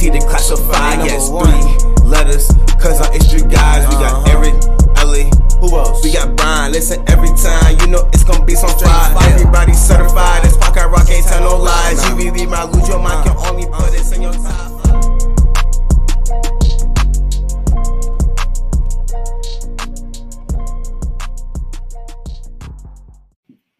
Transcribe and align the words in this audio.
T 0.00 0.08
to 0.08 0.18
classify, 0.20 1.04
yes, 1.04 1.28
three 1.28 2.08
letters. 2.08 2.48
Cause 2.80 3.02
I'm 3.02 3.12
extra 3.12 3.40
guys. 3.46 3.84
We 3.86 4.00
got 4.00 4.24
Uh-huh. 4.24 4.32
Eric, 4.32 4.54
Ellie. 4.96 5.28
Who 5.60 5.76
else? 5.76 6.02
We 6.02 6.10
got 6.10 6.34
Brian. 6.38 6.72
Listen 6.72 7.04
every 7.06 7.28
time. 7.36 7.76
You 7.80 7.88
know 7.88 8.08
it's 8.14 8.24
gonna 8.24 8.46
be 8.46 8.54
some 8.54 8.70
fire. 8.78 9.14
Everybody 9.34 9.74
certified. 9.74 10.42
This 10.42 10.56
pocket 10.56 10.88
rock 10.88 11.06
ain't 11.10 11.26
tell 11.26 11.42
no 11.42 11.58
lies. 11.62 12.02
You 12.08 12.16
really 12.16 12.46
might 12.46 12.72
lose 12.72 12.88
your 12.88 12.98
mind. 12.98 13.28
Can 13.28 13.36
only 13.46 13.66
put 13.66 13.92
this 13.92 14.10
in 14.12 14.22
your 14.22 14.32
top. 14.32 14.70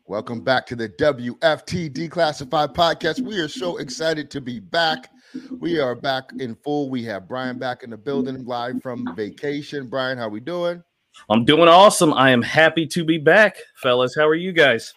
Welcome 0.07 0.41
back 0.41 0.67
to 0.67 0.77
the 0.77 0.89
WFT 0.89 1.89
Declassified 1.91 2.75
Podcast. 2.75 3.21
We 3.21 3.39
are 3.39 3.49
so 3.49 3.77
excited 3.79 4.31
to 4.33 4.41
be 4.41 4.59
back. 4.59 5.09
We 5.59 5.79
are 5.79 5.95
back 5.95 6.31
in 6.39 6.55
full. 6.57 6.91
We 6.91 7.05
have 7.05 7.29
Brian 7.29 7.59
back 7.59 7.83
in 7.83 7.91
the 7.91 7.97
building 7.97 8.45
live 8.45 8.83
from 8.83 9.07
vacation. 9.15 9.89
Brian, 9.89 10.19
how 10.19 10.25
are 10.27 10.31
we 10.31 10.41
doing? 10.41 10.83
I'm 11.29 11.45
doing 11.45 11.69
awesome. 11.69 12.13
I 12.15 12.31
am 12.31 12.43
happy 12.43 12.87
to 12.89 13.05
be 13.05 13.19
back, 13.19 13.57
fellas. 13.77 14.15
How 14.17 14.27
are 14.27 14.35
you 14.35 14.53
guys? 14.53 14.95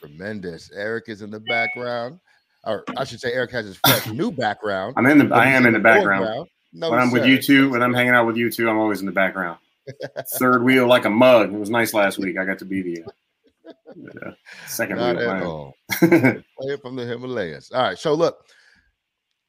Tremendous. 0.00 0.70
Eric 0.74 1.04
is 1.08 1.22
in 1.22 1.30
the 1.30 1.40
background. 1.40 2.20
Or 2.64 2.84
I 2.96 3.04
should 3.04 3.20
say 3.20 3.32
Eric 3.32 3.52
has 3.52 3.66
his 3.66 3.76
fresh 3.76 4.06
new 4.12 4.30
background. 4.30 4.94
I'm 4.96 5.06
in 5.06 5.18
the. 5.28 5.34
I 5.34 5.46
am 5.46 5.66
in 5.66 5.72
the 5.72 5.78
background. 5.78 6.24
foreground. 6.24 6.48
No, 6.72 6.90
when 6.90 7.00
I'm 7.00 7.10
with 7.10 7.26
you 7.26 7.40
two, 7.40 7.70
when 7.70 7.82
I'm 7.82 7.94
hanging 7.94 8.12
out 8.12 8.26
with 8.26 8.36
you 8.36 8.50
two, 8.50 8.68
I'm 8.68 8.78
always 8.78 9.00
in 9.00 9.06
the 9.06 9.12
background. 9.12 9.58
Third 10.38 10.62
wheel 10.62 10.86
like 10.86 11.04
a 11.04 11.10
mug. 11.10 11.52
It 11.52 11.58
was 11.58 11.70
nice 11.70 11.94
last 11.94 12.18
week. 12.18 12.38
I 12.38 12.44
got 12.44 12.58
to 12.58 12.64
be 12.64 12.82
the 12.82 13.04
uh, 13.06 14.30
second 14.66 14.98
Not 14.98 15.16
wheel. 15.16 15.30
at 15.30 15.42
all. 15.42 15.74
Play 15.98 16.44
it 16.60 16.82
from 16.82 16.96
the 16.96 17.04
Himalayas. 17.04 17.72
All 17.72 17.82
right. 17.82 17.98
So 17.98 18.14
look, 18.14 18.44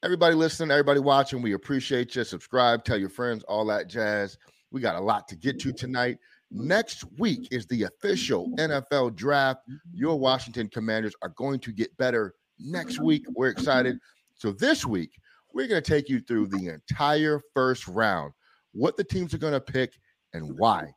everybody 0.02 0.34
listening, 0.34 0.72
everybody 0.72 0.98
watching, 0.98 1.42
we 1.42 1.52
appreciate 1.52 2.16
you. 2.16 2.24
Subscribe, 2.24 2.84
tell 2.84 2.98
your 2.98 3.08
friends, 3.08 3.44
all 3.44 3.64
that 3.66 3.86
jazz. 3.86 4.36
We 4.72 4.80
got 4.80 4.96
a 4.96 5.00
lot 5.00 5.28
to 5.28 5.36
get 5.36 5.60
to 5.60 5.72
tonight. 5.72 6.18
Next 6.50 7.04
week 7.18 7.48
is 7.52 7.66
the 7.66 7.84
official 7.84 8.50
NFL 8.58 9.14
draft. 9.14 9.60
Your 9.92 10.18
Washington 10.18 10.68
Commanders 10.68 11.14
are 11.22 11.28
going 11.30 11.60
to 11.60 11.72
get 11.72 11.96
better 11.98 12.34
next 12.58 13.00
week. 13.00 13.24
We're 13.28 13.48
excited. 13.48 13.96
So 14.34 14.50
this 14.50 14.84
week, 14.84 15.12
we're 15.54 15.68
going 15.68 15.82
to 15.82 15.88
take 15.88 16.08
you 16.08 16.20
through 16.20 16.48
the 16.48 16.68
entire 16.68 17.40
first 17.54 17.86
round, 17.86 18.32
what 18.72 18.96
the 18.96 19.04
teams 19.04 19.32
are 19.34 19.38
going 19.38 19.52
to 19.52 19.60
pick 19.60 19.94
and 20.32 20.58
why. 20.58 20.92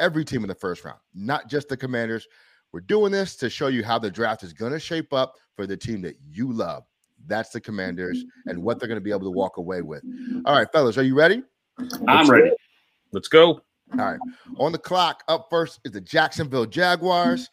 Every 0.00 0.24
team 0.24 0.42
in 0.42 0.48
the 0.48 0.54
first 0.54 0.84
round, 0.84 0.98
not 1.14 1.48
just 1.48 1.68
the 1.68 1.76
Commanders. 1.76 2.26
We're 2.72 2.80
doing 2.80 3.12
this 3.12 3.36
to 3.36 3.48
show 3.48 3.68
you 3.68 3.84
how 3.84 3.98
the 3.98 4.10
draft 4.10 4.42
is 4.42 4.52
going 4.52 4.72
to 4.72 4.80
shape 4.80 5.12
up 5.12 5.34
for 5.54 5.66
the 5.66 5.76
team 5.76 6.02
that 6.02 6.16
you 6.28 6.52
love. 6.52 6.84
That's 7.28 7.50
the 7.50 7.60
Commanders 7.60 8.24
and 8.46 8.62
what 8.62 8.78
they're 8.78 8.88
going 8.88 9.00
to 9.00 9.04
be 9.04 9.10
able 9.10 9.24
to 9.24 9.30
walk 9.30 9.56
away 9.58 9.82
with. 9.82 10.02
All 10.44 10.54
right, 10.54 10.70
fellas, 10.72 10.98
are 10.98 11.02
you 11.02 11.14
ready? 11.14 11.42
I'm 12.08 12.28
ready. 12.28 12.50
Let's 13.12 13.28
go. 13.28 13.60
All 13.92 14.04
right. 14.04 14.20
On 14.58 14.72
the 14.72 14.78
clock, 14.78 15.22
up 15.28 15.46
first 15.48 15.80
is 15.84 15.92
the 15.92 16.00
Jacksonville 16.00 16.66
Jaguars, 16.66 17.48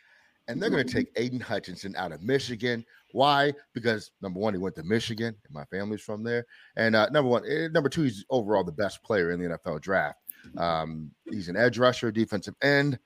and 0.47 0.61
they're 0.61 0.69
going 0.69 0.85
to 0.85 0.93
take 0.93 1.07
Aidan 1.15 1.39
Hutchinson 1.39 1.95
out 1.97 2.11
of 2.11 2.21
Michigan. 2.21 2.85
Why? 3.11 3.53
Because 3.73 4.11
number 4.21 4.39
one, 4.39 4.53
he 4.53 4.59
went 4.59 4.75
to 4.75 4.83
Michigan, 4.83 5.27
and 5.27 5.53
my 5.53 5.63
family's 5.65 6.01
from 6.01 6.23
there. 6.23 6.45
And 6.75 6.95
uh, 6.95 7.07
number 7.09 7.29
one, 7.29 7.43
eh, 7.47 7.69
number 7.71 7.87
two, 7.87 8.03
he's 8.03 8.25
overall 8.29 8.63
the 8.63 8.71
best 8.73 9.01
player 9.03 9.31
in 9.31 9.39
the 9.39 9.57
NFL 9.57 9.81
draft. 9.81 10.19
Um, 10.57 11.11
he's 11.31 11.47
an 11.47 11.55
edge 11.55 11.77
rusher, 11.77 12.11
defensive 12.11 12.55
end. 12.61 12.99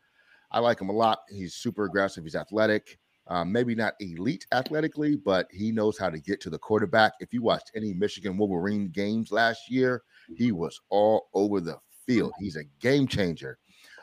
I 0.52 0.60
like 0.60 0.82
him 0.82 0.90
a 0.90 0.94
lot. 0.94 1.20
He's 1.30 1.56
super 1.56 1.86
aggressive. 1.86 2.24
He's 2.24 2.36
athletic. 2.36 2.98
Um, 3.30 3.52
maybe 3.52 3.76
not 3.76 3.94
elite 4.00 4.48
athletically, 4.52 5.16
but 5.16 5.48
he 5.52 5.72
knows 5.72 6.00
how 6.00 6.10
to 6.10 6.20
get 6.20 6.42
to 6.42 6.50
the 6.50 6.58
quarterback. 6.58 7.14
If 7.20 7.32
you 7.32 7.44
watched 7.44 7.72
any 7.76 7.94
Michigan 7.94 8.38
Wolverine 8.38 8.90
games 8.90 9.32
last 9.32 9.70
year, 9.70 10.02
he 10.36 10.52
was 10.52 10.82
all 10.90 11.30
over 11.36 11.62
the 11.62 11.78
field. 12.08 12.34
He's 12.40 12.56
a 12.56 12.64
game 12.80 13.08
changer. 13.08 13.60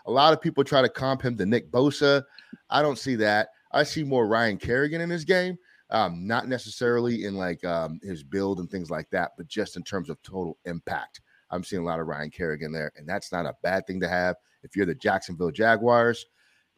A 0.06 0.10
lot 0.10 0.32
of 0.32 0.40
people 0.40 0.62
try 0.62 0.80
to 0.80 0.88
comp 0.88 1.22
him 1.22 1.36
to 1.36 1.44
Nick 1.44 1.72
Bosa. 1.72 2.22
I 2.70 2.82
don't 2.82 2.98
see 2.98 3.16
that. 3.16 3.48
I 3.72 3.82
see 3.82 4.04
more 4.04 4.28
Ryan 4.28 4.58
Kerrigan 4.58 5.00
in 5.00 5.10
his 5.10 5.24
game, 5.24 5.58
um, 5.90 6.24
not 6.24 6.46
necessarily 6.46 7.24
in 7.24 7.34
like 7.34 7.64
um, 7.64 7.98
his 8.04 8.22
build 8.22 8.60
and 8.60 8.70
things 8.70 8.90
like 8.90 9.10
that, 9.10 9.32
but 9.36 9.48
just 9.48 9.76
in 9.76 9.82
terms 9.82 10.08
of 10.08 10.22
total 10.22 10.56
impact. 10.66 11.20
I'm 11.50 11.64
seeing 11.64 11.82
a 11.82 11.86
lot 11.86 12.00
of 12.00 12.06
Ryan 12.06 12.30
Kerrigan 12.30 12.72
there, 12.72 12.92
and 12.96 13.08
that's 13.08 13.32
not 13.32 13.44
a 13.46 13.56
bad 13.62 13.86
thing 13.88 14.00
to 14.00 14.08
have 14.08 14.36
if 14.62 14.76
you're 14.76 14.86
the 14.86 14.94
Jacksonville 14.94 15.50
Jaguars. 15.50 16.26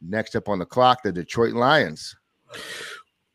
Next 0.01 0.35
up 0.35 0.49
on 0.49 0.59
the 0.59 0.65
clock, 0.65 1.03
the 1.03 1.11
Detroit 1.11 1.53
Lions. 1.53 2.15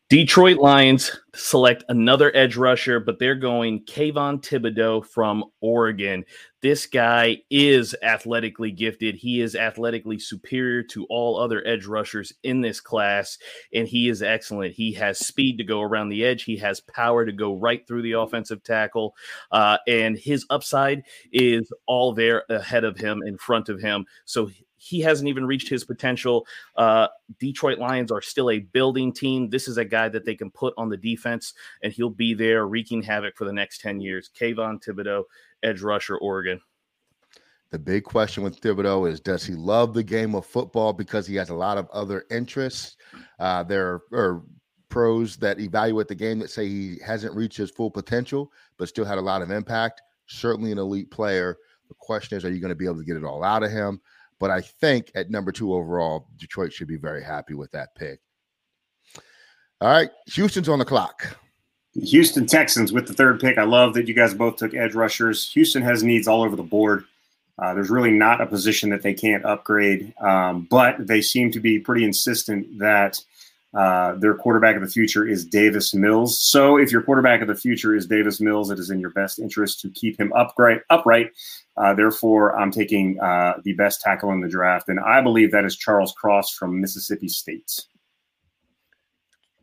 Detroit 0.07 0.57
Lions 0.57 1.19
select 1.33 1.83
another 1.89 2.31
edge 2.35 2.55
rusher, 2.55 2.99
but 2.99 3.17
they're 3.17 3.33
going 3.33 3.83
Kayvon 3.85 4.39
Thibodeaux 4.39 5.03
from 5.03 5.43
Oregon. 5.61 6.23
This 6.61 6.85
guy 6.85 7.39
is 7.49 7.95
athletically 8.03 8.71
gifted. 8.71 9.15
He 9.15 9.41
is 9.41 9.55
athletically 9.55 10.19
superior 10.19 10.83
to 10.83 11.05
all 11.09 11.39
other 11.39 11.65
edge 11.65 11.87
rushers 11.87 12.31
in 12.43 12.61
this 12.61 12.79
class, 12.79 13.39
and 13.73 13.87
he 13.87 14.07
is 14.07 14.21
excellent. 14.21 14.75
He 14.75 14.93
has 14.93 15.17
speed 15.17 15.57
to 15.57 15.63
go 15.63 15.81
around 15.81 16.09
the 16.09 16.23
edge, 16.23 16.43
he 16.43 16.57
has 16.57 16.81
power 16.81 17.25
to 17.25 17.31
go 17.31 17.55
right 17.55 17.85
through 17.87 18.03
the 18.03 18.13
offensive 18.13 18.63
tackle, 18.63 19.15
uh, 19.51 19.79
and 19.87 20.17
his 20.17 20.45
upside 20.51 21.03
is 21.31 21.71
all 21.87 22.13
there 22.13 22.43
ahead 22.49 22.83
of 22.83 22.95
him, 22.97 23.23
in 23.25 23.37
front 23.37 23.69
of 23.69 23.81
him. 23.81 24.05
So 24.25 24.51
he 24.85 25.01
hasn't 25.01 25.27
even 25.27 25.45
reached 25.45 25.67
his 25.67 25.83
potential. 25.83 26.45
Uh, 26.75 27.07
Detroit 27.39 27.79
Lions 27.79 28.11
are 28.11 28.21
still 28.21 28.51
a 28.51 28.59
building 28.59 29.11
team. 29.11 29.49
This 29.49 29.67
is 29.67 29.77
a 29.77 29.85
guy 29.85 30.09
that 30.09 30.25
they 30.25 30.35
can 30.35 30.51
put 30.51 30.75
on 30.77 30.89
the 30.89 30.97
defense, 30.97 31.55
and 31.81 31.91
he'll 31.91 32.11
be 32.11 32.35
there 32.35 32.67
wreaking 32.67 33.01
havoc 33.01 33.35
for 33.35 33.45
the 33.45 33.53
next 33.53 33.81
10 33.81 33.99
years. 33.99 34.29
Kayvon 34.39 34.83
Thibodeaux, 34.83 35.23
edge 35.63 35.81
rusher, 35.81 36.17
Oregon. 36.17 36.61
The 37.71 37.79
big 37.79 38.03
question 38.03 38.43
with 38.43 38.61
Thibodeaux 38.61 39.09
is 39.09 39.19
does 39.19 39.43
he 39.43 39.55
love 39.55 39.95
the 39.95 40.03
game 40.03 40.35
of 40.35 40.45
football 40.45 40.93
because 40.93 41.25
he 41.25 41.35
has 41.35 41.49
a 41.49 41.55
lot 41.55 41.79
of 41.79 41.89
other 41.89 42.25
interests? 42.29 42.95
Uh, 43.39 43.63
there 43.63 44.01
are 44.13 44.43
pros 44.89 45.35
that 45.37 45.59
evaluate 45.59 46.07
the 46.07 46.15
game 46.15 46.37
that 46.39 46.51
say 46.51 46.67
he 46.67 46.97
hasn't 47.03 47.35
reached 47.35 47.57
his 47.57 47.71
full 47.71 47.89
potential, 47.89 48.51
but 48.77 48.87
still 48.87 49.03
had 49.03 49.17
a 49.17 49.21
lot 49.21 49.41
of 49.41 49.49
impact. 49.49 50.03
Certainly 50.27 50.71
an 50.71 50.77
elite 50.77 51.09
player. 51.09 51.57
The 51.87 51.95
question 51.95 52.37
is, 52.37 52.45
are 52.45 52.51
you 52.51 52.59
going 52.59 52.69
to 52.69 52.75
be 52.75 52.85
able 52.85 52.99
to 52.99 53.03
get 53.03 53.17
it 53.17 53.23
all 53.23 53.43
out 53.43 53.63
of 53.63 53.71
him? 53.71 53.99
But 54.39 54.51
I 54.51 54.61
think 54.61 55.11
at 55.15 55.29
number 55.29 55.51
two 55.51 55.73
overall, 55.73 56.27
Detroit 56.37 56.73
should 56.73 56.87
be 56.87 56.97
very 56.97 57.23
happy 57.23 57.53
with 57.53 57.71
that 57.71 57.95
pick. 57.95 58.19
All 59.81 59.89
right, 59.89 60.09
Houston's 60.27 60.69
on 60.69 60.79
the 60.79 60.85
clock. 60.85 61.37
Houston 61.93 62.45
Texans 62.45 62.91
with 62.91 63.07
the 63.07 63.13
third 63.13 63.39
pick. 63.39 63.57
I 63.57 63.63
love 63.63 63.93
that 63.93 64.07
you 64.07 64.13
guys 64.13 64.33
both 64.33 64.57
took 64.57 64.73
edge 64.73 64.95
rushers. 64.95 65.51
Houston 65.53 65.81
has 65.81 66.03
needs 66.03 66.27
all 66.27 66.43
over 66.43 66.55
the 66.55 66.63
board. 66.63 67.05
Uh, 67.57 67.73
there's 67.73 67.89
really 67.89 68.11
not 68.11 68.41
a 68.41 68.45
position 68.45 68.89
that 68.89 69.01
they 69.01 69.13
can't 69.13 69.45
upgrade, 69.45 70.13
um, 70.19 70.67
but 70.69 71.07
they 71.07 71.21
seem 71.21 71.51
to 71.51 71.59
be 71.61 71.79
pretty 71.79 72.03
insistent 72.03 72.79
that 72.79 73.23
uh, 73.75 74.15
their 74.15 74.33
quarterback 74.35 74.75
of 74.75 74.81
the 74.81 74.87
future 74.87 75.27
is 75.27 75.45
Davis 75.45 75.93
Mills. 75.93 76.39
So 76.39 76.77
if 76.77 76.91
your 76.91 77.01
quarterback 77.03 77.41
of 77.41 77.47
the 77.47 77.55
future 77.55 77.93
is 77.95 78.07
Davis 78.07 78.39
Mills, 78.39 78.71
it 78.71 78.79
is 78.79 78.89
in 78.89 78.99
your 78.99 79.09
best 79.11 79.37
interest 79.37 79.81
to 79.81 79.89
keep 79.89 80.19
him 80.19 80.31
upright. 80.33 80.81
Upright. 80.89 81.31
Uh, 81.77 81.93
therefore, 81.93 82.57
I'm 82.57 82.71
taking 82.71 83.19
uh, 83.19 83.55
the 83.63 83.73
best 83.73 83.99
tackle 84.01 84.31
in 84.31 84.39
the 84.39 84.47
draft, 84.47 84.87
and 84.87 84.99
I 84.99 85.21
believe 85.21 85.51
that 85.51 85.65
is 85.65 85.75
Charles 85.75 86.13
Cross 86.13 86.51
from 86.53 86.79
Mississippi 86.79 87.27
State. 87.27 87.81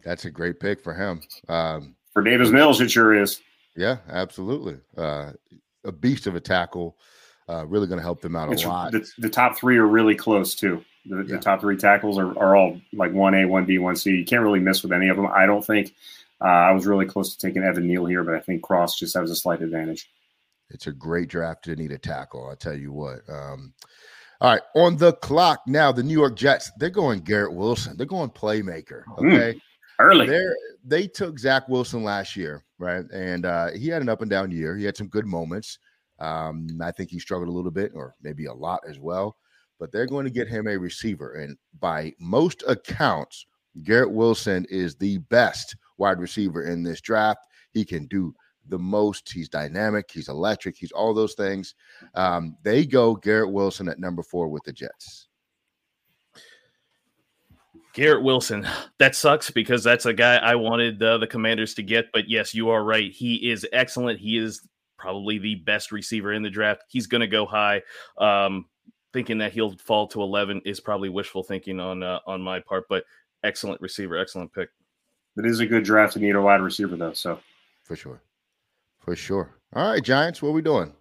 That's 0.04 0.24
a 0.24 0.30
great 0.30 0.60
pick 0.60 0.80
for 0.82 0.94
him. 0.94 1.22
Um, 1.48 1.94
For 2.12 2.22
Davis 2.22 2.50
Mills, 2.50 2.80
it 2.80 2.90
sure 2.90 3.14
is. 3.14 3.40
yeah, 3.76 3.98
absolutely. 4.08 4.78
Uh, 4.96 5.32
a 5.84 5.92
beast 5.92 6.26
of 6.26 6.34
a 6.34 6.40
tackle. 6.40 6.96
Uh, 7.48 7.64
really 7.66 7.86
going 7.86 7.98
to 7.98 8.02
help 8.04 8.20
them 8.20 8.36
out 8.36 8.48
a 8.48 8.52
It's, 8.52 8.64
lot. 8.64 8.92
the, 8.92 9.08
the 9.18 9.28
top 9.28 9.56
three 9.56 9.76
are 9.78 9.86
really 9.86 10.14
close 10.14 10.54
too. 10.54 10.84
The, 11.06 11.16
Yeah. 11.18 11.22
the 11.36 11.38
top 11.38 11.60
three 11.60 11.76
tackles 11.76 12.18
are, 12.18 12.36
are 12.38 12.54
all 12.56 12.80
like 12.92 13.12
one 13.12 13.34
A, 13.34 13.44
one 13.46 13.64
B, 13.64 13.78
one 13.78 13.96
C. 13.96 14.10
You 14.10 14.24
can't 14.24 14.42
really 14.42 14.60
miss 14.60 14.82
with 14.82 14.92
any 14.92 15.08
of 15.08 15.16
them. 15.16 15.26
I 15.26 15.46
don't 15.46 15.64
think. 15.64 15.94
Uh, 16.40 16.44
I 16.48 16.72
was 16.72 16.86
really 16.86 17.06
close 17.06 17.34
to 17.36 17.46
taking 17.46 17.62
Evan 17.62 17.86
Neal 17.86 18.04
here, 18.06 18.24
but 18.24 18.34
I 18.34 18.40
think 18.40 18.62
Cross 18.62 18.98
just 18.98 19.16
has 19.16 19.30
a 19.30 19.36
slight 19.36 19.62
advantage. 19.62 20.10
It's 20.70 20.86
a 20.88 20.92
great 20.92 21.28
draft 21.28 21.64
to 21.64 21.76
need 21.76 21.92
a 21.92 21.98
tackle. 21.98 22.48
I 22.50 22.54
tell 22.56 22.74
you 22.76 22.92
what. 22.92 23.20
Um, 23.28 23.72
all 24.40 24.52
right, 24.54 24.62
on 24.74 24.96
the 24.96 25.12
clock 25.14 25.60
now, 25.68 25.92
the 25.92 26.02
New 26.02 26.18
York 26.18 26.34
Jets. 26.36 26.72
They're 26.78 26.90
going 26.90 27.20
Garrett 27.20 27.52
Wilson. 27.54 27.96
They're 27.96 28.06
going 28.06 28.30
playmaker. 28.30 29.04
Hmm. 29.18 29.26
Okay, 29.28 29.60
Early. 30.00 30.26
they're 30.26 30.56
they 30.84 31.06
took 31.06 31.38
Zach 31.38 31.68
Wilson 31.68 32.02
last 32.02 32.34
year, 32.36 32.64
right? 32.78 33.04
And 33.12 33.46
uh, 33.46 33.68
he 33.70 33.86
had 33.88 34.02
an 34.02 34.08
up 34.08 34.20
and 34.22 34.30
down 34.30 34.50
year. 34.50 34.76
He 34.76 34.84
had 34.84 34.96
some 34.96 35.06
good 35.08 35.26
moments. 35.26 35.78
Um, 36.18 36.66
I 36.82 36.90
think 36.90 37.10
he 37.10 37.20
struggled 37.20 37.48
a 37.48 37.52
little 37.52 37.70
bit, 37.70 37.92
or 37.94 38.16
maybe 38.20 38.46
a 38.46 38.52
lot 38.52 38.80
as 38.88 38.98
well. 38.98 39.36
But 39.82 39.90
they're 39.90 40.06
going 40.06 40.24
to 40.26 40.30
get 40.30 40.46
him 40.46 40.68
a 40.68 40.78
receiver, 40.78 41.32
and 41.32 41.58
by 41.80 42.14
most 42.20 42.62
accounts, 42.68 43.46
Garrett 43.82 44.12
Wilson 44.12 44.64
is 44.70 44.94
the 44.94 45.18
best 45.18 45.74
wide 45.98 46.20
receiver 46.20 46.68
in 46.68 46.84
this 46.84 47.00
draft. 47.00 47.40
He 47.72 47.84
can 47.84 48.06
do 48.06 48.32
the 48.68 48.78
most. 48.78 49.32
He's 49.32 49.48
dynamic. 49.48 50.08
He's 50.08 50.28
electric. 50.28 50.76
He's 50.76 50.92
all 50.92 51.12
those 51.12 51.34
things. 51.34 51.74
Um, 52.14 52.56
they 52.62 52.86
go 52.86 53.16
Garrett 53.16 53.50
Wilson 53.50 53.88
at 53.88 53.98
number 53.98 54.22
four 54.22 54.46
with 54.46 54.62
the 54.62 54.72
Jets. 54.72 55.26
Garrett 57.92 58.22
Wilson. 58.22 58.64
That 58.98 59.16
sucks 59.16 59.50
because 59.50 59.82
that's 59.82 60.06
a 60.06 60.14
guy 60.14 60.36
I 60.36 60.54
wanted 60.54 61.02
uh, 61.02 61.18
the 61.18 61.26
commanders 61.26 61.74
to 61.74 61.82
get. 61.82 62.04
But 62.12 62.28
yes, 62.28 62.54
you 62.54 62.70
are 62.70 62.84
right. 62.84 63.10
He 63.10 63.50
is 63.50 63.66
excellent. 63.72 64.20
He 64.20 64.38
is 64.38 64.64
probably 64.96 65.38
the 65.38 65.56
best 65.56 65.90
receiver 65.90 66.32
in 66.32 66.44
the 66.44 66.50
draft. 66.50 66.84
He's 66.86 67.08
going 67.08 67.22
to 67.22 67.26
go 67.26 67.46
high. 67.46 67.82
Um, 68.16 68.66
thinking 69.12 69.38
that 69.38 69.52
he'll 69.52 69.76
fall 69.78 70.06
to 70.08 70.22
11 70.22 70.62
is 70.64 70.80
probably 70.80 71.08
wishful 71.08 71.42
thinking 71.42 71.80
on 71.80 72.02
uh, 72.02 72.20
on 72.26 72.40
my 72.40 72.60
part, 72.60 72.86
but 72.88 73.04
excellent 73.44 73.80
receiver, 73.80 74.16
excellent 74.16 74.52
pick. 74.52 74.70
It 75.36 75.46
is 75.46 75.60
a 75.60 75.66
good 75.66 75.84
draft 75.84 76.14
to 76.14 76.18
need 76.18 76.34
a 76.34 76.42
wide 76.42 76.60
receiver 76.60 76.96
though, 76.96 77.12
so 77.12 77.38
for 77.84 77.96
sure, 77.96 78.20
for 79.00 79.16
sure. 79.16 79.56
All 79.74 79.92
right, 79.92 80.02
Giants, 80.02 80.42
what 80.42 80.50
are 80.50 80.52
we 80.52 80.62
doing? 80.62 80.92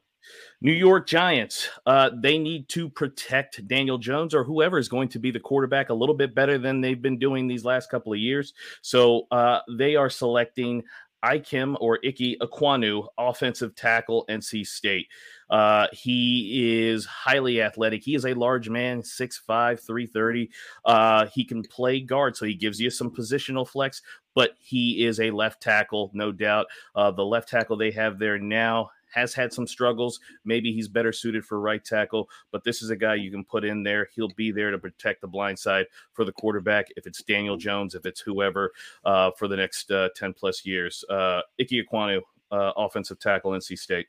New 0.61 0.71
York 0.71 1.07
Giants, 1.07 1.67
uh, 1.87 2.11
they 2.21 2.37
need 2.37 2.69
to 2.69 2.87
protect 2.87 3.67
Daniel 3.67 3.97
Jones 3.97 4.35
or 4.35 4.43
whoever 4.43 4.77
is 4.77 4.87
going 4.87 5.09
to 5.09 5.19
be 5.19 5.31
the 5.31 5.39
quarterback 5.39 5.89
a 5.89 5.93
little 5.93 6.13
bit 6.13 6.35
better 6.35 6.59
than 6.59 6.81
they've 6.81 7.01
been 7.01 7.17
doing 7.17 7.47
these 7.47 7.65
last 7.65 7.89
couple 7.89 8.13
of 8.13 8.19
years. 8.19 8.53
So 8.81 9.27
uh, 9.31 9.59
they 9.75 9.95
are 9.95 10.09
selecting 10.09 10.83
Ikem 11.23 11.77
or 11.79 11.99
Ike 12.05 12.37
Ekwonu, 12.41 13.07
offensive 13.17 13.75
tackle, 13.75 14.25
NC 14.29 14.65
State. 14.65 15.07
Uh, 15.49 15.87
he 15.91 16.87
is 16.87 17.05
highly 17.05 17.61
athletic. 17.61 18.03
He 18.03 18.15
is 18.15 18.25
a 18.25 18.33
large 18.33 18.69
man, 18.69 19.01
6'5, 19.01 19.85
330. 19.85 20.49
Uh, 20.85 21.25
he 21.27 21.43
can 21.43 21.61
play 21.63 21.99
guard, 21.99 22.37
so 22.37 22.45
he 22.45 22.55
gives 22.55 22.79
you 22.79 22.89
some 22.89 23.11
positional 23.11 23.67
flex, 23.67 24.01
but 24.33 24.51
he 24.59 25.05
is 25.05 25.19
a 25.19 25.31
left 25.31 25.61
tackle, 25.61 26.09
no 26.13 26.31
doubt. 26.31 26.67
Uh, 26.95 27.11
the 27.11 27.25
left 27.25 27.49
tackle 27.49 27.77
they 27.77 27.91
have 27.91 28.17
there 28.17 28.39
now 28.39 28.89
has 29.11 29.33
had 29.33 29.53
some 29.53 29.67
struggles. 29.67 30.19
Maybe 30.43 30.73
he's 30.73 30.87
better 30.87 31.13
suited 31.13 31.45
for 31.45 31.59
right 31.59 31.83
tackle, 31.83 32.29
but 32.51 32.63
this 32.63 32.81
is 32.81 32.89
a 32.89 32.95
guy 32.95 33.15
you 33.15 33.31
can 33.31 33.45
put 33.45 33.63
in 33.63 33.83
there. 33.83 34.09
He'll 34.15 34.29
be 34.35 34.51
there 34.51 34.71
to 34.71 34.77
protect 34.77 35.21
the 35.21 35.27
blind 35.27 35.59
side 35.59 35.85
for 36.13 36.25
the 36.25 36.31
quarterback. 36.31 36.87
If 36.95 37.07
it's 37.07 37.21
Daniel 37.23 37.57
Jones, 37.57 37.95
if 37.95 38.05
it's 38.05 38.21
whoever 38.21 38.71
uh, 39.05 39.31
for 39.37 39.47
the 39.47 39.55
next 39.55 39.91
uh, 39.91 40.09
10 40.15 40.33
plus 40.33 40.65
years. 40.65 41.03
Uh, 41.09 41.41
Ike 41.59 41.69
Ekwonu, 41.69 42.21
uh, 42.51 42.71
offensive 42.75 43.19
tackle, 43.19 43.51
NC 43.51 43.77
State. 43.77 44.07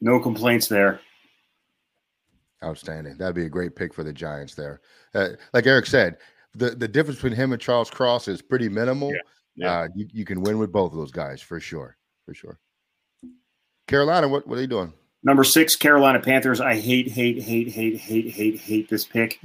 No 0.00 0.20
complaints 0.20 0.66
there. 0.66 1.00
Outstanding. 2.62 3.16
That'd 3.16 3.34
be 3.34 3.46
a 3.46 3.50
great 3.50 3.74
pick 3.74 3.94
for 3.94 4.04
the 4.04 4.12
Giants 4.12 4.54
there. 4.54 4.80
Uh, 5.14 5.30
like 5.54 5.66
Eric 5.66 5.86
said, 5.86 6.18
the, 6.54 6.70
the 6.70 6.88
difference 6.88 7.16
between 7.18 7.32
him 7.34 7.52
and 7.52 7.60
Charles 7.60 7.90
Cross 7.90 8.28
is 8.28 8.42
pretty 8.42 8.68
minimal. 8.68 9.10
Yeah. 9.10 9.20
Yeah. 9.56 9.72
Uh, 9.72 9.88
you, 9.94 10.08
you 10.12 10.24
can 10.24 10.40
win 10.40 10.58
with 10.58 10.72
both 10.72 10.92
of 10.92 10.98
those 10.98 11.10
guys 11.10 11.42
for 11.42 11.60
sure. 11.60 11.96
For 12.24 12.34
sure. 12.34 12.58
Carolina, 13.90 14.28
what, 14.28 14.46
what 14.46 14.56
are 14.56 14.60
they 14.60 14.68
doing? 14.68 14.92
Number 15.24 15.42
six, 15.42 15.74
Carolina 15.74 16.20
Panthers. 16.20 16.60
I 16.60 16.76
hate, 16.76 17.08
hate, 17.10 17.42
hate, 17.42 17.68
hate, 17.68 17.98
hate, 17.98 18.30
hate, 18.30 18.60
hate 18.60 18.88
this 18.88 19.04
pick. 19.04 19.40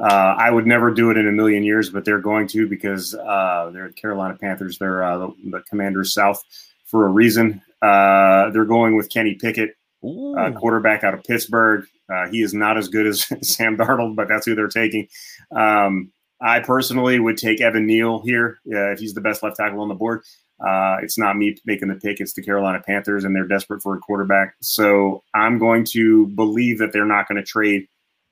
Uh, 0.00 0.04
I 0.38 0.50
would 0.50 0.66
never 0.66 0.94
do 0.94 1.10
it 1.10 1.18
in 1.18 1.26
a 1.26 1.32
million 1.32 1.64
years, 1.64 1.90
but 1.90 2.04
they're 2.04 2.20
going 2.20 2.46
to 2.48 2.68
because 2.68 3.14
uh, 3.14 3.70
they're 3.72 3.90
Carolina 3.90 4.38
Panthers. 4.40 4.78
They're 4.78 5.02
uh, 5.02 5.18
the, 5.18 5.34
the, 5.50 5.60
Commanders 5.68 6.14
South 6.14 6.42
for 6.86 7.06
a 7.06 7.10
reason. 7.10 7.60
Uh, 7.82 8.50
they're 8.50 8.64
going 8.64 8.96
with 8.96 9.10
Kenny 9.10 9.34
Pickett, 9.34 9.70
uh, 10.04 10.52
quarterback 10.52 11.02
out 11.02 11.12
of 11.12 11.24
Pittsburgh. 11.24 11.84
Uh, 12.08 12.28
he 12.28 12.40
is 12.40 12.54
not 12.54 12.78
as 12.78 12.88
good 12.88 13.06
as 13.06 13.24
Sam 13.42 13.76
Darnold, 13.76 14.14
but 14.14 14.28
that's 14.28 14.46
who 14.46 14.54
they're 14.54 14.68
taking. 14.68 15.08
Um, 15.50 16.12
I 16.40 16.60
personally 16.60 17.18
would 17.18 17.36
take 17.36 17.60
Evan 17.60 17.84
Neal 17.84 18.22
here 18.22 18.60
if 18.64 19.00
he's 19.00 19.12
the 19.12 19.20
best 19.20 19.42
left 19.42 19.56
tackle 19.56 19.80
on 19.80 19.88
the 19.88 19.94
board. 19.94 20.22
Uh, 20.60 20.96
it's 21.02 21.16
not 21.18 21.36
me 21.36 21.56
making 21.64 21.88
the 21.88 21.94
pick; 21.94 22.20
it's 22.20 22.32
the 22.32 22.42
Carolina 22.42 22.82
Panthers, 22.84 23.24
and 23.24 23.34
they're 23.34 23.46
desperate 23.46 23.82
for 23.82 23.94
a 23.94 23.98
quarterback. 23.98 24.56
So 24.60 25.22
I'm 25.34 25.58
going 25.58 25.84
to 25.86 26.26
believe 26.28 26.78
that 26.78 26.92
they're 26.92 27.04
not 27.04 27.28
going 27.28 27.36
to 27.36 27.44
trade 27.44 27.86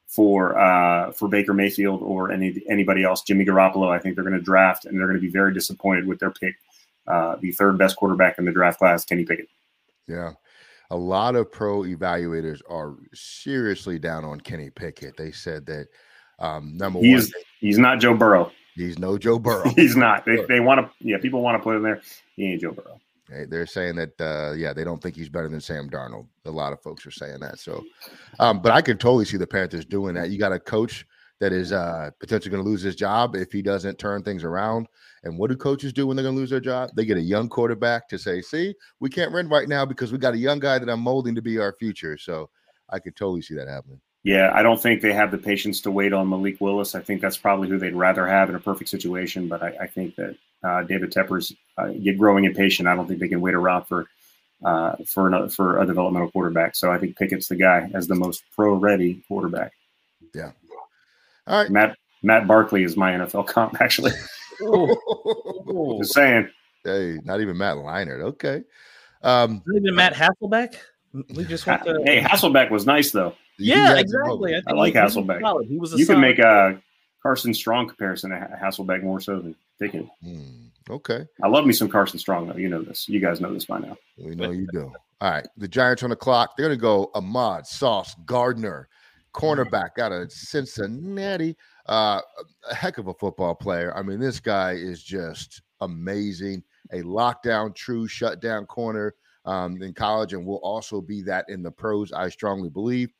for 0.06 0.58
uh, 0.58 1.12
for 1.12 1.28
Baker 1.28 1.54
Mayfield 1.54 2.02
or 2.02 2.32
any 2.32 2.62
anybody 2.68 3.04
else. 3.04 3.22
Jimmy 3.22 3.44
Garoppolo, 3.44 3.90
I 3.90 3.98
think 3.98 4.14
they're 4.14 4.24
going 4.24 4.38
to 4.38 4.42
draft, 4.42 4.84
and 4.84 4.98
they're 4.98 5.06
going 5.06 5.18
to 5.18 5.24
be 5.24 5.30
very 5.30 5.52
disappointed 5.54 6.06
with 6.06 6.18
their 6.18 6.30
pick. 6.30 6.54
Uh, 7.06 7.36
the 7.40 7.52
third 7.52 7.78
best 7.78 7.96
quarterback 7.96 8.38
in 8.38 8.44
the 8.44 8.52
draft 8.52 8.78
class, 8.78 9.04
Kenny 9.04 9.24
Pickett. 9.24 9.48
Yeah, 10.08 10.32
a 10.90 10.96
lot 10.96 11.36
of 11.36 11.50
pro 11.50 11.82
evaluators 11.82 12.60
are 12.68 12.94
seriously 13.14 13.98
down 13.98 14.24
on 14.24 14.40
Kenny 14.40 14.70
Pickett. 14.70 15.16
They 15.16 15.30
said 15.32 15.66
that 15.66 15.88
um, 16.38 16.76
number 16.76 17.00
he's, 17.00 17.32
one, 17.32 17.42
he's 17.60 17.78
not 17.78 18.00
Joe 18.00 18.14
Burrow. 18.14 18.50
He's 18.76 18.98
no 18.98 19.16
Joe 19.16 19.38
Burrow. 19.38 19.70
He's 19.76 19.96
not. 19.96 20.26
They, 20.26 20.44
they 20.44 20.60
want 20.60 20.80
to. 20.80 20.90
Yeah, 21.00 21.16
people 21.18 21.40
want 21.40 21.58
to 21.58 21.62
put 21.62 21.76
him 21.76 21.82
there. 21.82 22.02
He 22.36 22.52
ain't 22.52 22.60
Joe 22.60 22.72
Burrow. 22.72 23.00
They're 23.48 23.66
saying 23.66 23.96
that, 23.96 24.20
uh, 24.20 24.52
yeah, 24.52 24.72
they 24.72 24.84
don't 24.84 25.02
think 25.02 25.16
he's 25.16 25.28
better 25.28 25.48
than 25.48 25.60
Sam 25.60 25.90
Darnold. 25.90 26.28
A 26.44 26.50
lot 26.50 26.72
of 26.72 26.80
folks 26.80 27.04
are 27.06 27.10
saying 27.10 27.40
that. 27.40 27.58
So, 27.58 27.82
um, 28.38 28.62
but 28.62 28.70
I 28.70 28.80
could 28.80 29.00
totally 29.00 29.24
see 29.24 29.36
the 29.36 29.48
Panthers 29.48 29.84
doing 29.84 30.14
that. 30.14 30.30
You 30.30 30.38
got 30.38 30.52
a 30.52 30.60
coach 30.60 31.04
that 31.40 31.52
is 31.52 31.72
uh, 31.72 32.10
potentially 32.20 32.52
going 32.52 32.62
to 32.62 32.68
lose 32.68 32.82
his 32.82 32.94
job 32.94 33.34
if 33.34 33.50
he 33.50 33.62
doesn't 33.62 33.98
turn 33.98 34.22
things 34.22 34.44
around. 34.44 34.86
And 35.24 35.36
what 35.36 35.50
do 35.50 35.56
coaches 35.56 35.92
do 35.92 36.06
when 36.06 36.16
they're 36.16 36.22
going 36.22 36.36
to 36.36 36.40
lose 36.40 36.50
their 36.50 36.60
job? 36.60 36.90
They 36.94 37.04
get 37.04 37.16
a 37.16 37.22
young 37.22 37.48
quarterback 37.48 38.08
to 38.10 38.18
say, 38.18 38.40
"See, 38.42 38.74
we 39.00 39.10
can't 39.10 39.32
win 39.32 39.48
right 39.48 39.68
now 39.68 39.84
because 39.84 40.12
we 40.12 40.18
got 40.18 40.34
a 40.34 40.38
young 40.38 40.60
guy 40.60 40.78
that 40.78 40.88
I'm 40.88 41.00
molding 41.00 41.34
to 41.34 41.42
be 41.42 41.58
our 41.58 41.72
future." 41.72 42.16
So, 42.16 42.48
I 42.90 43.00
could 43.00 43.16
totally 43.16 43.42
see 43.42 43.54
that 43.56 43.66
happening. 43.66 44.00
Yeah, 44.26 44.50
I 44.52 44.64
don't 44.64 44.82
think 44.82 45.02
they 45.02 45.12
have 45.12 45.30
the 45.30 45.38
patience 45.38 45.80
to 45.82 45.92
wait 45.92 46.12
on 46.12 46.28
Malik 46.28 46.60
Willis. 46.60 46.96
I 46.96 47.00
think 47.00 47.20
that's 47.20 47.36
probably 47.36 47.68
who 47.68 47.78
they'd 47.78 47.94
rather 47.94 48.26
have 48.26 48.48
in 48.48 48.56
a 48.56 48.58
perfect 48.58 48.90
situation. 48.90 49.46
But 49.46 49.62
I, 49.62 49.76
I 49.82 49.86
think 49.86 50.16
that 50.16 50.36
uh, 50.64 50.82
David 50.82 51.12
Tepper's 51.12 51.54
uh, 51.78 51.90
get 51.90 52.18
growing 52.18 52.44
impatient. 52.44 52.88
I 52.88 52.96
don't 52.96 53.06
think 53.06 53.20
they 53.20 53.28
can 53.28 53.40
wait 53.40 53.54
around 53.54 53.84
for 53.84 54.08
uh, 54.64 54.96
for 55.06 55.28
another, 55.28 55.48
for 55.48 55.80
a 55.80 55.86
developmental 55.86 56.28
quarterback. 56.32 56.74
So 56.74 56.90
I 56.90 56.98
think 56.98 57.16
Pickett's 57.16 57.46
the 57.46 57.54
guy 57.54 57.88
as 57.94 58.08
the 58.08 58.16
most 58.16 58.42
pro 58.52 58.74
ready 58.74 59.22
quarterback. 59.28 59.74
Yeah. 60.34 60.50
All 61.46 61.62
right. 61.62 61.70
Matt 61.70 61.96
Matt 62.24 62.48
Barkley 62.48 62.82
is 62.82 62.96
my 62.96 63.12
NFL 63.12 63.46
comp 63.46 63.80
actually. 63.80 64.10
Just 66.00 66.14
saying. 66.14 66.48
Hey, 66.82 67.20
not 67.22 67.40
even 67.40 67.56
Matt 67.56 67.76
Leinart. 67.76 68.22
Okay. 68.22 68.64
Um, 69.22 69.62
not 69.64 69.76
even 69.80 69.94
Matt 69.94 70.14
Hasselbeck. 70.14 70.74
We 71.12 71.44
just 71.44 71.64
want 71.64 71.84
to. 71.84 72.02
Hey, 72.04 72.20
Hasselbeck 72.20 72.72
was 72.72 72.86
nice 72.86 73.12
though. 73.12 73.36
Yeah, 73.58 73.98
exactly. 73.98 74.54
I, 74.54 74.62
I 74.66 74.72
like 74.72 74.94
Hasselbeck. 74.94 75.62
He, 75.62 75.68
he 75.68 75.78
was. 75.78 75.92
you 75.94 76.06
can 76.06 76.20
make 76.20 76.38
a 76.38 76.80
Carson 77.22 77.54
Strong 77.54 77.88
comparison 77.88 78.30
to 78.30 78.58
Hasselbeck 78.62 79.02
more 79.02 79.20
so 79.20 79.40
than 79.40 79.54
Pickett. 79.80 80.06
Hmm, 80.22 80.66
okay. 80.90 81.26
I 81.42 81.48
love 81.48 81.66
me 81.66 81.72
some 81.72 81.88
Carson 81.88 82.18
Strong 82.18 82.48
though. 82.48 82.56
You 82.56 82.68
know 82.68 82.82
this. 82.82 83.08
You 83.08 83.20
guys 83.20 83.40
know 83.40 83.52
this 83.52 83.64
by 83.64 83.78
now. 83.78 83.96
We 84.18 84.34
know 84.34 84.50
you 84.50 84.66
do. 84.72 84.92
All 85.20 85.30
right. 85.30 85.48
The 85.56 85.68
Giants 85.68 86.02
on 86.02 86.10
the 86.10 86.16
clock. 86.16 86.56
They're 86.56 86.66
going 86.66 86.78
to 86.78 86.80
go 86.80 87.10
Ahmad 87.14 87.66
Sauce 87.66 88.14
Gardner, 88.26 88.88
cornerback 89.34 89.98
out 89.98 90.12
of 90.12 90.30
Cincinnati. 90.30 91.56
Uh, 91.86 92.20
a 92.70 92.74
heck 92.74 92.98
of 92.98 93.08
a 93.08 93.14
football 93.14 93.54
player. 93.54 93.96
I 93.96 94.02
mean, 94.02 94.20
this 94.20 94.40
guy 94.40 94.72
is 94.72 95.02
just 95.02 95.62
amazing. 95.80 96.62
A 96.92 97.02
lockdown, 97.02 97.74
true 97.74 98.06
shutdown 98.06 98.66
corner 98.66 99.14
um, 99.46 99.80
in 99.82 99.94
college, 99.94 100.32
and 100.32 100.44
will 100.44 100.56
also 100.56 101.00
be 101.00 101.22
that 101.22 101.46
in 101.48 101.62
the 101.62 101.70
pros. 101.70 102.12
I 102.12 102.28
strongly 102.28 102.68
believe. 102.68 103.12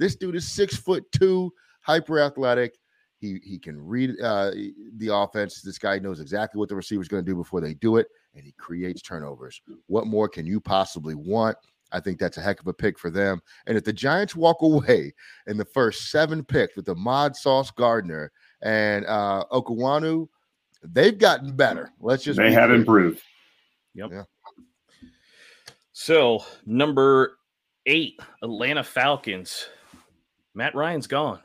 This 0.00 0.16
dude 0.16 0.34
is 0.34 0.50
six 0.50 0.76
foot 0.76 1.04
two, 1.12 1.52
hyper 1.82 2.20
athletic. 2.20 2.78
He 3.18 3.38
he 3.44 3.58
can 3.58 3.78
read 3.78 4.18
uh, 4.20 4.50
the 4.96 5.14
offense. 5.14 5.60
This 5.60 5.78
guy 5.78 5.98
knows 5.98 6.20
exactly 6.20 6.58
what 6.58 6.70
the 6.70 6.74
receiver 6.74 7.02
is 7.02 7.08
going 7.08 7.22
to 7.22 7.30
do 7.30 7.36
before 7.36 7.60
they 7.60 7.74
do 7.74 7.98
it, 7.98 8.06
and 8.34 8.42
he 8.42 8.52
creates 8.52 9.02
turnovers. 9.02 9.60
What 9.88 10.06
more 10.06 10.26
can 10.26 10.46
you 10.46 10.58
possibly 10.58 11.14
want? 11.14 11.58
I 11.92 12.00
think 12.00 12.18
that's 12.18 12.38
a 12.38 12.40
heck 12.40 12.60
of 12.60 12.66
a 12.66 12.72
pick 12.72 12.98
for 12.98 13.10
them. 13.10 13.42
And 13.66 13.76
if 13.76 13.84
the 13.84 13.92
Giants 13.92 14.34
walk 14.34 14.62
away 14.62 15.12
in 15.46 15.58
the 15.58 15.66
first 15.66 16.10
seven 16.10 16.42
picks 16.42 16.76
with 16.76 16.86
the 16.86 16.94
Mod 16.94 17.36
Sauce 17.36 17.70
Gardner 17.70 18.32
and 18.62 19.04
uh, 19.04 19.44
Ekwonu, 19.52 20.28
they've 20.82 21.18
gotten 21.18 21.54
better. 21.54 21.92
Let's 22.00 22.24
just 22.24 22.38
they 22.38 22.52
have 22.52 22.68
clear. 22.68 22.78
improved. 22.78 23.22
Yep. 23.94 24.10
Yeah. 24.12 24.22
So 25.92 26.42
number 26.64 27.36
eight, 27.84 28.18
Atlanta 28.42 28.82
Falcons. 28.82 29.66
Matt 30.54 30.74
Ryan's 30.74 31.06
gone. 31.06 31.40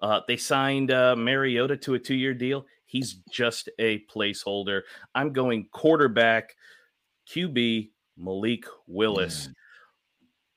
Uh, 0.00 0.20
they 0.28 0.36
signed 0.36 0.90
uh, 0.90 1.16
Mariota 1.16 1.76
to 1.78 1.94
a 1.94 1.98
two 1.98 2.14
year 2.14 2.34
deal. 2.34 2.66
He's 2.86 3.14
just 3.30 3.68
a 3.78 4.04
placeholder. 4.06 4.82
I'm 5.14 5.32
going 5.32 5.68
quarterback, 5.72 6.54
QB, 7.30 7.90
Malik 8.16 8.64
Willis. 8.86 9.48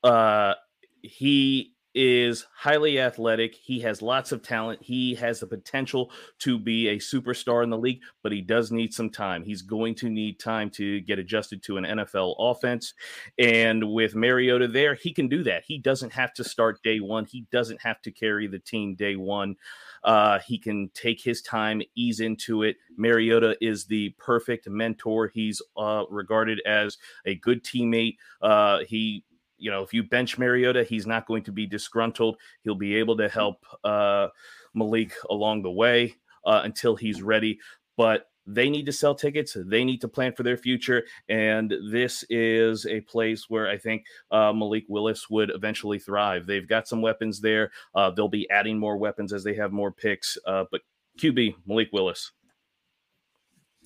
Mm. 0.04 0.10
Uh, 0.10 0.54
he 1.02 1.71
is 1.94 2.46
highly 2.54 3.00
athletic. 3.00 3.54
He 3.54 3.80
has 3.80 4.02
lots 4.02 4.32
of 4.32 4.42
talent. 4.42 4.82
He 4.82 5.14
has 5.16 5.40
the 5.40 5.46
potential 5.46 6.10
to 6.40 6.58
be 6.58 6.88
a 6.88 6.96
superstar 6.96 7.62
in 7.62 7.70
the 7.70 7.78
league, 7.78 8.00
but 8.22 8.32
he 8.32 8.40
does 8.40 8.72
need 8.72 8.94
some 8.94 9.10
time. 9.10 9.42
He's 9.42 9.62
going 9.62 9.94
to 9.96 10.08
need 10.08 10.38
time 10.38 10.70
to 10.70 11.00
get 11.00 11.18
adjusted 11.18 11.62
to 11.64 11.76
an 11.76 11.84
NFL 11.84 12.36
offense. 12.38 12.94
And 13.38 13.92
with 13.92 14.14
Mariota 14.14 14.68
there, 14.68 14.94
he 14.94 15.12
can 15.12 15.28
do 15.28 15.42
that. 15.44 15.64
He 15.66 15.78
doesn't 15.78 16.12
have 16.12 16.32
to 16.34 16.44
start 16.44 16.82
day 16.82 17.00
one, 17.00 17.26
he 17.26 17.46
doesn't 17.50 17.82
have 17.82 18.00
to 18.02 18.10
carry 18.10 18.46
the 18.46 18.58
team 18.58 18.94
day 18.94 19.16
one. 19.16 19.56
Uh, 20.04 20.40
he 20.46 20.58
can 20.58 20.90
take 20.94 21.22
his 21.22 21.42
time, 21.42 21.80
ease 21.94 22.20
into 22.20 22.62
it. 22.62 22.76
Mariota 22.96 23.56
is 23.60 23.84
the 23.84 24.10
perfect 24.18 24.68
mentor. 24.68 25.28
He's 25.28 25.62
uh, 25.76 26.04
regarded 26.10 26.60
as 26.66 26.98
a 27.24 27.36
good 27.36 27.62
teammate. 27.62 28.16
Uh, 28.40 28.80
he 28.88 29.24
you 29.62 29.70
know, 29.70 29.82
if 29.82 29.94
you 29.94 30.02
bench 30.02 30.38
Mariota, 30.38 30.82
he's 30.82 31.06
not 31.06 31.26
going 31.26 31.44
to 31.44 31.52
be 31.52 31.66
disgruntled. 31.66 32.36
He'll 32.64 32.74
be 32.74 32.96
able 32.96 33.16
to 33.16 33.28
help 33.28 33.64
uh, 33.84 34.28
Malik 34.74 35.14
along 35.30 35.62
the 35.62 35.70
way 35.70 36.16
uh, 36.44 36.62
until 36.64 36.96
he's 36.96 37.22
ready. 37.22 37.60
But 37.96 38.26
they 38.44 38.68
need 38.68 38.86
to 38.86 38.92
sell 38.92 39.14
tickets. 39.14 39.56
They 39.56 39.84
need 39.84 40.00
to 40.00 40.08
plan 40.08 40.32
for 40.32 40.42
their 40.42 40.56
future. 40.56 41.04
And 41.28 41.72
this 41.92 42.24
is 42.28 42.86
a 42.86 43.02
place 43.02 43.48
where 43.48 43.68
I 43.68 43.78
think 43.78 44.04
uh, 44.32 44.52
Malik 44.52 44.84
Willis 44.88 45.30
would 45.30 45.50
eventually 45.54 46.00
thrive. 46.00 46.44
They've 46.44 46.66
got 46.66 46.88
some 46.88 47.00
weapons 47.00 47.40
there. 47.40 47.70
Uh, 47.94 48.10
they'll 48.10 48.28
be 48.28 48.50
adding 48.50 48.78
more 48.78 48.96
weapons 48.96 49.32
as 49.32 49.44
they 49.44 49.54
have 49.54 49.70
more 49.70 49.92
picks. 49.92 50.36
Uh, 50.44 50.64
but 50.72 50.80
QB, 51.20 51.54
Malik 51.66 51.90
Willis. 51.92 52.32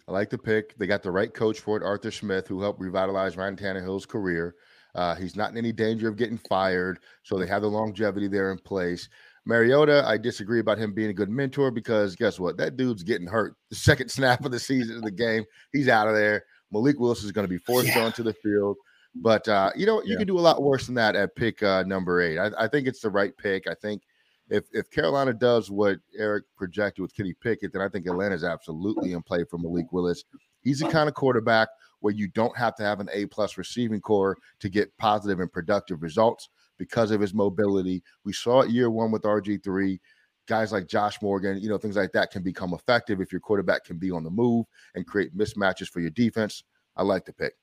I 0.08 0.12
like 0.12 0.30
the 0.30 0.38
pick. 0.38 0.74
They 0.78 0.86
got 0.86 1.02
the 1.02 1.10
right 1.10 1.34
coach 1.34 1.60
for 1.60 1.76
it, 1.76 1.82
Arthur 1.82 2.12
Smith, 2.12 2.46
who 2.46 2.62
helped 2.62 2.80
revitalize 2.80 3.36
Ryan 3.36 3.56
Tannehill's 3.56 4.06
career. 4.06 4.54
Uh, 4.96 5.14
he's 5.14 5.36
not 5.36 5.50
in 5.52 5.58
any 5.58 5.72
danger 5.72 6.08
of 6.08 6.16
getting 6.16 6.38
fired, 6.38 6.98
so 7.22 7.38
they 7.38 7.46
have 7.46 7.62
the 7.62 7.68
longevity 7.68 8.28
there 8.28 8.50
in 8.50 8.58
place. 8.58 9.08
Mariota, 9.44 10.02
I 10.06 10.16
disagree 10.16 10.58
about 10.58 10.78
him 10.78 10.92
being 10.92 11.10
a 11.10 11.14
good 11.14 11.30
mentor 11.30 11.70
because 11.70 12.16
guess 12.16 12.40
what? 12.40 12.56
That 12.56 12.76
dude's 12.76 13.04
getting 13.04 13.28
hurt. 13.28 13.54
The 13.70 13.76
second 13.76 14.10
snap 14.10 14.44
of 14.44 14.50
the 14.50 14.58
season 14.58 14.96
of 14.96 15.02
the 15.02 15.10
game, 15.10 15.44
he's 15.72 15.88
out 15.88 16.08
of 16.08 16.14
there. 16.14 16.44
Malik 16.72 16.98
Willis 16.98 17.22
is 17.22 17.30
going 17.30 17.44
to 17.44 17.48
be 17.48 17.58
forced 17.58 17.94
yeah. 17.94 18.04
onto 18.04 18.22
the 18.22 18.32
field. 18.32 18.76
But 19.14 19.46
uh, 19.48 19.70
you 19.76 19.86
know, 19.86 20.02
you 20.02 20.12
yeah. 20.12 20.18
can 20.18 20.26
do 20.26 20.38
a 20.38 20.40
lot 20.40 20.62
worse 20.62 20.86
than 20.86 20.94
that 20.96 21.14
at 21.14 21.36
pick 21.36 21.62
uh, 21.62 21.84
number 21.84 22.20
eight. 22.20 22.38
I, 22.38 22.50
I, 22.58 22.68
think 22.68 22.86
it's 22.86 23.00
the 23.00 23.08
right 23.08 23.34
pick. 23.36 23.66
I 23.66 23.74
think 23.74 24.02
if 24.50 24.64
if 24.72 24.90
Carolina 24.90 25.32
does 25.32 25.70
what 25.70 25.98
Eric 26.18 26.44
projected 26.56 27.02
with 27.02 27.14
Kenny 27.14 27.34
Pickett, 27.40 27.72
then 27.72 27.82
I 27.82 27.88
think 27.88 28.06
Atlanta 28.06 28.34
is 28.34 28.44
absolutely 28.44 29.12
in 29.12 29.22
play 29.22 29.44
for 29.48 29.58
Malik 29.58 29.90
Willis. 29.92 30.24
He's 30.62 30.80
the 30.80 30.88
kind 30.88 31.08
of 31.08 31.14
quarterback 31.14 31.68
where 32.00 32.14
you 32.14 32.28
don't 32.28 32.56
have 32.56 32.74
to 32.76 32.82
have 32.82 33.00
an 33.00 33.08
A 33.12 33.26
plus 33.26 33.58
receiving 33.58 34.00
corps 34.00 34.36
to 34.60 34.68
get 34.68 34.96
positive 34.98 35.40
and 35.40 35.52
productive 35.52 36.02
results 36.02 36.48
because 36.78 37.10
of 37.10 37.20
his 37.20 37.34
mobility. 37.34 38.02
We 38.24 38.32
saw 38.32 38.60
it 38.60 38.70
year 38.70 38.90
one 38.90 39.10
with 39.10 39.22
RG3. 39.22 39.98
Guys 40.46 40.70
like 40.70 40.86
Josh 40.86 41.20
Morgan, 41.20 41.58
you 41.60 41.68
know, 41.68 41.78
things 41.78 41.96
like 41.96 42.12
that 42.12 42.30
can 42.30 42.42
become 42.42 42.72
effective 42.72 43.20
if 43.20 43.32
your 43.32 43.40
quarterback 43.40 43.84
can 43.84 43.98
be 43.98 44.10
on 44.12 44.22
the 44.22 44.30
move 44.30 44.66
and 44.94 45.06
create 45.06 45.36
mismatches 45.36 45.88
for 45.88 46.00
your 46.00 46.10
defense. 46.10 46.62
I 46.96 47.02
like 47.02 47.24
the 47.24 47.32
pick. 47.32 47.54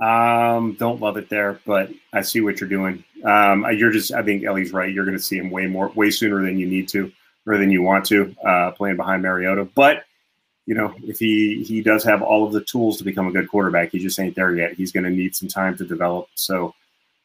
Um, 0.00 0.76
don't 0.78 1.00
love 1.00 1.16
it 1.16 1.28
there, 1.28 1.60
but 1.66 1.90
I 2.12 2.22
see 2.22 2.40
what 2.40 2.60
you're 2.60 2.68
doing. 2.68 3.04
Um, 3.24 3.66
you're 3.74 3.90
just, 3.90 4.12
I 4.12 4.22
think 4.22 4.44
Ellie's 4.44 4.72
right. 4.72 4.92
You're 4.92 5.04
going 5.04 5.16
to 5.16 5.22
see 5.22 5.36
him 5.36 5.50
way 5.50 5.66
more, 5.66 5.88
way 5.90 6.10
sooner 6.10 6.42
than 6.42 6.58
you 6.58 6.66
need 6.66 6.88
to, 6.88 7.12
or 7.46 7.58
than 7.58 7.70
you 7.70 7.82
want 7.82 8.06
to, 8.06 8.34
uh, 8.44 8.70
playing 8.72 8.96
behind 8.96 9.22
Mariota. 9.22 9.64
But 9.64 10.04
you 10.70 10.76
know, 10.76 10.94
if 11.02 11.18
he 11.18 11.64
he 11.64 11.82
does 11.82 12.04
have 12.04 12.22
all 12.22 12.46
of 12.46 12.52
the 12.52 12.60
tools 12.60 12.96
to 12.98 13.02
become 13.02 13.26
a 13.26 13.32
good 13.32 13.48
quarterback, 13.48 13.90
he 13.90 13.98
just 13.98 14.20
ain't 14.20 14.36
there 14.36 14.54
yet. 14.54 14.74
He's 14.74 14.92
going 14.92 15.02
to 15.02 15.10
need 15.10 15.34
some 15.34 15.48
time 15.48 15.76
to 15.78 15.84
develop. 15.84 16.28
So 16.36 16.76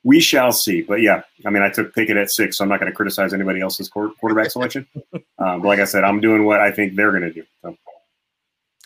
we 0.03 0.19
shall 0.19 0.51
see. 0.51 0.81
But 0.81 1.03
yeah, 1.03 1.21
I 1.45 1.51
mean, 1.51 1.61
I 1.61 1.69
took 1.69 1.93
Pickett 1.93 2.17
at 2.17 2.31
six, 2.31 2.57
so 2.57 2.63
I'm 2.63 2.69
not 2.71 2.79
going 2.79 2.91
to 2.91 2.95
criticize 2.95 3.35
anybody 3.35 3.61
else's 3.61 3.87
quarterback 3.87 4.49
selection. 4.49 4.87
Um, 5.37 5.61
but 5.61 5.67
like 5.67 5.79
I 5.79 5.83
said, 5.83 6.05
I'm 6.05 6.21
doing 6.21 6.45
what 6.45 6.61
I 6.61 6.71
think 6.71 6.95
they're 6.95 7.11
going 7.11 7.23
to 7.23 7.31
do. 7.31 7.43
So. 7.61 7.77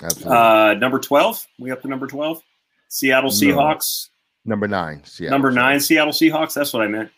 Absolutely. 0.01 0.35
Uh, 0.35 0.73
number 0.73 0.99
12, 0.99 1.47
we 1.59 1.69
up 1.69 1.83
to 1.83 1.87
number 1.87 2.07
12. 2.07 2.41
Seattle 2.87 3.29
Seahawks. 3.29 4.09
No. 4.43 4.49
Number 4.49 4.67
nine. 4.67 5.03
Seattle. 5.05 5.35
Number 5.35 5.51
nine, 5.51 5.79
Seattle 5.79 6.11
Seahawks. 6.11 6.55
That's 6.55 6.73
what 6.73 6.81
I 6.81 6.87
meant. 6.87 7.11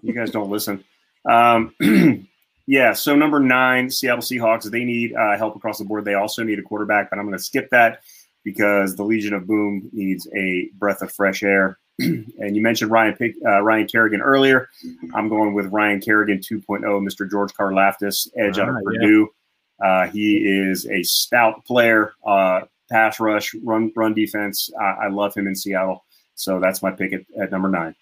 You 0.00 0.14
guys 0.14 0.30
don't 0.30 0.48
listen. 0.48 0.84
Um, 1.28 1.74
yeah, 2.68 2.92
so 2.92 3.16
number 3.16 3.40
nine, 3.40 3.88
Seattle 3.88 4.20
Seahawks. 4.20 4.70
They 4.70 4.84
need 4.84 5.14
uh, 5.14 5.38
help 5.38 5.56
across 5.56 5.78
the 5.78 5.86
board. 5.86 6.04
They 6.04 6.12
also 6.12 6.42
need 6.42 6.58
a 6.58 6.62
quarterback, 6.62 7.08
but 7.08 7.18
I'm 7.18 7.24
going 7.24 7.36
to 7.36 7.42
skip 7.42 7.70
that 7.70 8.02
because 8.44 8.94
the 8.94 9.04
Legion 9.04 9.32
of 9.32 9.46
Boom 9.46 9.88
needs 9.90 10.28
a 10.36 10.68
breath 10.78 11.00
of 11.00 11.10
fresh 11.10 11.42
air. 11.42 11.78
and 11.98 12.54
you 12.54 12.60
mentioned 12.60 12.90
Ryan 12.90 13.14
Pick, 13.14 13.36
uh, 13.46 13.62
Ryan 13.62 13.86
Kerrigan 13.86 14.20
earlier. 14.20 14.68
I'm 15.14 15.30
going 15.30 15.54
with 15.54 15.72
Ryan 15.72 15.98
Kerrigan 15.98 16.40
2.0, 16.40 16.82
Mr. 16.82 17.28
George 17.28 17.54
Karlaftis, 17.54 18.28
edge 18.36 18.58
out 18.58 18.68
of 18.68 18.74
ah, 18.74 18.80
Purdue. 18.84 19.28
Yeah. 19.80 19.86
Uh, 19.88 20.10
he 20.10 20.36
is 20.36 20.86
a 20.88 21.02
stout 21.04 21.64
player, 21.64 22.12
uh, 22.26 22.60
pass 22.90 23.18
rush, 23.18 23.54
run 23.64 23.90
run 23.96 24.12
defense. 24.12 24.68
I 24.78 25.08
love 25.08 25.34
him 25.34 25.46
in 25.46 25.56
Seattle. 25.56 26.04
So 26.34 26.60
that's 26.60 26.82
my 26.82 26.90
pick 26.90 27.14
at, 27.14 27.22
at 27.40 27.50
number 27.50 27.70
nine. 27.70 27.94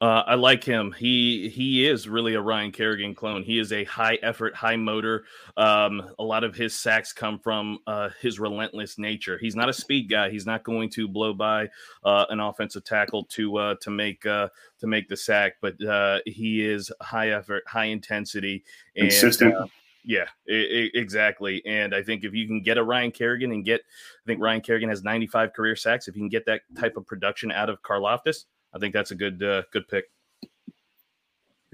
Uh, 0.00 0.22
I 0.26 0.34
like 0.36 0.64
him. 0.64 0.92
He 0.92 1.50
he 1.50 1.86
is 1.86 2.08
really 2.08 2.32
a 2.34 2.40
Ryan 2.40 2.72
Kerrigan 2.72 3.14
clone. 3.14 3.42
He 3.42 3.58
is 3.58 3.70
a 3.70 3.84
high 3.84 4.18
effort, 4.22 4.54
high 4.54 4.76
motor. 4.76 5.24
Um, 5.58 6.14
a 6.18 6.24
lot 6.24 6.42
of 6.42 6.54
his 6.54 6.74
sacks 6.74 7.12
come 7.12 7.38
from 7.38 7.80
uh, 7.86 8.08
his 8.18 8.40
relentless 8.40 8.96
nature. 8.96 9.36
He's 9.36 9.54
not 9.54 9.68
a 9.68 9.74
speed 9.74 10.08
guy. 10.08 10.30
He's 10.30 10.46
not 10.46 10.64
going 10.64 10.88
to 10.90 11.06
blow 11.06 11.34
by 11.34 11.68
uh, 12.02 12.24
an 12.30 12.40
offensive 12.40 12.82
tackle 12.84 13.24
to 13.24 13.56
uh, 13.58 13.74
to 13.82 13.90
make 13.90 14.24
uh, 14.24 14.48
to 14.78 14.86
make 14.86 15.06
the 15.08 15.18
sack. 15.18 15.56
But 15.60 15.82
uh, 15.84 16.20
he 16.24 16.64
is 16.64 16.90
high 17.02 17.30
effort, 17.30 17.64
high 17.66 17.86
intensity, 17.86 18.64
and, 18.96 19.10
consistent. 19.10 19.54
Yeah, 20.02 20.28
it, 20.46 20.54
it, 20.54 20.90
exactly. 20.94 21.62
And 21.66 21.94
I 21.94 22.02
think 22.02 22.24
if 22.24 22.32
you 22.32 22.46
can 22.46 22.62
get 22.62 22.78
a 22.78 22.82
Ryan 22.82 23.10
Kerrigan 23.10 23.52
and 23.52 23.62
get, 23.62 23.82
I 23.82 24.24
think 24.26 24.40
Ryan 24.40 24.62
Kerrigan 24.62 24.88
has 24.88 25.02
95 25.04 25.52
career 25.52 25.76
sacks. 25.76 26.08
If 26.08 26.16
you 26.16 26.22
can 26.22 26.30
get 26.30 26.46
that 26.46 26.62
type 26.78 26.96
of 26.96 27.06
production 27.06 27.52
out 27.52 27.68
of 27.68 27.82
Karlaftis, 27.82 28.46
I 28.72 28.78
think 28.78 28.94
that's 28.94 29.10
a 29.10 29.14
good 29.14 29.42
uh, 29.42 29.62
good 29.72 29.88
pick. 29.88 30.06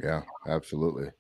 Yeah, 0.02 0.22
absolutely. 0.46 1.10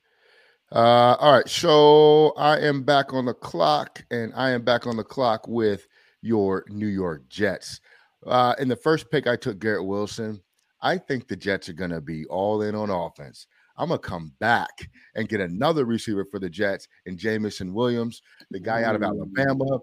Uh, 0.72 1.16
all 1.20 1.32
right, 1.32 1.48
so 1.48 2.32
I 2.36 2.58
am 2.58 2.82
back 2.82 3.14
on 3.14 3.24
the 3.24 3.34
clock, 3.34 4.04
and 4.10 4.32
I 4.34 4.50
am 4.50 4.62
back 4.62 4.86
on 4.86 4.96
the 4.96 5.04
clock 5.04 5.46
with 5.46 5.86
your 6.22 6.64
New 6.68 6.88
York 6.88 7.28
Jets. 7.28 7.80
Uh, 8.26 8.54
in 8.58 8.68
the 8.68 8.76
first 8.76 9.10
pick, 9.10 9.26
I 9.26 9.36
took 9.36 9.60
Garrett 9.60 9.86
Wilson. 9.86 10.42
I 10.82 10.98
think 10.98 11.28
the 11.28 11.36
Jets 11.36 11.68
are 11.68 11.74
going 11.74 11.90
to 11.90 12.00
be 12.00 12.26
all 12.26 12.62
in 12.62 12.74
on 12.74 12.90
offense. 12.90 13.46
I'm 13.78 13.88
gonna 13.88 13.98
come 13.98 14.32
back 14.38 14.88
and 15.14 15.28
get 15.28 15.40
another 15.40 15.84
receiver 15.84 16.24
for 16.24 16.38
the 16.38 16.48
Jets 16.48 16.88
and 17.04 17.18
Jameson 17.18 17.74
Williams, 17.74 18.22
the 18.50 18.60
guy 18.60 18.84
out 18.84 18.96
of 18.96 19.02
Alabama. 19.02 19.80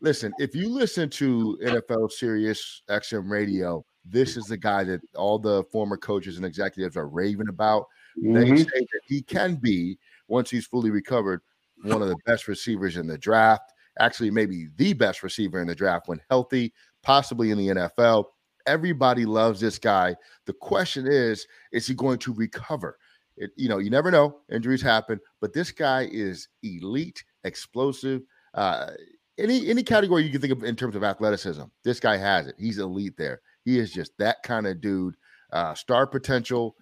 Listen, 0.00 0.32
if 0.38 0.54
you 0.54 0.68
listen 0.68 1.10
to 1.10 1.58
NFL 1.62 2.12
Sirius 2.12 2.82
XM 2.88 3.28
Radio, 3.28 3.84
this 4.10 4.36
is 4.36 4.46
the 4.46 4.56
guy 4.56 4.84
that 4.84 5.00
all 5.14 5.38
the 5.38 5.64
former 5.70 5.96
coaches 5.96 6.36
and 6.36 6.46
executives 6.46 6.96
are 6.96 7.08
raving 7.08 7.48
about. 7.48 7.86
Mm-hmm. 8.18 8.34
They 8.34 8.56
say 8.56 8.80
that 8.80 9.00
he 9.06 9.22
can 9.22 9.56
be, 9.56 9.98
once 10.28 10.50
he's 10.50 10.66
fully 10.66 10.90
recovered, 10.90 11.40
one 11.82 12.02
of 12.02 12.08
the 12.08 12.16
best 12.26 12.48
receivers 12.48 12.96
in 12.96 13.06
the 13.06 13.18
draft. 13.18 13.72
Actually, 14.00 14.30
maybe 14.30 14.68
the 14.76 14.92
best 14.92 15.22
receiver 15.22 15.60
in 15.60 15.66
the 15.66 15.74
draft 15.74 16.08
when 16.08 16.20
healthy, 16.30 16.72
possibly 17.02 17.50
in 17.50 17.58
the 17.58 17.68
NFL. 17.68 18.24
Everybody 18.66 19.24
loves 19.24 19.60
this 19.60 19.78
guy. 19.78 20.14
The 20.46 20.52
question 20.52 21.06
is, 21.06 21.46
is 21.72 21.86
he 21.86 21.94
going 21.94 22.18
to 22.18 22.34
recover? 22.34 22.98
It, 23.36 23.50
you 23.56 23.68
know, 23.68 23.78
you 23.78 23.90
never 23.90 24.10
know. 24.10 24.40
Injuries 24.52 24.82
happen, 24.82 25.20
but 25.40 25.52
this 25.52 25.70
guy 25.70 26.08
is 26.10 26.48
elite, 26.62 27.24
explosive. 27.44 28.22
Uh, 28.54 28.90
any 29.38 29.68
any 29.68 29.82
category 29.82 30.24
you 30.24 30.30
can 30.30 30.40
think 30.40 30.52
of 30.52 30.64
in 30.64 30.76
terms 30.76 30.96
of 30.96 31.04
athleticism, 31.04 31.62
this 31.84 32.00
guy 32.00 32.16
has 32.16 32.48
it. 32.48 32.56
He's 32.58 32.78
elite 32.78 33.16
there. 33.16 33.40
He 33.68 33.78
is 33.78 33.92
just 33.92 34.16
that 34.16 34.42
kind 34.42 34.66
of 34.66 34.80
dude. 34.80 35.14
Uh, 35.52 35.74
star 35.74 36.06
potential 36.06 36.74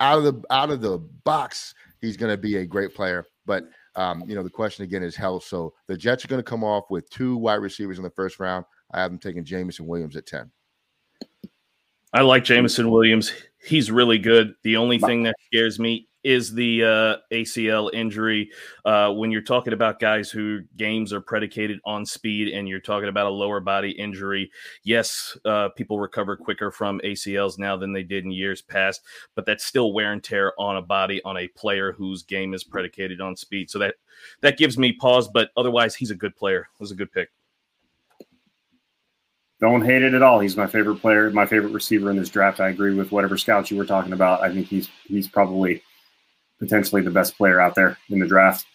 out 0.00 0.16
of 0.16 0.24
the 0.24 0.42
out 0.50 0.70
of 0.70 0.80
the 0.80 0.96
box. 0.96 1.74
He's 2.00 2.16
going 2.16 2.32
to 2.32 2.38
be 2.38 2.56
a 2.56 2.64
great 2.64 2.94
player. 2.94 3.26
But 3.44 3.64
um, 3.96 4.24
you 4.26 4.34
know, 4.34 4.42
the 4.42 4.48
question 4.48 4.82
again 4.82 5.02
is 5.02 5.14
health. 5.14 5.44
So 5.44 5.74
the 5.88 5.96
Jets 5.96 6.24
are 6.24 6.28
going 6.28 6.38
to 6.38 6.50
come 6.50 6.64
off 6.64 6.84
with 6.88 7.10
two 7.10 7.36
wide 7.36 7.56
receivers 7.56 7.98
in 7.98 8.02
the 8.02 8.08
first 8.08 8.40
round. 8.40 8.64
I 8.94 9.02
have 9.02 9.10
them 9.10 9.18
taking 9.18 9.44
Jameson 9.44 9.86
Williams 9.86 10.16
at 10.16 10.24
ten. 10.24 10.50
I 12.14 12.22
like 12.22 12.44
Jameson 12.44 12.90
Williams. 12.90 13.30
He's 13.62 13.90
really 13.90 14.18
good. 14.18 14.54
The 14.62 14.78
only 14.78 14.98
thing 14.98 15.24
that 15.24 15.34
scares 15.52 15.78
me 15.78 16.08
is 16.24 16.52
the 16.52 16.84
uh, 16.84 17.16
ACL 17.32 17.92
injury. 17.92 18.50
Uh, 18.84 19.12
when 19.12 19.30
you're 19.30 19.42
talking 19.42 19.72
about 19.72 20.00
guys 20.00 20.30
who 20.30 20.60
games 20.76 21.12
are 21.12 21.20
predicated 21.20 21.80
on 21.84 22.06
speed 22.06 22.48
and 22.48 22.68
you're 22.68 22.80
talking 22.80 23.08
about 23.08 23.26
a 23.26 23.30
lower 23.30 23.60
body 23.60 23.90
injury, 23.90 24.50
yes, 24.84 25.36
uh, 25.44 25.68
people 25.70 25.98
recover 25.98 26.36
quicker 26.36 26.70
from 26.70 27.00
ACLs 27.00 27.58
now 27.58 27.76
than 27.76 27.92
they 27.92 28.02
did 28.02 28.24
in 28.24 28.30
years 28.30 28.62
past, 28.62 29.02
but 29.34 29.46
that's 29.46 29.64
still 29.64 29.92
wear 29.92 30.12
and 30.12 30.22
tear 30.22 30.52
on 30.58 30.76
a 30.76 30.82
body 30.82 31.22
on 31.24 31.36
a 31.36 31.48
player 31.48 31.92
whose 31.92 32.22
game 32.22 32.54
is 32.54 32.64
predicated 32.64 33.20
on 33.20 33.36
speed. 33.36 33.70
So 33.70 33.78
that 33.80 33.94
that 34.40 34.58
gives 34.58 34.78
me 34.78 34.92
pause, 34.92 35.28
but 35.28 35.50
otherwise, 35.56 35.94
he's 35.94 36.10
a 36.10 36.16
good 36.16 36.36
player. 36.36 36.60
It 36.60 36.80
was 36.80 36.90
a 36.90 36.96
good 36.96 37.12
pick. 37.12 37.30
Don't 39.60 39.84
hate 39.84 40.02
it 40.02 40.12
at 40.12 40.22
all. 40.22 40.40
He's 40.40 40.56
my 40.56 40.66
favorite 40.66 40.96
player, 40.96 41.30
my 41.30 41.46
favorite 41.46 41.72
receiver 41.72 42.10
in 42.10 42.16
this 42.16 42.28
draft. 42.28 42.58
I 42.58 42.70
agree 42.70 42.94
with 42.94 43.12
whatever 43.12 43.38
scouts 43.38 43.70
you 43.70 43.76
were 43.76 43.86
talking 43.86 44.12
about. 44.12 44.42
I 44.42 44.52
think 44.52 44.66
he's 44.66 44.88
he's 45.04 45.28
probably 45.28 45.82
potentially 46.62 47.02
the 47.02 47.10
best 47.10 47.36
player 47.36 47.60
out 47.60 47.74
there 47.74 47.98
in 48.08 48.20
the 48.20 48.26
draft. 48.26 48.66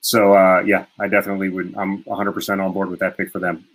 So 0.00 0.34
uh, 0.34 0.62
yeah, 0.66 0.86
I 0.98 1.08
definitely 1.08 1.50
would. 1.50 1.74
I'm 1.76 2.02
100% 2.04 2.64
on 2.64 2.72
board 2.72 2.88
with 2.88 3.00
that 3.00 3.18
pick 3.18 3.30
for 3.30 3.38
them. 3.38 3.66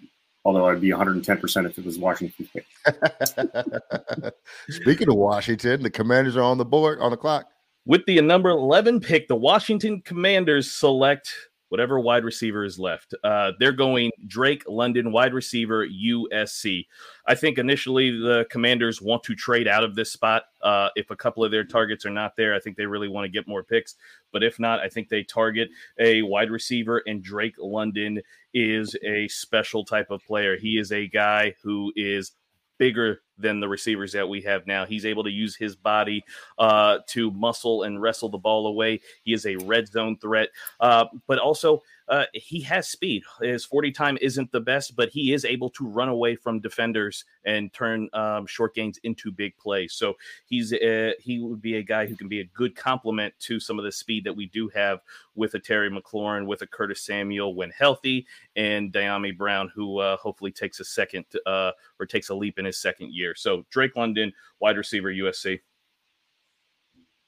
Although 0.43 0.67
I'd 0.67 0.81
be 0.81 0.89
110% 0.89 1.65
if 1.69 1.77
it 1.77 1.85
was 1.85 1.99
Washington 1.99 2.49
pick. 2.51 2.65
Speaking 4.69 5.09
of 5.09 5.15
Washington, 5.15 5.83
the 5.83 5.89
Commanders 5.91 6.35
are 6.35 6.41
on 6.41 6.57
the 6.57 6.65
board 6.65 6.99
on 6.99 7.11
the 7.11 7.17
clock. 7.17 7.45
With 7.85 8.05
the 8.07 8.19
number 8.21 8.49
11 8.49 9.01
pick, 9.01 9.27
the 9.27 9.35
Washington 9.35 10.01
Commanders 10.01 10.71
select 10.71 11.31
whatever 11.69 11.99
wide 11.99 12.23
receiver 12.23 12.63
is 12.63 12.77
left. 12.77 13.15
Uh, 13.23 13.53
they're 13.59 13.71
going 13.71 14.11
Drake 14.27 14.63
London, 14.67 15.11
wide 15.11 15.33
receiver, 15.33 15.88
USC. 15.88 16.85
I 17.25 17.35
think 17.35 17.57
initially 17.57 18.11
the 18.11 18.45
Commanders 18.49 19.01
want 19.01 19.23
to 19.23 19.35
trade 19.35 19.67
out 19.67 19.83
of 19.83 19.95
this 19.95 20.11
spot. 20.11 20.43
Uh, 20.61 20.89
if 20.95 21.09
a 21.11 21.15
couple 21.15 21.43
of 21.43 21.51
their 21.51 21.63
targets 21.63 22.05
are 22.05 22.11
not 22.11 22.35
there, 22.35 22.53
I 22.53 22.59
think 22.59 22.75
they 22.75 22.85
really 22.85 23.07
want 23.07 23.25
to 23.25 23.31
get 23.31 23.47
more 23.47 23.63
picks. 23.63 23.95
But 24.31 24.43
if 24.43 24.59
not, 24.59 24.79
I 24.79 24.89
think 24.89 25.09
they 25.09 25.23
target 25.23 25.69
a 25.99 26.21
wide 26.23 26.51
receiver, 26.51 27.01
and 27.07 27.23
Drake 27.23 27.55
London 27.57 28.21
is 28.53 28.95
a 29.03 29.27
special 29.27 29.85
type 29.85 30.11
of 30.11 30.23
player. 30.25 30.57
He 30.57 30.77
is 30.77 30.91
a 30.91 31.07
guy 31.07 31.55
who 31.63 31.93
is 31.95 32.31
bigger 32.77 33.21
than 33.39 33.60
the 33.60 33.67
receivers 33.67 34.12
that 34.13 34.27
we 34.27 34.41
have 34.41 34.67
now. 34.67 34.86
He's 34.86 35.05
able 35.05 35.24
to 35.24 35.31
use 35.31 35.55
his 35.55 35.75
body 35.75 36.24
uh, 36.58 37.00
to 37.08 37.31
muscle 37.31 37.84
and 37.84 38.01
wrestle 38.01 38.29
the 38.29 38.38
ball 38.38 38.67
away. 38.67 39.01
He 39.24 39.34
is 39.34 39.46
a 39.46 39.55
red 39.58 39.88
zone 39.88 40.17
threat, 40.17 40.50
uh, 40.79 41.05
but 41.27 41.39
also 41.39 41.81
uh, 42.10 42.25
he 42.34 42.60
has 42.62 42.88
speed. 42.88 43.24
His 43.39 43.63
40 43.63 43.91
time 43.91 44.17
isn't 44.19 44.51
the 44.51 44.60
best, 44.60 44.96
but 44.96 45.10
he 45.10 45.31
is 45.31 45.46
able 45.46 45.69
to 45.72 45.86
run 45.86 46.10
away 46.10 46.36
from 46.36 46.60
defenders 46.60 47.24
and 47.46 47.72
turn 47.72 48.10
um, 48.13 48.48
short 48.48 48.74
gains 48.74 48.98
into 49.03 49.31
big 49.31 49.55
plays. 49.58 49.93
So 49.93 50.15
he's 50.46 50.74
a, 50.74 51.13
he 51.19 51.39
would 51.39 51.62
be 51.62 51.75
a 51.75 51.84
guy 51.84 52.08
who 52.08 52.15
can 52.15 52.27
be 52.27 52.39
a 52.39 52.46
good 52.46 52.75
complement 52.75 53.36
to 53.41 53.60
some 53.60 53.77
of 53.77 53.86
the 53.86 53.91
speed 53.91 54.24
that 54.24 54.36
we 54.36 54.48
do 54.48 54.69
have 54.69 55.01
with 55.36 55.53
a 55.53 55.60
Terry 55.60 55.89
McLaurin, 55.89 56.48
with 56.48 56.63
a 56.63 56.67
Curtis 56.67 57.01
Samuel 57.01 57.53
when 57.53 57.69
healthy, 57.69 58.25
and 58.55 58.91
Dyami 58.91 59.38
Brown, 59.38 59.72
who 59.74 60.00
uh, 60.00 60.17
hopefully 60.17 60.51
takes 60.51 60.79
a 60.79 60.86
second 60.86 61.25
uh, 61.46 61.72
or 62.00 62.08
takes 62.08 62.29
a 62.29 62.36
leap 62.36 62.58
in 62.58 62.65
his 62.65 62.77
second 62.77 63.13
year. 63.13 63.28
So 63.36 63.65
Drake 63.71 63.95
London, 63.95 64.33
wide 64.59 64.77
receiver, 64.77 65.12
USC. 65.12 65.59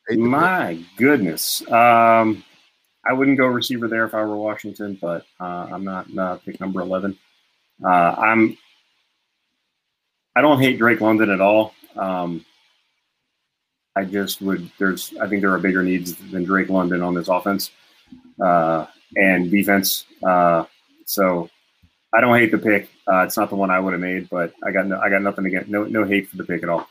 My 0.10 0.84
goodness. 0.98 1.62
Um, 1.72 2.44
I 3.06 3.14
wouldn't 3.14 3.38
go 3.38 3.48
receiver 3.48 3.88
there 3.88 4.06
if 4.06 4.14
I 4.14 4.24
were 4.24 4.36
Washington, 4.36 4.98
but 5.02 5.26
uh, 5.40 5.68
I'm 5.72 5.84
not 5.84 6.18
uh, 6.18 6.38
pick 6.38 6.60
number 6.60 6.82
11. 6.82 7.18
Uh, 7.84 7.88
I'm. 7.88 8.58
I 10.36 10.42
don't 10.42 10.62
hate 10.62 10.78
Drake 10.78 11.02
London 11.02 11.30
at 11.30 11.42
all. 11.42 11.74
Um, 11.96 12.46
I 13.96 14.06
just 14.06 14.42
would. 14.42 14.70
There's. 14.78 15.14
I 15.20 15.28
think 15.28 15.42
there 15.42 15.54
are 15.54 15.60
bigger 15.60 15.84
needs 15.84 16.16
than 16.16 16.44
Drake 16.44 16.70
London 16.70 17.02
on 17.02 17.14
this 17.14 17.28
offense 17.28 17.72
uh, 18.40 18.86
and 19.16 19.50
defense. 19.50 20.06
Uh, 20.24 20.66
so 21.06 21.50
I 22.14 22.22
don't 22.22 22.38
hate 22.38 22.52
the 22.52 22.58
pick. 22.58 22.90
Uh, 23.08 23.24
it's 23.24 23.38
not 23.38 23.50
the 23.50 23.56
one 23.56 23.72
I 23.72 23.80
would 23.80 23.94
have 23.94 24.02
made, 24.02 24.30
but 24.30 24.54
I 24.64 24.72
got 24.72 24.88
no, 24.88 25.00
I 25.00 25.10
got 25.10 25.22
nothing 25.22 25.46
against 25.46 25.70
no 25.70 25.84
no 25.86 26.04
hate 26.04 26.28
for 26.28 26.38
the 26.38 26.44
pick 26.44 26.64
at 26.64 26.70
all. 26.70 26.88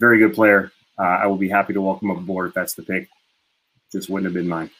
Very 0.00 0.18
good 0.18 0.34
player. 0.34 0.72
I 0.98 1.26
will 1.26 1.36
be 1.36 1.48
happy 1.48 1.72
to 1.72 1.80
welcome 1.80 2.10
him 2.10 2.18
aboard 2.18 2.48
if 2.48 2.54
that's 2.54 2.74
the 2.74 2.82
pick. 2.82 3.08
Just 3.90 4.08
wouldn't 4.08 4.26
have 4.26 4.34
been 4.34 4.48
mine. 4.48 4.70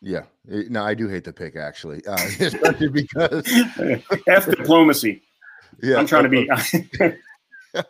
Yeah, 0.00 0.22
eh, 0.50 0.64
no, 0.68 0.84
I 0.84 0.94
do 0.94 1.08
hate 1.08 1.24
the 1.24 1.32
pick 1.32 1.56
actually, 1.56 2.04
uh, 2.06 2.14
especially 2.40 2.88
because 2.88 3.44
F 4.26 4.46
diplomacy. 4.46 5.22
Yeah, 5.82 5.96
I'm 5.96 6.06
trying 6.06 6.24
to 6.24 6.28
be 6.28 6.48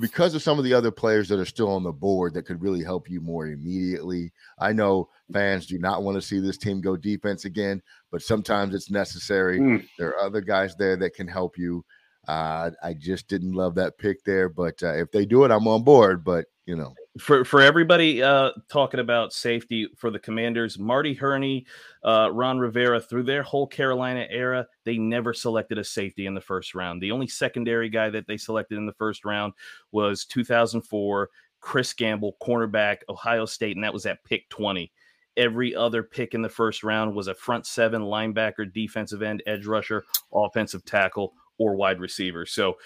because 0.00 0.34
of 0.34 0.42
some 0.42 0.58
of 0.58 0.64
the 0.64 0.74
other 0.74 0.90
players 0.90 1.28
that 1.28 1.38
are 1.38 1.44
still 1.44 1.70
on 1.70 1.84
the 1.84 1.92
board 1.92 2.34
that 2.34 2.42
could 2.42 2.60
really 2.60 2.82
help 2.82 3.08
you 3.08 3.20
more 3.20 3.46
immediately. 3.46 4.32
I 4.58 4.72
know 4.72 5.08
fans 5.32 5.66
do 5.66 5.78
not 5.78 6.02
want 6.02 6.16
to 6.16 6.22
see 6.22 6.40
this 6.40 6.58
team 6.58 6.80
go 6.80 6.96
defense 6.96 7.44
again, 7.44 7.82
but 8.10 8.22
sometimes 8.22 8.74
it's 8.74 8.90
necessary. 8.90 9.60
Mm. 9.60 9.86
There 9.98 10.08
are 10.10 10.26
other 10.26 10.40
guys 10.40 10.74
there 10.76 10.96
that 10.96 11.14
can 11.14 11.28
help 11.28 11.56
you. 11.56 11.84
Uh, 12.26 12.72
I 12.82 12.94
just 12.94 13.28
didn't 13.28 13.52
love 13.52 13.76
that 13.76 13.98
pick 13.98 14.24
there, 14.24 14.48
but 14.48 14.82
uh, 14.82 14.94
if 14.94 15.12
they 15.12 15.24
do 15.24 15.44
it, 15.44 15.52
I'm 15.52 15.68
on 15.68 15.84
board. 15.84 16.24
But 16.24 16.46
you 16.66 16.74
know, 16.74 16.92
for 17.18 17.44
for 17.44 17.60
everybody 17.60 18.22
uh, 18.22 18.50
talking 18.68 19.00
about 19.00 19.32
safety 19.32 19.88
for 19.96 20.10
the 20.10 20.18
Commanders, 20.18 20.78
Marty 20.78 21.14
Hurney, 21.14 21.66
uh, 22.04 22.30
Ron 22.32 22.58
Rivera, 22.58 23.00
through 23.00 23.24
their 23.24 23.42
whole 23.42 23.66
Carolina 23.66 24.26
era, 24.30 24.66
they 24.84 24.98
never 24.98 25.32
selected 25.32 25.78
a 25.78 25.84
safety 25.84 26.26
in 26.26 26.34
the 26.34 26.40
first 26.40 26.74
round. 26.74 27.02
The 27.02 27.12
only 27.12 27.28
secondary 27.28 27.88
guy 27.88 28.10
that 28.10 28.26
they 28.26 28.36
selected 28.36 28.78
in 28.78 28.86
the 28.86 28.92
first 28.92 29.24
round 29.24 29.54
was 29.92 30.24
2004 30.26 31.30
Chris 31.60 31.92
Gamble, 31.94 32.36
cornerback, 32.42 32.98
Ohio 33.08 33.46
State, 33.46 33.76
and 33.76 33.84
that 33.84 33.92
was 33.92 34.06
at 34.06 34.24
pick 34.24 34.48
20. 34.50 34.92
Every 35.36 35.74
other 35.74 36.02
pick 36.02 36.34
in 36.34 36.42
the 36.42 36.48
first 36.48 36.82
round 36.82 37.14
was 37.14 37.28
a 37.28 37.34
front 37.34 37.66
seven 37.66 38.02
linebacker, 38.02 38.72
defensive 38.72 39.22
end, 39.22 39.42
edge 39.46 39.66
rusher, 39.66 40.04
offensive 40.32 40.84
tackle, 40.84 41.34
or 41.58 41.74
wide 41.74 42.00
receiver. 42.00 42.46
So 42.46 42.76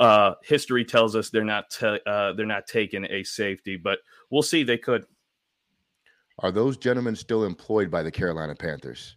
uh, 0.00 0.34
history 0.44 0.84
tells 0.84 1.16
us 1.16 1.30
they're 1.30 1.44
not 1.44 1.70
t- 1.70 2.00
uh, 2.06 2.32
they're 2.32 2.46
not 2.46 2.66
taking 2.66 3.04
a 3.04 3.22
safety, 3.24 3.76
but 3.76 3.98
we'll 4.30 4.42
see. 4.42 4.62
They 4.62 4.78
could. 4.78 5.04
Are 6.40 6.52
those 6.52 6.76
gentlemen 6.76 7.16
still 7.16 7.44
employed 7.44 7.90
by 7.90 8.02
the 8.02 8.10
Carolina 8.10 8.54
Panthers? 8.54 9.16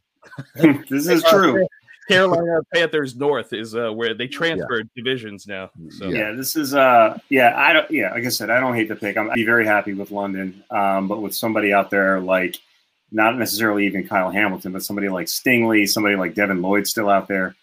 this 0.90 1.08
is 1.08 1.24
true. 1.24 1.68
Carolina 2.08 2.62
Panthers 2.74 3.16
North 3.16 3.54
is 3.54 3.76
uh, 3.76 3.92
where 3.92 4.14
they 4.14 4.28
transferred 4.28 4.90
yeah. 4.96 5.04
divisions 5.04 5.48
now. 5.48 5.70
So. 5.90 6.10
Yeah, 6.10 6.32
this 6.32 6.56
is 6.56 6.74
uh, 6.74 7.18
yeah, 7.30 7.54
I 7.56 7.74
don't, 7.74 7.90
yeah, 7.92 8.12
like 8.12 8.26
I 8.26 8.30
said, 8.30 8.50
I 8.50 8.60
don't 8.60 8.76
hate 8.76 8.90
the 8.90 8.96
pick. 8.96 9.18
I'm 9.18 9.30
I'd 9.30 9.36
be 9.36 9.46
very 9.46 9.66
happy 9.66 9.94
with 9.94 10.12
London, 10.12 10.64
um, 10.72 11.08
but 11.08 11.22
with 11.22 11.36
somebody 11.36 11.72
out 11.74 11.90
there 11.90 12.20
like 12.20 12.60
not 13.12 13.38
necessarily 13.38 13.86
even 13.86 14.08
Kyle 14.08 14.32
Hamilton, 14.32 14.72
but 14.72 14.84
somebody 14.84 15.10
like 15.10 15.28
Stingley, 15.28 15.88
somebody 15.88 16.16
like 16.16 16.34
Devin 16.34 16.62
Lloyd 16.62 16.88
still 16.88 17.10
out 17.10 17.28
there. 17.28 17.56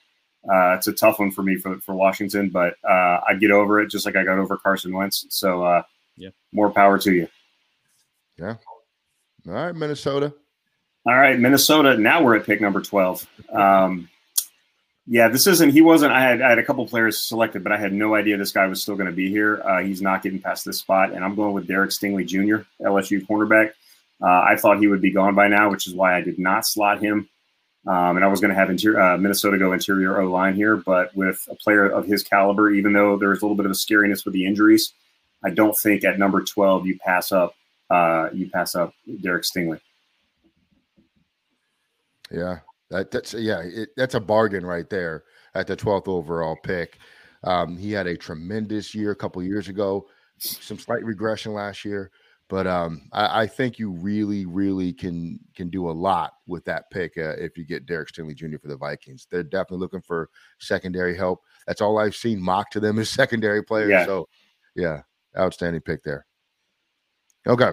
Uh, 0.50 0.74
it's 0.74 0.86
a 0.86 0.92
tough 0.92 1.18
one 1.18 1.30
for 1.30 1.42
me 1.42 1.56
for, 1.56 1.78
for 1.80 1.94
Washington, 1.94 2.48
but 2.48 2.74
uh, 2.88 3.20
I'd 3.28 3.40
get 3.40 3.50
over 3.50 3.80
it 3.80 3.90
just 3.90 4.06
like 4.06 4.16
I 4.16 4.24
got 4.24 4.38
over 4.38 4.56
Carson 4.56 4.94
Wentz. 4.94 5.26
So, 5.28 5.62
uh, 5.62 5.82
yeah, 6.16 6.30
more 6.52 6.70
power 6.70 6.98
to 6.98 7.12
you. 7.12 7.28
Yeah. 8.38 8.54
All 9.46 9.54
right, 9.54 9.74
Minnesota. 9.74 10.32
All 11.06 11.14
right, 11.14 11.38
Minnesota. 11.38 11.96
Now 11.96 12.22
we're 12.22 12.36
at 12.36 12.46
pick 12.46 12.60
number 12.60 12.80
12. 12.80 13.26
Um, 13.52 14.08
yeah, 15.06 15.28
this 15.28 15.46
isn't, 15.46 15.70
he 15.70 15.80
wasn't, 15.80 16.12
I 16.12 16.20
had, 16.20 16.42
I 16.42 16.50
had 16.50 16.58
a 16.58 16.64
couple 16.64 16.86
players 16.86 17.18
selected, 17.18 17.62
but 17.62 17.72
I 17.72 17.78
had 17.78 17.92
no 17.92 18.14
idea 18.14 18.36
this 18.36 18.52
guy 18.52 18.66
was 18.66 18.82
still 18.82 18.94
going 18.94 19.06
to 19.06 19.12
be 19.12 19.30
here. 19.30 19.62
Uh, 19.64 19.82
he's 19.82 20.02
not 20.02 20.22
getting 20.22 20.40
past 20.40 20.66
this 20.66 20.78
spot, 20.78 21.12
and 21.12 21.24
I'm 21.24 21.34
going 21.34 21.54
with 21.54 21.66
Derek 21.66 21.90
Stingley 21.90 22.26
Jr., 22.26 22.66
LSU 22.86 23.26
cornerback. 23.26 23.72
Uh, 24.20 24.26
I 24.26 24.56
thought 24.56 24.80
he 24.80 24.86
would 24.86 25.00
be 25.00 25.10
gone 25.10 25.34
by 25.34 25.48
now, 25.48 25.70
which 25.70 25.86
is 25.86 25.94
why 25.94 26.14
I 26.14 26.20
did 26.20 26.38
not 26.38 26.66
slot 26.66 27.00
him 27.00 27.28
um, 27.88 28.16
and 28.16 28.24
I 28.24 28.28
was 28.28 28.38
going 28.38 28.50
to 28.50 28.54
have 28.54 28.68
interior, 28.68 29.00
uh, 29.00 29.16
Minnesota 29.16 29.56
go 29.56 29.72
interior 29.72 30.20
O 30.20 30.30
line 30.30 30.54
here, 30.54 30.76
but 30.76 31.14
with 31.16 31.48
a 31.50 31.54
player 31.54 31.88
of 31.88 32.04
his 32.04 32.22
caliber, 32.22 32.68
even 32.70 32.92
though 32.92 33.16
there's 33.16 33.40
a 33.40 33.44
little 33.44 33.56
bit 33.56 33.64
of 33.64 33.72
a 33.72 33.74
scariness 33.74 34.26
with 34.26 34.34
the 34.34 34.44
injuries, 34.44 34.92
I 35.42 35.50
don't 35.50 35.74
think 35.74 36.04
at 36.04 36.18
number 36.18 36.42
12 36.42 36.86
you 36.86 36.98
pass 36.98 37.32
up 37.32 37.54
uh, 37.90 38.28
you 38.34 38.50
pass 38.50 38.74
up 38.74 38.92
Derek 39.22 39.44
Stingley. 39.44 39.80
Yeah, 42.30 42.58
that, 42.90 43.10
that's 43.10 43.32
yeah, 43.32 43.62
it, 43.64 43.88
that's 43.96 44.14
a 44.14 44.20
bargain 44.20 44.66
right 44.66 44.88
there 44.90 45.24
at 45.54 45.66
the 45.66 45.76
12th 45.76 46.08
overall 46.08 46.58
pick. 46.62 46.98
Um, 47.44 47.78
he 47.78 47.92
had 47.92 48.06
a 48.06 48.18
tremendous 48.18 48.94
year 48.94 49.12
a 49.12 49.16
couple 49.16 49.42
years 49.42 49.68
ago, 49.68 50.06
some 50.36 50.78
slight 50.78 51.04
regression 51.04 51.54
last 51.54 51.86
year. 51.86 52.10
But 52.48 52.66
um, 52.66 53.02
I, 53.12 53.42
I, 53.42 53.46
think 53.46 53.78
you 53.78 53.90
really, 53.90 54.46
really 54.46 54.92
can 54.94 55.38
can 55.54 55.68
do 55.68 55.90
a 55.90 55.92
lot 55.92 56.32
with 56.46 56.64
that 56.64 56.90
pick 56.90 57.18
uh, 57.18 57.34
if 57.36 57.58
you 57.58 57.64
get 57.64 57.84
Derek 57.84 58.10
Stingley 58.10 58.34
Jr. 58.34 58.56
for 58.60 58.68
the 58.68 58.76
Vikings. 58.76 59.26
They're 59.30 59.42
definitely 59.42 59.78
looking 59.78 60.00
for 60.00 60.30
secondary 60.58 61.14
help. 61.14 61.42
That's 61.66 61.82
all 61.82 61.98
I've 61.98 62.16
seen 62.16 62.40
mocked 62.40 62.72
to 62.72 62.80
them 62.80 62.98
as 62.98 63.10
secondary 63.10 63.62
players. 63.62 63.90
Yeah. 63.90 64.06
So, 64.06 64.28
yeah, 64.74 65.02
outstanding 65.38 65.82
pick 65.82 66.02
there. 66.04 66.24
Okay, 67.46 67.72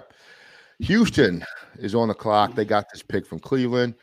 Houston 0.79 1.43
is 1.79 1.95
on 1.95 2.09
the 2.09 2.13
clock. 2.13 2.53
They 2.53 2.65
got 2.65 2.85
this 2.91 3.01
pick 3.03 3.25
from 3.25 3.39
Cleveland. 3.39 3.95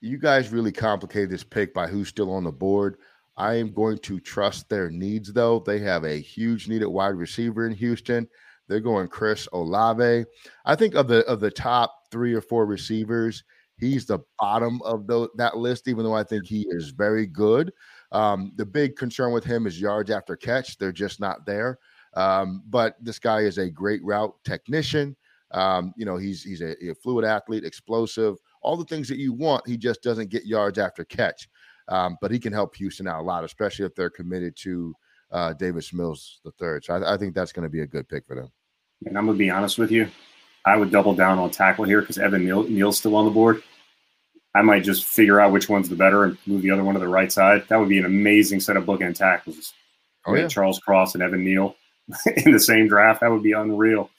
You 0.00 0.18
guys 0.18 0.52
really 0.52 0.72
complicated 0.72 1.30
this 1.30 1.44
pick 1.44 1.72
by 1.72 1.86
who's 1.86 2.08
still 2.08 2.32
on 2.32 2.44
the 2.44 2.52
board. 2.52 2.96
I 3.36 3.54
am 3.54 3.72
going 3.72 3.98
to 3.98 4.20
trust 4.20 4.68
their 4.68 4.90
needs, 4.90 5.32
though. 5.32 5.60
They 5.60 5.78
have 5.80 6.04
a 6.04 6.20
huge 6.20 6.68
need 6.68 6.82
at 6.82 6.90
wide 6.90 7.14
receiver 7.16 7.66
in 7.66 7.72
Houston. 7.72 8.28
They're 8.68 8.80
going 8.80 9.08
Chris 9.08 9.48
Olave. 9.52 10.24
I 10.64 10.74
think 10.74 10.94
of 10.94 11.08
the 11.08 11.24
of 11.26 11.40
the 11.40 11.50
top 11.50 11.94
three 12.10 12.34
or 12.34 12.40
four 12.40 12.66
receivers, 12.66 13.44
he's 13.78 14.06
the 14.06 14.20
bottom 14.38 14.80
of 14.82 15.06
the, 15.06 15.28
that 15.36 15.56
list. 15.56 15.88
Even 15.88 16.04
though 16.04 16.14
I 16.14 16.24
think 16.24 16.46
he 16.46 16.66
is 16.70 16.90
very 16.90 17.26
good. 17.26 17.72
Um, 18.12 18.52
the 18.56 18.66
big 18.66 18.96
concern 18.96 19.32
with 19.32 19.44
him 19.44 19.66
is 19.66 19.80
yards 19.80 20.10
after 20.10 20.36
catch; 20.36 20.78
they're 20.78 20.92
just 20.92 21.20
not 21.20 21.46
there. 21.46 21.78
Um, 22.14 22.62
but 22.68 22.96
this 23.00 23.18
guy 23.18 23.40
is 23.40 23.58
a 23.58 23.70
great 23.70 24.02
route 24.04 24.34
technician. 24.44 25.16
Um, 25.50 25.92
you 25.96 26.04
know, 26.04 26.16
he's 26.16 26.42
he's 26.42 26.62
a, 26.62 26.74
a, 26.90 26.94
fluid 26.94 27.24
athlete, 27.24 27.64
explosive, 27.64 28.36
all 28.62 28.76
the 28.76 28.84
things 28.84 29.08
that 29.08 29.18
you 29.18 29.32
want. 29.32 29.66
He 29.68 29.76
just 29.76 30.02
doesn't 30.02 30.30
get 30.30 30.46
yards 30.46 30.78
after 30.78 31.04
catch. 31.04 31.48
Um, 31.88 32.16
but 32.20 32.30
he 32.30 32.38
can 32.38 32.52
help 32.52 32.74
Houston 32.76 33.06
out 33.06 33.20
a 33.20 33.22
lot, 33.22 33.44
especially 33.44 33.84
if 33.84 33.94
they're 33.94 34.10
committed 34.10 34.56
to 34.56 34.94
uh, 35.34 35.52
Davis 35.52 35.92
Mills 35.92 36.40
the 36.44 36.52
third. 36.52 36.84
So 36.84 36.94
I, 36.94 37.14
I 37.14 37.16
think 37.18 37.34
that's 37.34 37.52
going 37.52 37.64
to 37.64 37.68
be 37.68 37.80
a 37.80 37.86
good 37.86 38.08
pick 38.08 38.24
for 38.26 38.36
them. 38.36 38.50
And 39.04 39.18
I'm 39.18 39.26
going 39.26 39.36
to 39.36 39.44
be 39.44 39.50
honest 39.50 39.78
with 39.78 39.90
you, 39.90 40.08
I 40.64 40.76
would 40.76 40.90
double 40.90 41.14
down 41.14 41.38
on 41.38 41.50
tackle 41.50 41.84
here 41.84 42.00
because 42.00 42.16
Evan 42.16 42.44
Neal, 42.44 42.62
Neal's 42.62 42.98
still 42.98 43.16
on 43.16 43.26
the 43.26 43.30
board. 43.30 43.62
I 44.54 44.62
might 44.62 44.84
just 44.84 45.04
figure 45.04 45.40
out 45.40 45.52
which 45.52 45.68
one's 45.68 45.88
the 45.88 45.96
better 45.96 46.24
and 46.24 46.38
move 46.46 46.62
the 46.62 46.70
other 46.70 46.84
one 46.84 46.94
to 46.94 47.00
the 47.00 47.08
right 47.08 47.30
side. 47.30 47.64
That 47.68 47.80
would 47.80 47.88
be 47.88 47.98
an 47.98 48.04
amazing 48.04 48.60
set 48.60 48.76
of 48.76 48.84
bookend 48.84 49.16
tackles. 49.16 49.74
Oh, 50.26 50.34
yeah. 50.34 50.46
Charles 50.46 50.78
Cross 50.78 51.14
and 51.14 51.22
Evan 51.22 51.44
Neal 51.44 51.74
in 52.44 52.52
the 52.52 52.60
same 52.60 52.86
draft. 52.86 53.20
That 53.20 53.32
would 53.32 53.42
be 53.42 53.52
unreal. 53.52 54.10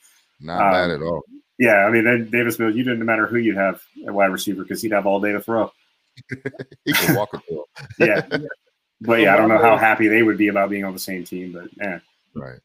Not 0.41 0.61
um, 0.61 0.71
bad 0.71 0.91
at 0.91 1.01
all. 1.01 1.23
Yeah, 1.57 1.85
I 1.85 1.89
mean, 1.89 2.03
then 2.03 2.29
Davis 2.29 2.59
Mills, 2.59 2.75
you 2.75 2.83
didn't 2.83 3.05
matter 3.05 3.25
who 3.25 3.37
you'd 3.37 3.55
have 3.55 3.81
at 4.05 4.13
wide 4.13 4.25
receiver 4.25 4.63
because 4.63 4.81
he'd 4.81 4.91
have 4.91 5.05
all 5.05 5.21
day 5.21 5.31
to 5.31 5.39
throw. 5.39 5.71
he 6.83 6.91
can 6.91 7.15
walk 7.15 7.33
a 7.33 7.39
throw. 7.39 7.63
yeah. 7.99 8.27
But 9.01 9.19
yeah, 9.19 9.33
I 9.33 9.37
don't 9.37 9.49
know 9.49 9.57
how 9.57 9.77
happy 9.77 10.07
they 10.07 10.23
would 10.23 10.37
be 10.37 10.47
about 10.47 10.69
being 10.69 10.85
on 10.85 10.93
the 10.93 10.99
same 10.99 11.23
team, 11.23 11.51
but 11.51 11.69
yeah. 11.77 11.99
Right. 12.33 12.59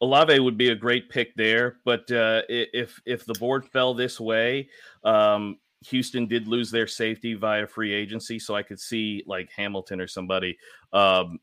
Olave 0.00 0.38
would 0.38 0.56
be 0.56 0.70
a 0.70 0.76
great 0.76 1.10
pick 1.10 1.34
there, 1.34 1.78
but 1.84 2.10
uh, 2.12 2.42
if 2.48 3.00
if 3.04 3.24
the 3.24 3.34
board 3.34 3.66
fell 3.66 3.94
this 3.94 4.20
way, 4.20 4.68
um, 5.02 5.58
Houston 5.86 6.26
did 6.26 6.46
lose 6.46 6.70
their 6.70 6.86
safety 6.86 7.34
via 7.34 7.66
free 7.66 7.92
agency, 7.92 8.38
so 8.38 8.54
I 8.54 8.62
could 8.62 8.78
see 8.78 9.24
like 9.26 9.50
Hamilton 9.50 10.00
or 10.00 10.06
somebody 10.06 10.56
um, 10.92 11.40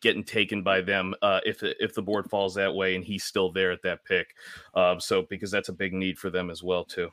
getting 0.00 0.22
taken 0.22 0.62
by 0.62 0.80
them 0.80 1.14
uh, 1.22 1.40
if 1.44 1.62
if 1.62 1.94
the 1.94 2.02
board 2.02 2.30
falls 2.30 2.54
that 2.54 2.72
way 2.72 2.94
and 2.94 3.04
he's 3.04 3.24
still 3.24 3.50
there 3.50 3.72
at 3.72 3.82
that 3.82 4.04
pick. 4.04 4.34
Um, 4.74 5.00
so 5.00 5.22
because 5.22 5.50
that's 5.50 5.68
a 5.68 5.72
big 5.72 5.92
need 5.92 6.18
for 6.18 6.30
them 6.30 6.48
as 6.48 6.62
well 6.62 6.84
too. 6.84 7.08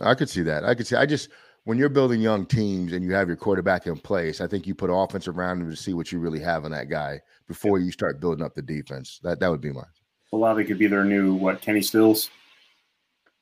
I 0.00 0.14
could 0.14 0.28
see 0.28 0.42
that. 0.42 0.64
I 0.64 0.74
could 0.74 0.86
see. 0.86 0.96
I 0.96 1.06
just 1.06 1.30
when 1.64 1.78
you're 1.78 1.88
building 1.88 2.20
young 2.20 2.46
teams 2.46 2.92
and 2.92 3.04
you 3.04 3.12
have 3.12 3.26
your 3.26 3.36
quarterback 3.36 3.86
in 3.86 3.96
place, 3.96 4.40
I 4.40 4.46
think 4.46 4.66
you 4.66 4.74
put 4.74 4.90
offense 4.92 5.28
around 5.28 5.62
him 5.62 5.70
to 5.70 5.76
see 5.76 5.94
what 5.94 6.12
you 6.12 6.18
really 6.18 6.40
have 6.40 6.64
in 6.64 6.72
that 6.72 6.88
guy 6.88 7.20
before 7.48 7.78
you 7.78 7.90
start 7.90 8.20
building 8.20 8.44
up 8.44 8.54
the 8.54 8.62
defense. 8.62 9.18
That 9.22 9.40
that 9.40 9.50
would 9.50 9.60
be 9.60 9.72
mine. 9.72 9.84
Olave 10.32 10.64
could 10.64 10.78
be 10.78 10.86
their 10.86 11.04
new 11.04 11.34
what 11.34 11.62
Kenny 11.62 11.80
Stills. 11.80 12.30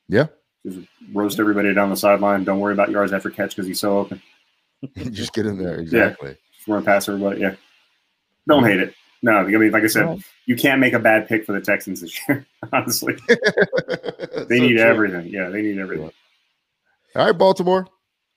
Yeah. 0.07 0.27
Just 0.65 0.87
roast 1.11 1.39
everybody 1.39 1.73
down 1.73 1.89
the 1.89 1.97
sideline. 1.97 2.43
Don't 2.43 2.59
worry 2.59 2.73
about 2.73 2.91
yards 2.91 3.11
after 3.11 3.29
catch 3.29 3.55
because 3.55 3.67
he's 3.67 3.79
so 3.79 3.97
open. 3.97 4.21
just 5.11 5.33
get 5.33 5.45
in 5.45 5.57
there. 5.57 5.79
Exactly. 5.79 6.29
Yeah. 6.29 6.35
Just 6.55 6.67
run 6.67 6.85
past 6.85 7.09
everybody. 7.09 7.41
Yeah. 7.41 7.55
Don't 8.47 8.63
hate 8.63 8.79
it. 8.79 8.93
No, 9.21 9.37
I 9.37 9.43
mean, 9.45 9.71
like 9.71 9.83
I 9.83 9.87
said, 9.87 10.21
you 10.45 10.57
can't 10.57 10.81
make 10.81 10.91
a 10.91 10.99
bad 10.99 11.29
pick 11.29 11.45
for 11.45 11.53
the 11.53 11.61
Texans 11.61 12.01
this 12.01 12.19
year. 12.27 12.45
Honestly, 12.73 13.15
they 13.29 13.37
so 13.37 14.45
need 14.49 14.73
true. 14.73 14.81
everything. 14.81 15.27
Yeah, 15.27 15.47
they 15.47 15.61
need 15.61 15.79
everything. 15.79 16.11
All 17.15 17.25
right, 17.25 17.31
Baltimore. 17.31 17.87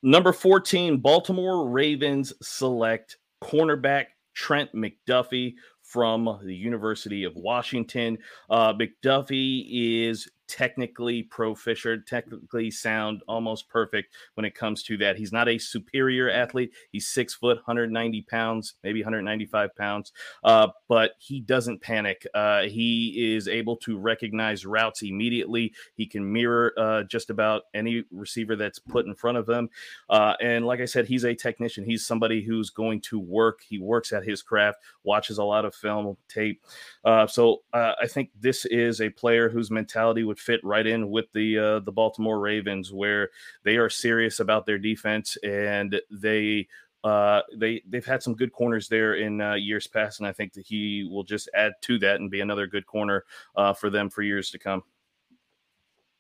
Number 0.07 0.33
14, 0.33 0.99
Baltimore 0.99 1.69
Ravens 1.69 2.33
select 2.40 3.16
cornerback 3.42 4.05
Trent 4.35 4.73
McDuffie 4.73 5.55
from 5.83 6.38
the 6.45 6.55
University 6.55 7.25
of 7.25 7.35
Washington. 7.35 8.16
Uh, 8.49 8.73
McDuffie 8.75 9.66
is 9.69 10.31
technically 10.48 11.22
proficient, 11.22 12.06
technically 12.06 12.70
sound, 12.70 13.22
almost 13.28 13.68
perfect 13.68 14.14
when 14.35 14.44
it 14.44 14.54
comes 14.54 14.82
to 14.85 14.96
that. 14.98 15.16
He's 15.16 15.32
not 15.32 15.48
a 15.48 15.59
superior 15.59 16.30
athlete. 16.30 16.72
He's 16.90 17.09
six 17.09 17.35
foot, 17.35 17.56
190 17.56 18.22
pounds, 18.22 18.74
maybe 18.82 19.00
195 19.00 19.74
pounds, 19.76 20.12
uh, 20.44 20.68
but 20.88 21.12
he 21.18 21.40
doesn't 21.40 21.82
panic. 21.82 22.26
Uh, 22.35 22.62
he 22.62 23.35
is 23.35 23.48
able 23.48 23.76
to 23.78 23.98
recognize 23.98 24.66
routes 24.66 25.02
immediately. 25.02 25.72
He 25.94 26.06
can 26.06 26.32
mirror 26.32 26.72
uh, 26.78 27.02
just 27.04 27.30
about 27.30 27.62
any 27.74 28.04
receiver 28.11 28.56
that's 28.56 28.78
put 28.78 29.06
in 29.06 29.14
front 29.14 29.38
of 29.38 29.48
him. 29.48 29.68
Uh, 30.09 30.35
and 30.40 30.66
like 30.66 30.80
I 30.80 30.85
said, 30.85 31.06
he's 31.06 31.24
a 31.24 31.35
technician. 31.35 31.85
He's 31.85 32.06
somebody 32.06 32.42
who's 32.42 32.70
going 32.70 33.00
to 33.02 33.18
work. 33.18 33.61
He 33.68 33.78
works 33.78 34.12
at 34.12 34.24
his 34.24 34.42
craft, 34.42 34.78
watches 35.04 35.38
a 35.38 35.44
lot 35.44 35.64
of 35.64 35.74
film 35.74 36.16
tape. 36.28 36.62
Uh, 37.04 37.26
so 37.26 37.62
uh, 37.72 37.92
I 38.00 38.06
think 38.06 38.30
this 38.38 38.64
is 38.66 39.00
a 39.00 39.11
player 39.11 39.48
whose 39.48 39.70
mentality 39.70 40.24
would 40.24 40.36
would 40.37 40.42
fit 40.42 40.61
right 40.62 40.87
in 40.87 41.11
with 41.11 41.33
the 41.33 41.59
uh, 41.59 41.81
the 41.81 41.92
Baltimore 41.92 42.38
Ravens, 42.38 42.92
where 42.92 43.31
they 43.64 43.77
are 43.77 43.88
serious 43.88 44.40
about 44.40 44.66
their 44.66 44.79
defense 44.79 45.37
and 45.42 46.01
they 46.11 46.68
uh, 47.05 47.40
they 47.57 47.83
they've 47.88 48.07
had 48.07 48.22
some 48.22 48.35
good 48.35 48.53
corners 48.53 48.88
there 48.88 49.14
in 49.14 49.40
uh, 49.40 49.55
years 49.55 49.87
past, 49.87 50.20
and 50.20 50.27
I 50.29 50.33
think 50.33 50.53
that 50.55 50.66
he 50.66 51.09
will 51.11 51.25
just 51.25 51.49
add 51.55 51.72
to 51.83 51.99
that 52.01 52.20
and 52.20 52.31
be 52.31 52.40
another 52.40 52.66
good 52.66 52.87
corner 52.87 53.25
uh, 53.57 53.72
for 53.72 53.90
them 53.90 54.11
for 54.11 54.22
years 54.22 54.51
to 54.51 54.59
come. 54.59 54.83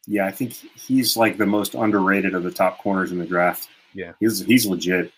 Yeah, 0.06 0.26
I 0.26 0.30
think 0.30 0.52
he's 0.52 1.16
like 1.16 1.36
the 1.36 1.46
most 1.46 1.74
underrated 1.74 2.34
of 2.34 2.44
the 2.44 2.52
top 2.52 2.78
corners 2.78 3.12
in 3.12 3.18
the 3.18 3.26
draft. 3.26 3.68
Yeah, 3.92 4.12
he's 4.20 4.44
he's 4.44 4.66
legit. 4.66 5.12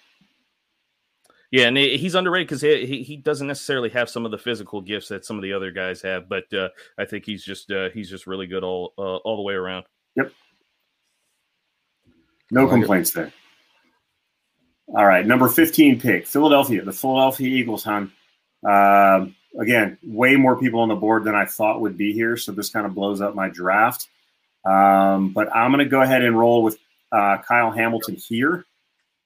Yeah, 1.51 1.69
and 1.69 1.79
he's 1.79 2.15
underrated 2.15 2.47
because 2.47 2.61
he, 2.61 3.03
he 3.03 3.17
doesn't 3.17 3.47
necessarily 3.47 3.89
have 3.91 4.11
some 4.11 4.27
of 4.27 4.31
the 4.31 4.37
physical 4.37 4.83
gifts 4.83 5.09
that 5.09 5.25
some 5.25 5.37
of 5.37 5.43
the 5.43 5.55
other 5.55 5.71
guys 5.71 6.03
have, 6.03 6.29
but 6.29 6.53
uh, 6.53 6.69
I 6.99 7.07
think 7.07 7.25
he's 7.25 7.43
just 7.43 7.71
uh, 7.71 7.89
he's 7.95 8.11
just 8.11 8.27
really 8.27 8.47
good 8.47 8.63
all 8.63 8.93
uh, 8.99 9.17
all 9.17 9.37
the 9.37 9.43
way 9.43 9.55
around. 9.55 9.87
Yep. 10.17 10.31
No 12.51 12.69
complaints 12.69 13.13
there. 13.13 13.33
All 14.89 15.07
right, 15.07 15.27
number 15.27 15.49
fifteen 15.49 15.99
pick, 15.99 16.27
Philadelphia, 16.27 16.85
the 16.85 16.93
Philadelphia 16.93 17.49
Eagles. 17.49 17.83
Hon, 17.83 18.13
uh, 18.69 19.27
again, 19.59 19.97
way 20.03 20.37
more 20.37 20.61
people 20.61 20.81
on 20.81 20.89
the 20.89 20.97
board 20.97 21.25
than 21.25 21.35
I 21.35 21.47
thought 21.47 21.81
would 21.81 21.97
be 21.97 22.13
here, 22.13 22.37
so 22.37 22.53
this 22.53 22.69
kind 22.69 22.85
of 22.85 22.95
blows 22.95 23.23
up 23.23 23.35
my 23.35 23.49
draft. 23.49 24.09
Um, 24.67 25.33
but 25.33 25.55
I'm 25.57 25.73
going 25.73 25.85
to 25.85 25.91
go 25.91 26.03
ahead 26.03 26.23
and 26.23 26.39
roll 26.39 26.63
with 26.63 26.77
uh, 27.11 27.39
Kyle 27.39 27.71
Hamilton 27.71 28.17
here. 28.17 28.67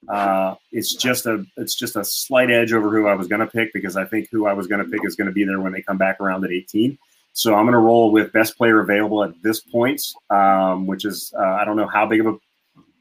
Uh, 0.09 0.55
it's 0.73 0.95
just 0.95 1.27
a 1.27 1.45
it's 1.57 1.75
just 1.75 1.97
a 1.97 2.05
slight 2.05 2.51
edge 2.51 2.73
over 2.73 2.91
who 2.91 3.07
I 3.07 3.15
was 3.15 3.29
going 3.29 3.41
to 3.41 3.47
pick 3.47 3.73
because 3.73 3.97
I 3.97 4.05
think 4.05 4.29
who 4.31 4.47
I 4.47 4.53
was 4.53 4.67
going 4.67 4.85
to 4.85 4.91
pick 4.91 5.05
is 5.05 5.15
going 5.15 5.29
to 5.29 5.33
be 5.33 5.45
there 5.45 5.61
when 5.61 5.73
they 5.73 5.83
come 5.83 5.99
back 5.99 6.21
around 6.21 6.45
at 6.45 6.51
18. 6.51 6.99
So 7.35 7.55
I'm 7.55 7.65
going 7.65 7.73
to 7.73 7.79
roll 7.79 8.11
with 8.11 8.33
best 8.33 8.59
player 8.59 8.81
available 8.81 9.25
at 9.25 9.33
this 9.43 9.61
point, 9.61 10.03
um, 10.29 10.87
which 10.87 11.05
is 11.05 11.33
uh, 11.39 11.43
I 11.43 11.65
don't 11.65 11.77
know 11.77 11.87
how 11.87 12.07
big 12.07 12.21
of 12.21 12.27
a 12.27 12.37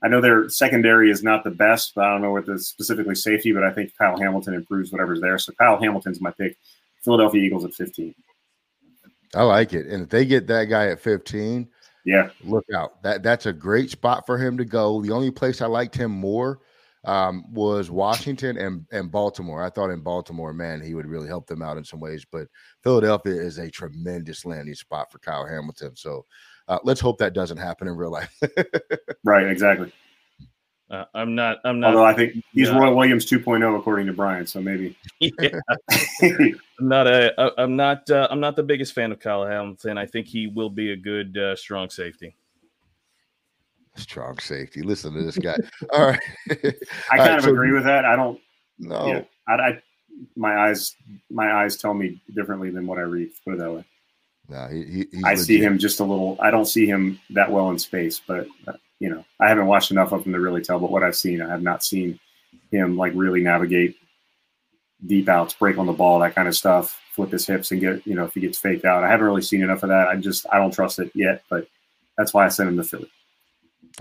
I 0.03 0.07
know 0.07 0.21
their 0.21 0.49
secondary 0.49 1.11
is 1.11 1.21
not 1.21 1.43
the 1.43 1.51
best, 1.51 1.93
but 1.95 2.05
I 2.05 2.09
don't 2.11 2.21
know 2.21 2.31
what 2.31 2.45
the 2.45 2.57
specifically 2.57 3.15
safety, 3.15 3.51
but 3.51 3.63
I 3.63 3.71
think 3.71 3.95
Kyle 3.97 4.17
Hamilton 4.17 4.55
improves 4.55 4.91
whatever's 4.91 5.21
there. 5.21 5.37
So 5.37 5.53
Kyle 5.53 5.79
Hamilton's 5.79 6.21
my 6.21 6.31
pick. 6.31 6.57
Philadelphia 7.03 7.41
Eagles 7.41 7.65
at 7.65 7.73
15. 7.73 8.13
I 9.35 9.43
like 9.43 9.73
it. 9.73 9.87
And 9.87 10.03
if 10.03 10.09
they 10.09 10.25
get 10.25 10.47
that 10.47 10.65
guy 10.65 10.87
at 10.87 10.99
15, 10.99 11.67
yeah, 12.03 12.29
look 12.43 12.65
out. 12.75 13.01
That 13.03 13.21
that's 13.21 13.45
a 13.45 13.53
great 13.53 13.91
spot 13.91 14.25
for 14.25 14.37
him 14.37 14.57
to 14.57 14.65
go. 14.65 15.01
The 15.01 15.11
only 15.11 15.29
place 15.29 15.61
I 15.61 15.67
liked 15.67 15.95
him 15.95 16.11
more 16.11 16.59
um, 17.03 17.45
was 17.51 17.89
Washington 17.89 18.57
and, 18.57 18.85
and 18.91 19.11
Baltimore. 19.11 19.63
I 19.63 19.69
thought 19.69 19.89
in 19.89 20.01
Baltimore, 20.01 20.53
man, 20.53 20.81
he 20.81 20.93
would 20.93 21.07
really 21.07 21.27
help 21.27 21.47
them 21.47 21.61
out 21.61 21.77
in 21.77 21.83
some 21.83 21.99
ways. 21.99 22.25
But 22.29 22.47
Philadelphia 22.83 23.33
is 23.33 23.57
a 23.57 23.69
tremendous 23.69 24.45
landing 24.45 24.75
spot 24.75 25.11
for 25.11 25.19
Kyle 25.19 25.45
Hamilton. 25.45 25.95
So 25.95 26.25
uh, 26.67 26.79
let's 26.83 27.01
hope 27.01 27.17
that 27.17 27.33
doesn't 27.33 27.57
happen 27.57 27.87
in 27.87 27.95
real 27.95 28.11
life. 28.11 28.39
right, 29.23 29.47
exactly. 29.47 29.91
Uh, 30.91 31.05
I'm 31.13 31.33
not. 31.35 31.59
I'm 31.63 31.79
not. 31.79 31.95
Although 31.95 32.05
I 32.05 32.13
think 32.13 32.43
he's 32.51 32.69
not, 32.69 32.81
Roy 32.81 32.93
Williams 32.93 33.25
2.0 33.25 33.79
according 33.79 34.07
to 34.07 34.13
Brian, 34.13 34.45
so 34.45 34.61
maybe. 34.61 34.95
Yeah. 35.19 35.59
I'm 36.21 36.87
not 36.87 37.07
a. 37.07 37.53
I'm 37.57 37.75
not. 37.75 38.09
Uh, 38.09 38.27
I'm 38.29 38.41
not 38.41 38.55
the 38.55 38.63
biggest 38.63 38.93
fan 38.93 39.11
of 39.11 39.19
Kyle 39.19 39.45
Hamilton. 39.45 39.97
I 39.97 40.05
think 40.05 40.27
he 40.27 40.47
will 40.47 40.69
be 40.69 40.91
a 40.91 40.97
good 40.97 41.37
uh, 41.37 41.55
strong 41.55 41.89
safety. 41.89 42.35
Strong 43.95 44.39
safety. 44.39 44.81
Listen 44.81 45.13
to 45.13 45.23
this 45.23 45.37
guy. 45.37 45.55
All 45.93 46.07
right. 46.07 46.19
I 46.49 46.55
kind 46.55 46.73
right, 47.19 47.37
of 47.37 47.43
so, 47.43 47.51
agree 47.51 47.73
with 47.73 47.83
that. 47.83 48.05
I 48.05 48.15
don't. 48.15 48.39
No. 48.79 49.05
Yeah, 49.05 49.23
I, 49.47 49.53
I, 49.53 49.81
my 50.35 50.67
eyes, 50.67 50.95
my 51.29 51.51
eyes 51.53 51.77
tell 51.77 51.93
me 51.93 52.21
differently 52.33 52.69
than 52.69 52.87
what 52.87 52.97
I 52.97 53.01
read. 53.01 53.29
Put 53.45 53.55
it 53.55 53.57
that 53.59 53.71
way. 53.71 53.85
No, 54.49 54.67
he, 54.67 54.83
he 54.83 55.07
I 55.23 55.31
legit. 55.31 55.45
see 55.45 55.57
him 55.59 55.77
just 55.77 55.99
a 55.99 56.03
little. 56.03 56.37
I 56.39 56.51
don't 56.51 56.65
see 56.65 56.85
him 56.85 57.19
that 57.31 57.51
well 57.51 57.69
in 57.69 57.79
space, 57.79 58.21
but 58.25 58.47
uh, 58.67 58.73
you 58.99 59.09
know, 59.09 59.23
I 59.39 59.49
haven't 59.49 59.67
watched 59.67 59.91
enough 59.91 60.11
of 60.11 60.25
him 60.25 60.33
to 60.33 60.39
really 60.39 60.61
tell. 60.61 60.79
But 60.79 60.91
what 60.91 61.03
I've 61.03 61.15
seen, 61.15 61.41
I 61.41 61.49
have 61.49 61.63
not 61.63 61.83
seen 61.83 62.19
him 62.71 62.97
like 62.97 63.13
really 63.15 63.41
navigate 63.41 63.97
deep 65.05 65.27
outs, 65.29 65.53
break 65.53 65.77
on 65.77 65.85
the 65.85 65.93
ball, 65.93 66.19
that 66.19 66.35
kind 66.35 66.47
of 66.47 66.55
stuff, 66.55 66.99
flip 67.11 67.31
his 67.31 67.45
hips 67.45 67.71
and 67.71 67.81
get 67.81 68.05
you 68.05 68.15
know 68.15 68.25
if 68.25 68.33
he 68.33 68.39
gets 68.39 68.57
faked 68.57 68.85
out. 68.85 69.03
I 69.03 69.09
haven't 69.09 69.25
really 69.25 69.41
seen 69.41 69.61
enough 69.61 69.83
of 69.83 69.89
that. 69.89 70.07
I 70.07 70.15
just 70.15 70.45
I 70.51 70.57
don't 70.57 70.73
trust 70.73 70.99
it 70.99 71.11
yet, 71.13 71.43
but 71.49 71.67
that's 72.17 72.33
why 72.33 72.45
I 72.45 72.49
sent 72.49 72.69
him 72.69 72.77
to 72.77 72.83
Philly. 72.83 73.11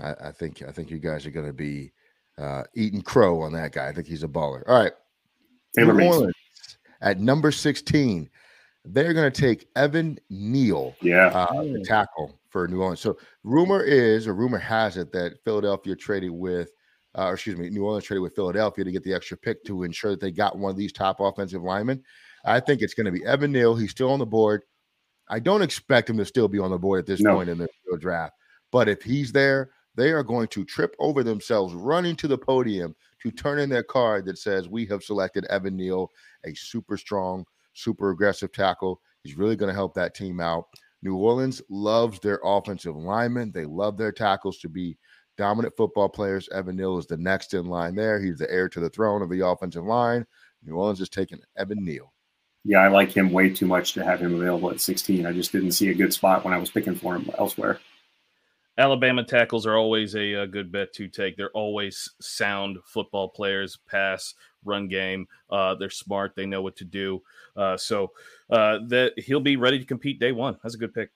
I, 0.01 0.27
I 0.27 0.31
think 0.31 0.61
I 0.61 0.71
think 0.71 0.89
you 0.89 0.99
guys 0.99 1.25
are 1.25 1.31
going 1.31 1.47
to 1.47 1.53
be 1.53 1.91
uh, 2.37 2.63
eating 2.75 3.01
crow 3.01 3.41
on 3.41 3.53
that 3.53 3.73
guy. 3.73 3.87
I 3.87 3.93
think 3.93 4.07
he's 4.07 4.23
a 4.23 4.27
baller. 4.27 4.63
All 4.67 4.81
right, 4.81 4.93
Taylor 5.75 5.93
New 5.93 6.05
Orleans 6.05 6.33
at 7.01 7.19
number 7.19 7.51
sixteen. 7.51 8.29
They're 8.83 9.13
going 9.13 9.31
to 9.31 9.41
take 9.41 9.67
Evan 9.75 10.17
Neal, 10.31 10.95
yeah, 11.01 11.27
uh, 11.27 11.61
the 11.61 11.83
tackle 11.85 12.39
for 12.49 12.67
New 12.67 12.81
Orleans. 12.81 12.99
So 12.99 13.17
rumor 13.43 13.83
is, 13.83 14.27
or 14.27 14.33
rumor 14.33 14.57
has 14.57 14.97
it, 14.97 15.11
that 15.11 15.43
Philadelphia 15.43 15.95
traded 15.95 16.31
with, 16.31 16.71
uh, 17.15 17.25
or 17.25 17.33
excuse 17.33 17.57
me, 17.57 17.69
New 17.69 17.85
Orleans 17.85 18.05
traded 18.05 18.23
with 18.23 18.33
Philadelphia 18.33 18.83
to 18.83 18.91
get 18.91 19.03
the 19.03 19.13
extra 19.13 19.37
pick 19.37 19.63
to 19.65 19.83
ensure 19.83 20.11
that 20.11 20.19
they 20.19 20.31
got 20.31 20.57
one 20.57 20.71
of 20.71 20.77
these 20.77 20.91
top 20.91 21.19
offensive 21.19 21.61
linemen. 21.61 22.03
I 22.43 22.59
think 22.59 22.81
it's 22.81 22.95
going 22.95 23.05
to 23.05 23.11
be 23.11 23.23
Evan 23.23 23.51
Neal. 23.51 23.75
He's 23.75 23.91
still 23.91 24.11
on 24.11 24.17
the 24.17 24.25
board. 24.25 24.63
I 25.29 25.37
don't 25.39 25.61
expect 25.61 26.09
him 26.09 26.17
to 26.17 26.25
still 26.25 26.47
be 26.47 26.57
on 26.57 26.71
the 26.71 26.79
board 26.79 27.01
at 27.01 27.05
this 27.05 27.21
no. 27.21 27.35
point 27.35 27.49
in 27.49 27.59
the 27.59 27.67
draft, 27.99 28.33
but 28.71 28.89
if 28.89 29.03
he's 29.03 29.31
there, 29.31 29.69
they 29.95 30.11
are 30.11 30.23
going 30.23 30.47
to 30.49 30.65
trip 30.65 30.95
over 30.99 31.23
themselves 31.23 31.73
running 31.73 32.15
to 32.17 32.27
the 32.27 32.37
podium 32.37 32.95
to 33.21 33.31
turn 33.31 33.59
in 33.59 33.69
their 33.69 33.83
card 33.83 34.25
that 34.25 34.37
says, 34.37 34.69
We 34.69 34.85
have 34.87 35.03
selected 35.03 35.45
Evan 35.45 35.75
Neal, 35.75 36.11
a 36.45 36.53
super 36.53 36.97
strong, 36.97 37.45
super 37.73 38.11
aggressive 38.11 38.51
tackle. 38.51 39.01
He's 39.23 39.37
really 39.37 39.55
going 39.55 39.69
to 39.69 39.75
help 39.75 39.93
that 39.95 40.15
team 40.15 40.39
out. 40.39 40.67
New 41.03 41.15
Orleans 41.15 41.61
loves 41.69 42.19
their 42.19 42.39
offensive 42.43 42.95
linemen. 42.95 43.51
They 43.51 43.65
love 43.65 43.97
their 43.97 44.11
tackles 44.11 44.59
to 44.59 44.69
be 44.69 44.97
dominant 45.37 45.75
football 45.75 46.09
players. 46.09 46.47
Evan 46.49 46.75
Neal 46.75 46.97
is 46.97 47.07
the 47.07 47.17
next 47.17 47.53
in 47.53 47.65
line 47.65 47.95
there. 47.95 48.21
He's 48.21 48.37
the 48.37 48.51
heir 48.51 48.69
to 48.69 48.79
the 48.79 48.89
throne 48.89 49.21
of 49.21 49.29
the 49.29 49.45
offensive 49.45 49.85
line. 49.85 50.25
New 50.63 50.75
Orleans 50.75 51.01
is 51.01 51.09
taking 51.09 51.39
Evan 51.57 51.83
Neal. 51.83 52.13
yeah, 52.63 52.79
I 52.79 52.87
like 52.87 53.11
him 53.11 53.31
way 53.31 53.49
too 53.49 53.65
much 53.65 53.93
to 53.93 54.03
have 54.03 54.19
him 54.19 54.35
available 54.35 54.69
at 54.69 54.79
16. 54.79 55.25
I 55.25 55.33
just 55.33 55.51
didn't 55.51 55.71
see 55.71 55.89
a 55.89 55.95
good 55.95 56.13
spot 56.13 56.45
when 56.45 56.53
I 56.53 56.57
was 56.57 56.69
picking 56.69 56.95
for 56.95 57.15
him 57.15 57.31
elsewhere. 57.39 57.79
Alabama 58.77 59.23
tackles 59.23 59.65
are 59.65 59.75
always 59.75 60.15
a, 60.15 60.33
a, 60.33 60.47
good 60.47 60.71
bet 60.71 60.93
to 60.93 61.07
take. 61.07 61.35
They're 61.35 61.51
always 61.51 62.09
sound 62.21 62.77
football 62.85 63.29
players, 63.29 63.77
pass, 63.87 64.33
run 64.63 64.87
game. 64.87 65.27
Uh, 65.49 65.75
they're 65.75 65.89
smart. 65.89 66.35
They 66.35 66.45
know 66.45 66.61
what 66.61 66.77
to 66.77 66.85
do. 66.85 67.21
Uh, 67.55 67.75
so 67.75 68.11
uh, 68.49 68.79
that 68.87 69.13
he'll 69.17 69.41
be 69.41 69.57
ready 69.57 69.77
to 69.77 69.85
compete 69.85 70.19
day 70.19 70.31
one. 70.31 70.57
That's 70.63 70.75
a 70.75 70.79
good 70.79 70.93
pick. 70.93 71.09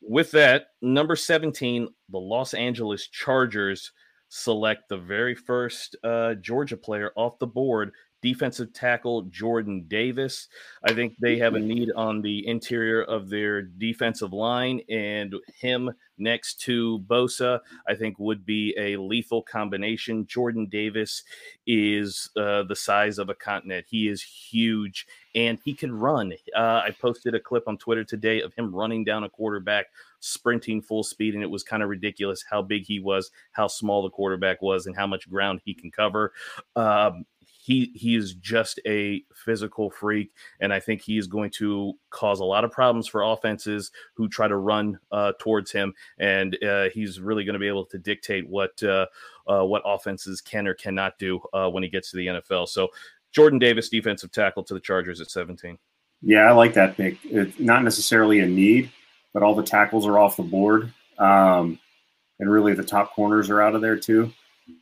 With 0.00 0.30
that, 0.32 0.68
number 0.80 1.16
17, 1.16 1.88
the 2.08 2.18
Los 2.18 2.54
Angeles 2.54 3.08
Chargers 3.08 3.92
select 4.28 4.88
the 4.88 4.98
very 4.98 5.34
first 5.34 5.96
uh, 6.04 6.34
Georgia 6.34 6.76
player 6.76 7.12
off 7.16 7.38
the 7.38 7.46
board 7.46 7.92
defensive 8.22 8.72
tackle 8.72 9.22
Jordan 9.22 9.84
Davis. 9.88 10.48
I 10.84 10.92
think 10.92 11.14
they 11.20 11.38
have 11.38 11.54
a 11.54 11.60
need 11.60 11.90
on 11.92 12.22
the 12.22 12.46
interior 12.46 13.02
of 13.02 13.28
their 13.28 13.62
defensive 13.62 14.32
line, 14.32 14.80
and 14.88 15.34
him 15.60 15.90
next 16.18 16.60
to 16.62 16.98
Bosa, 17.06 17.60
I 17.86 17.94
think 17.94 18.18
would 18.18 18.44
be 18.44 18.74
a 18.76 18.96
lethal 18.96 19.42
combination. 19.42 20.26
Jordan 20.26 20.66
Davis 20.66 21.22
is 21.66 22.30
uh, 22.36 22.64
the 22.64 22.76
size 22.76 23.18
of 23.18 23.28
a 23.28 23.34
continent. 23.34 23.86
He 23.88 24.08
is 24.08 24.22
huge 24.22 25.06
and 25.34 25.58
he 25.64 25.74
can 25.74 25.92
run. 25.92 26.32
Uh, 26.56 26.82
I 26.84 26.90
posted 27.00 27.34
a 27.34 27.40
clip 27.40 27.68
on 27.68 27.78
Twitter 27.78 28.04
today 28.04 28.40
of 28.42 28.54
him 28.54 28.74
running 28.74 29.04
down 29.04 29.24
a 29.24 29.28
quarterback, 29.28 29.86
sprinting 30.20 30.82
full 30.82 31.04
speed, 31.04 31.34
and 31.34 31.42
it 31.42 31.50
was 31.50 31.62
kind 31.62 31.82
of 31.82 31.88
ridiculous 31.88 32.44
how 32.48 32.62
big 32.62 32.84
he 32.84 32.98
was, 32.98 33.30
how 33.52 33.68
small 33.68 34.02
the 34.02 34.10
quarterback 34.10 34.60
was, 34.62 34.86
and 34.86 34.96
how 34.96 35.06
much 35.06 35.30
ground 35.30 35.60
he 35.64 35.74
can 35.74 35.90
cover. 35.90 36.32
Um, 36.74 37.24
he 37.68 37.92
he 37.94 38.16
is 38.16 38.32
just 38.32 38.80
a 38.86 39.22
physical 39.34 39.90
freak, 39.90 40.32
and 40.60 40.72
I 40.72 40.80
think 40.80 41.02
he 41.02 41.18
is 41.18 41.26
going 41.26 41.50
to 41.58 41.92
cause 42.08 42.40
a 42.40 42.44
lot 42.44 42.64
of 42.64 42.70
problems 42.70 43.06
for 43.06 43.20
offenses 43.20 43.92
who 44.14 44.26
try 44.26 44.48
to 44.48 44.56
run 44.56 44.98
uh, 45.12 45.32
towards 45.38 45.70
him, 45.70 45.92
and 46.16 46.56
uh, 46.64 46.88
he's 46.94 47.20
really 47.20 47.44
going 47.44 47.52
to 47.52 47.58
be 47.58 47.68
able 47.68 47.84
to 47.84 47.98
dictate 47.98 48.48
what 48.48 48.82
uh, 48.82 49.04
uh, 49.46 49.62
what 49.64 49.82
offenses 49.84 50.40
can 50.40 50.66
or 50.66 50.72
cannot 50.72 51.18
do 51.18 51.42
uh, 51.52 51.68
when 51.68 51.82
he 51.82 51.90
gets 51.90 52.10
to 52.10 52.16
the 52.16 52.26
NFL. 52.28 52.70
So 52.70 52.88
Jordan 53.32 53.58
Davis, 53.58 53.90
defensive 53.90 54.32
tackle 54.32 54.64
to 54.64 54.72
the 54.72 54.80
Chargers 54.80 55.20
at 55.20 55.30
17. 55.30 55.76
Yeah, 56.22 56.48
I 56.48 56.52
like 56.52 56.72
that 56.72 56.96
pick. 56.96 57.18
It's 57.24 57.60
not 57.60 57.84
necessarily 57.84 58.40
a 58.40 58.46
need, 58.46 58.90
but 59.34 59.42
all 59.42 59.54
the 59.54 59.62
tackles 59.62 60.06
are 60.06 60.18
off 60.18 60.38
the 60.38 60.42
board, 60.42 60.90
um, 61.18 61.78
and 62.40 62.50
really 62.50 62.72
the 62.72 62.82
top 62.82 63.14
corners 63.14 63.50
are 63.50 63.60
out 63.60 63.74
of 63.74 63.82
there 63.82 63.98
too. 63.98 64.32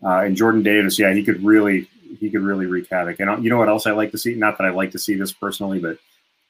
Uh, 0.05 0.21
and 0.21 0.37
Jordan 0.37 0.63
Davis, 0.63 1.01
yeah, 1.01 1.13
he 1.13 1.25
could 1.25 1.43
really 1.43 1.89
he 2.19 2.31
could 2.31 2.43
really 2.43 2.67
wreak 2.67 2.89
havoc. 2.91 3.21
And 3.21 3.31
uh, 3.31 3.37
you 3.39 3.51
know 3.51 3.59
what 3.59 3.69
else 3.69 3.87
I 3.87 3.93
like 3.93 4.13
to 4.13 4.19
see? 4.19 4.35
Not 4.35 4.59
that 4.59 4.67
I 4.67 4.71
like 4.71 4.91
to 4.93 4.99
see 4.99 5.15
this 5.15 5.33
personally, 5.33 5.79
but 5.79 5.99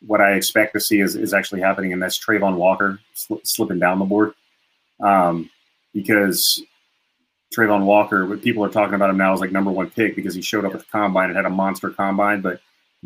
what 0.07 0.21
I 0.21 0.35
expect 0.35 0.75
to 0.75 0.81
see 0.81 1.01
is, 1.01 1.17
is 1.17 1.33
actually 1.33 1.61
happening, 1.61 1.93
and 1.93 2.03
that's 2.03 2.19
Travon 2.19 2.57
Walker 2.57 3.01
sl- 3.15 3.37
slipping 3.45 3.79
down 3.79 3.99
the 3.99 4.05
board. 4.05 4.35
Um, 5.01 5.51
because 5.93 6.63
Travon 7.55 7.85
Walker, 7.85 8.27
what 8.27 8.43
people 8.43 8.65
are 8.65 8.71
talking 8.71 8.95
about 8.95 9.11
him 9.11 9.17
now 9.17 9.33
is 9.33 9.41
like 9.41 9.53
number 9.53 9.71
one 9.71 9.91
pick 9.91 10.15
because 10.15 10.35
he 10.35 10.43
showed 10.43 10.65
up 10.65 10.75
at 10.75 10.81
the 10.81 10.87
combine 10.93 11.29
and 11.29 11.37
had 11.37 11.47
a 11.47 11.51
monster 11.51 11.91
combine, 11.91 12.41
but 12.41 12.61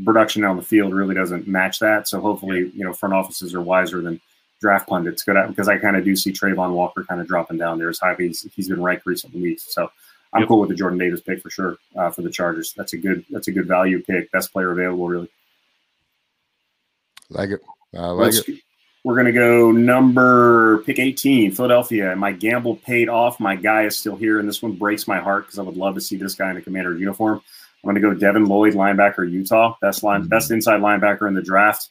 production 0.05 0.45
on 0.45 0.57
the 0.57 0.63
field 0.63 0.95
really 0.95 1.15
doesn't 1.15 1.47
match 1.47 1.79
that. 1.79 2.09
So 2.09 2.21
hopefully, 2.21 2.71
you 2.75 2.85
know, 2.85 2.93
front 2.93 3.15
offices 3.15 3.55
are 3.55 3.61
wiser 3.61 4.03
than 4.03 4.21
draft 4.61 4.89
pundits 4.89 5.25
because 5.25 5.69
I 5.69 5.79
kind 5.79 5.97
of 5.97 6.05
do 6.05 6.15
see 6.17 6.33
Travon 6.33 6.73
Walker 6.73 7.05
kind 7.05 7.21
of 7.21 7.27
dropping 7.27 7.59
down 7.59 7.79
there 7.79 7.89
as 7.89 7.99
high 7.99 8.15
as 8.15 8.47
he's 8.55 8.69
been 8.69 8.83
ranked 8.83 9.07
recent 9.07 9.35
weeks. 9.35 9.73
So 9.75 9.91
I'm 10.33 10.43
yep. 10.43 10.49
cool 10.49 10.61
with 10.61 10.69
the 10.69 10.77
Jordan 10.77 10.99
Davis 10.99 11.21
pick 11.21 11.40
for 11.40 11.51
sure 11.51 11.77
uh, 11.97 12.11
for 12.11 12.23
the 12.23 12.31
Chargers. 12.31 12.73
That's 12.77 12.93
a 12.93 12.97
good 12.97 13.25
that's 13.31 13.49
a 13.49 13.53
good 13.53 13.66
value 13.66 14.03
pick. 14.03 14.31
Best 14.31 14.53
player 14.53 14.71
available, 14.71 15.09
really. 15.09 15.29
Like 17.29 17.51
it. 17.51 17.61
I 17.95 18.07
like 18.09 18.35
Let's, 18.35 18.49
it. 18.49 18.61
We're 19.03 19.16
gonna 19.16 19.33
go 19.33 19.73
number 19.73 20.79
pick 20.85 20.99
18, 20.99 21.53
Philadelphia. 21.53 22.14
My 22.14 22.33
gamble 22.33 22.77
paid 22.77 23.09
off. 23.09 23.40
My 23.40 23.57
guy 23.57 23.85
is 23.85 23.97
still 23.97 24.16
here, 24.16 24.38
and 24.38 24.49
this 24.49 24.62
one 24.62 24.73
breaks 24.73 25.09
my 25.09 25.19
heart 25.19 25.47
because 25.47 25.59
I 25.59 25.62
would 25.62 25.77
love 25.77 25.95
to 25.95 26.01
see 26.01 26.16
this 26.16 26.35
guy 26.35 26.51
in 26.51 26.57
a 26.57 26.62
commander 26.62 26.97
uniform. 26.97 27.40
I'm 27.83 27.88
gonna 27.88 28.01
go 28.01 28.14
Devin 28.14 28.45
Lloyd, 28.45 28.75
linebacker, 28.75 29.29
Utah. 29.29 29.77
Best 29.81 30.03
line, 30.03 30.21
mm-hmm. 30.21 30.29
best 30.29 30.51
inside 30.51 30.81
linebacker 30.81 31.27
in 31.27 31.35
the 31.35 31.43
draft. 31.43 31.88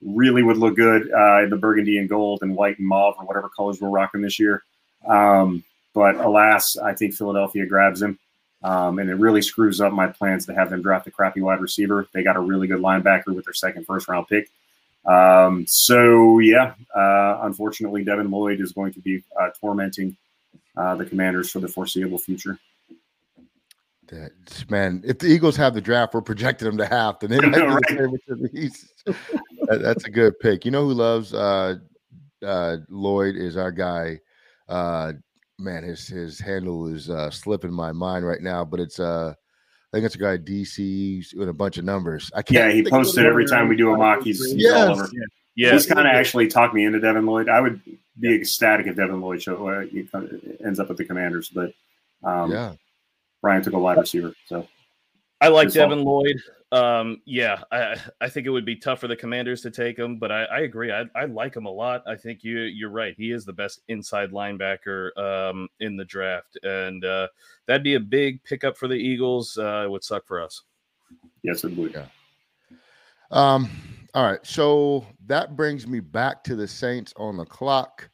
Really 0.00 0.42
would 0.42 0.56
look 0.56 0.76
good 0.76 1.10
uh, 1.12 1.42
in 1.42 1.50
the 1.50 1.56
burgundy 1.56 1.98
and 1.98 2.08
gold 2.08 2.40
and 2.42 2.56
white 2.56 2.78
and 2.78 2.86
mauve 2.86 3.16
or 3.18 3.26
whatever 3.26 3.48
colors 3.48 3.80
we're 3.80 3.88
rocking 3.88 4.22
this 4.22 4.38
year. 4.38 4.62
Um, 5.06 5.64
but 5.94 6.16
alas, 6.16 6.76
I 6.76 6.94
think 6.94 7.14
Philadelphia 7.14 7.66
grabs 7.66 8.02
him. 8.02 8.18
Um, 8.64 9.00
and 9.00 9.10
it 9.10 9.14
really 9.14 9.42
screws 9.42 9.80
up 9.80 9.92
my 9.92 10.06
plans 10.06 10.46
to 10.46 10.54
have 10.54 10.70
them 10.70 10.82
draft 10.82 11.06
a 11.08 11.10
crappy 11.10 11.40
wide 11.40 11.60
receiver. 11.60 12.06
They 12.12 12.22
got 12.22 12.36
a 12.36 12.40
really 12.40 12.68
good 12.68 12.80
linebacker 12.80 13.34
with 13.34 13.44
their 13.44 13.54
second 13.54 13.86
first 13.86 14.06
round 14.06 14.28
pick. 14.28 14.48
Um, 15.04 15.66
so, 15.66 16.38
yeah, 16.38 16.74
uh, 16.94 17.40
unfortunately, 17.42 18.04
Devin 18.04 18.30
Lloyd 18.30 18.60
is 18.60 18.72
going 18.72 18.92
to 18.92 19.00
be 19.00 19.24
uh, 19.40 19.50
tormenting 19.60 20.16
uh, 20.76 20.94
the 20.94 21.04
commanders 21.04 21.50
for 21.50 21.58
the 21.58 21.68
foreseeable 21.68 22.18
future. 22.18 22.58
That, 24.08 24.30
man, 24.68 25.02
if 25.04 25.18
the 25.18 25.26
Eagles 25.26 25.56
have 25.56 25.74
the 25.74 25.80
draft, 25.80 26.14
we're 26.14 26.20
projecting 26.20 26.66
them 26.66 26.76
to 26.78 26.86
have, 26.86 27.18
then 27.18 27.30
they 27.30 27.40
might 27.40 27.66
right? 27.66 28.10
the 28.28 28.76
that, 29.68 29.82
that's 29.82 30.04
a 30.04 30.10
good 30.10 30.38
pick. 30.38 30.64
You 30.64 30.70
know 30.70 30.84
who 30.84 30.92
loves 30.92 31.32
uh, 31.32 31.76
uh, 32.44 32.76
Lloyd 32.88 33.36
is 33.36 33.56
our 33.56 33.72
guy, 33.72 34.20
uh, 34.68 35.14
man, 35.58 35.82
his 35.84 36.06
his 36.06 36.38
handle 36.38 36.86
is 36.86 37.10
uh, 37.10 37.30
slipping 37.30 37.72
my 37.72 37.92
mind 37.92 38.26
right 38.26 38.40
now, 38.40 38.64
but 38.64 38.80
it's 38.80 38.98
uh 38.98 39.34
I 39.92 39.96
think 39.96 40.06
it's 40.06 40.14
a 40.14 40.18
guy 40.18 40.38
DC 40.38 41.36
with 41.36 41.50
a 41.50 41.52
bunch 41.52 41.76
of 41.76 41.84
numbers. 41.84 42.30
I 42.34 42.40
can't. 42.40 42.68
Yeah, 42.68 42.72
he 42.72 42.82
posted 42.82 43.26
every 43.26 43.46
time 43.46 43.68
we 43.68 43.76
do 43.76 43.92
a 43.92 43.96
mock. 43.96 44.22
He's, 44.22 44.42
he's 44.42 44.54
yes. 44.54 44.74
all 44.74 44.92
over. 44.92 45.08
Yeah, 45.12 45.24
yeah. 45.54 45.72
he's 45.72 45.86
kind 45.86 46.00
of 46.00 46.06
actually 46.06 46.48
talked 46.48 46.72
me 46.72 46.86
into 46.86 46.98
Devin 46.98 47.26
Lloyd. 47.26 47.50
I 47.50 47.60
would 47.60 47.78
be 48.18 48.34
ecstatic 48.34 48.86
if 48.86 48.96
Devin 48.96 49.20
Lloyd 49.20 49.42
show, 49.42 49.68
uh, 49.68 49.84
ends 50.64 50.80
up 50.80 50.88
with 50.88 50.96
the 50.96 51.04
Commanders, 51.04 51.50
but 51.50 51.72
um, 52.24 52.50
yeah, 52.50 52.72
Brian 53.42 53.62
took 53.62 53.74
a 53.74 53.78
wide 53.78 53.98
receiver, 53.98 54.32
so 54.46 54.66
I 55.42 55.48
like 55.48 55.72
Devin 55.72 56.04
Lloyd. 56.04 56.36
Um, 56.70 57.20
yeah, 57.26 57.62
I, 57.70 57.96
I 58.20 58.28
think 58.30 58.46
it 58.46 58.50
would 58.50 58.64
be 58.64 58.76
tough 58.76 59.00
for 59.00 59.08
the 59.08 59.16
Commanders 59.16 59.60
to 59.62 59.70
take 59.70 59.98
him, 59.98 60.18
but 60.18 60.32
I, 60.32 60.44
I 60.44 60.58
agree. 60.60 60.90
I, 60.90 61.04
I 61.14 61.26
like 61.26 61.54
him 61.54 61.66
a 61.66 61.70
lot. 61.70 62.02
I 62.06 62.16
think 62.16 62.42
you 62.42 62.60
you're 62.60 62.90
right. 62.90 63.14
He 63.16 63.32
is 63.32 63.44
the 63.44 63.52
best 63.52 63.82
inside 63.88 64.30
linebacker 64.30 65.16
um, 65.18 65.68
in 65.80 65.96
the 65.96 66.04
draft, 66.04 66.56
and 66.62 67.04
uh, 67.04 67.28
that'd 67.66 67.82
be 67.82 67.94
a 67.94 68.00
big 68.00 68.42
pickup 68.44 68.78
for 68.78 68.88
the 68.88 68.94
Eagles. 68.94 69.58
Uh, 69.58 69.82
it 69.84 69.90
would 69.90 70.04
suck 70.04 70.26
for 70.26 70.40
us. 70.40 70.62
Yes, 71.42 71.64
it 71.64 71.76
would. 71.76 71.92
Yeah. 71.92 72.06
Um. 73.30 73.68
All 74.14 74.24
right. 74.24 74.44
So 74.46 75.04
that 75.26 75.56
brings 75.56 75.86
me 75.86 76.00
back 76.00 76.44
to 76.44 76.56
the 76.56 76.68
Saints 76.68 77.12
on 77.16 77.36
the 77.36 77.44
clock. 77.44 78.08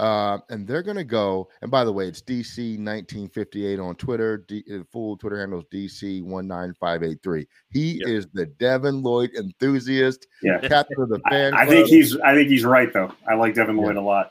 Uh, 0.00 0.38
and 0.48 0.66
they're 0.66 0.82
going 0.82 0.96
to 0.96 1.04
go. 1.04 1.46
And 1.60 1.70
by 1.70 1.84
the 1.84 1.92
way, 1.92 2.08
it's 2.08 2.22
DC 2.22 2.78
1958 2.78 3.78
on 3.78 3.94
Twitter. 3.96 4.38
D, 4.48 4.64
uh, 4.72 4.78
full 4.90 5.18
Twitter 5.18 5.38
handle 5.38 5.58
is 5.60 5.66
DC 5.66 6.22
19583. 6.22 7.46
He 7.68 7.98
yep. 7.98 8.08
is 8.08 8.26
the 8.32 8.46
Devin 8.46 9.02
Lloyd 9.02 9.30
enthusiast. 9.36 10.26
Yeah, 10.42 10.58
captain 10.60 11.02
of 11.02 11.10
the 11.10 11.20
fan. 11.28 11.52
I, 11.52 11.64
I 11.64 11.66
think 11.66 11.88
he's. 11.88 12.16
I 12.16 12.34
think 12.34 12.48
he's 12.48 12.64
right 12.64 12.90
though. 12.90 13.12
I 13.28 13.34
like 13.34 13.54
Devin 13.54 13.76
Lloyd 13.76 13.96
yeah. 13.96 14.00
a 14.00 14.02
lot. 14.02 14.30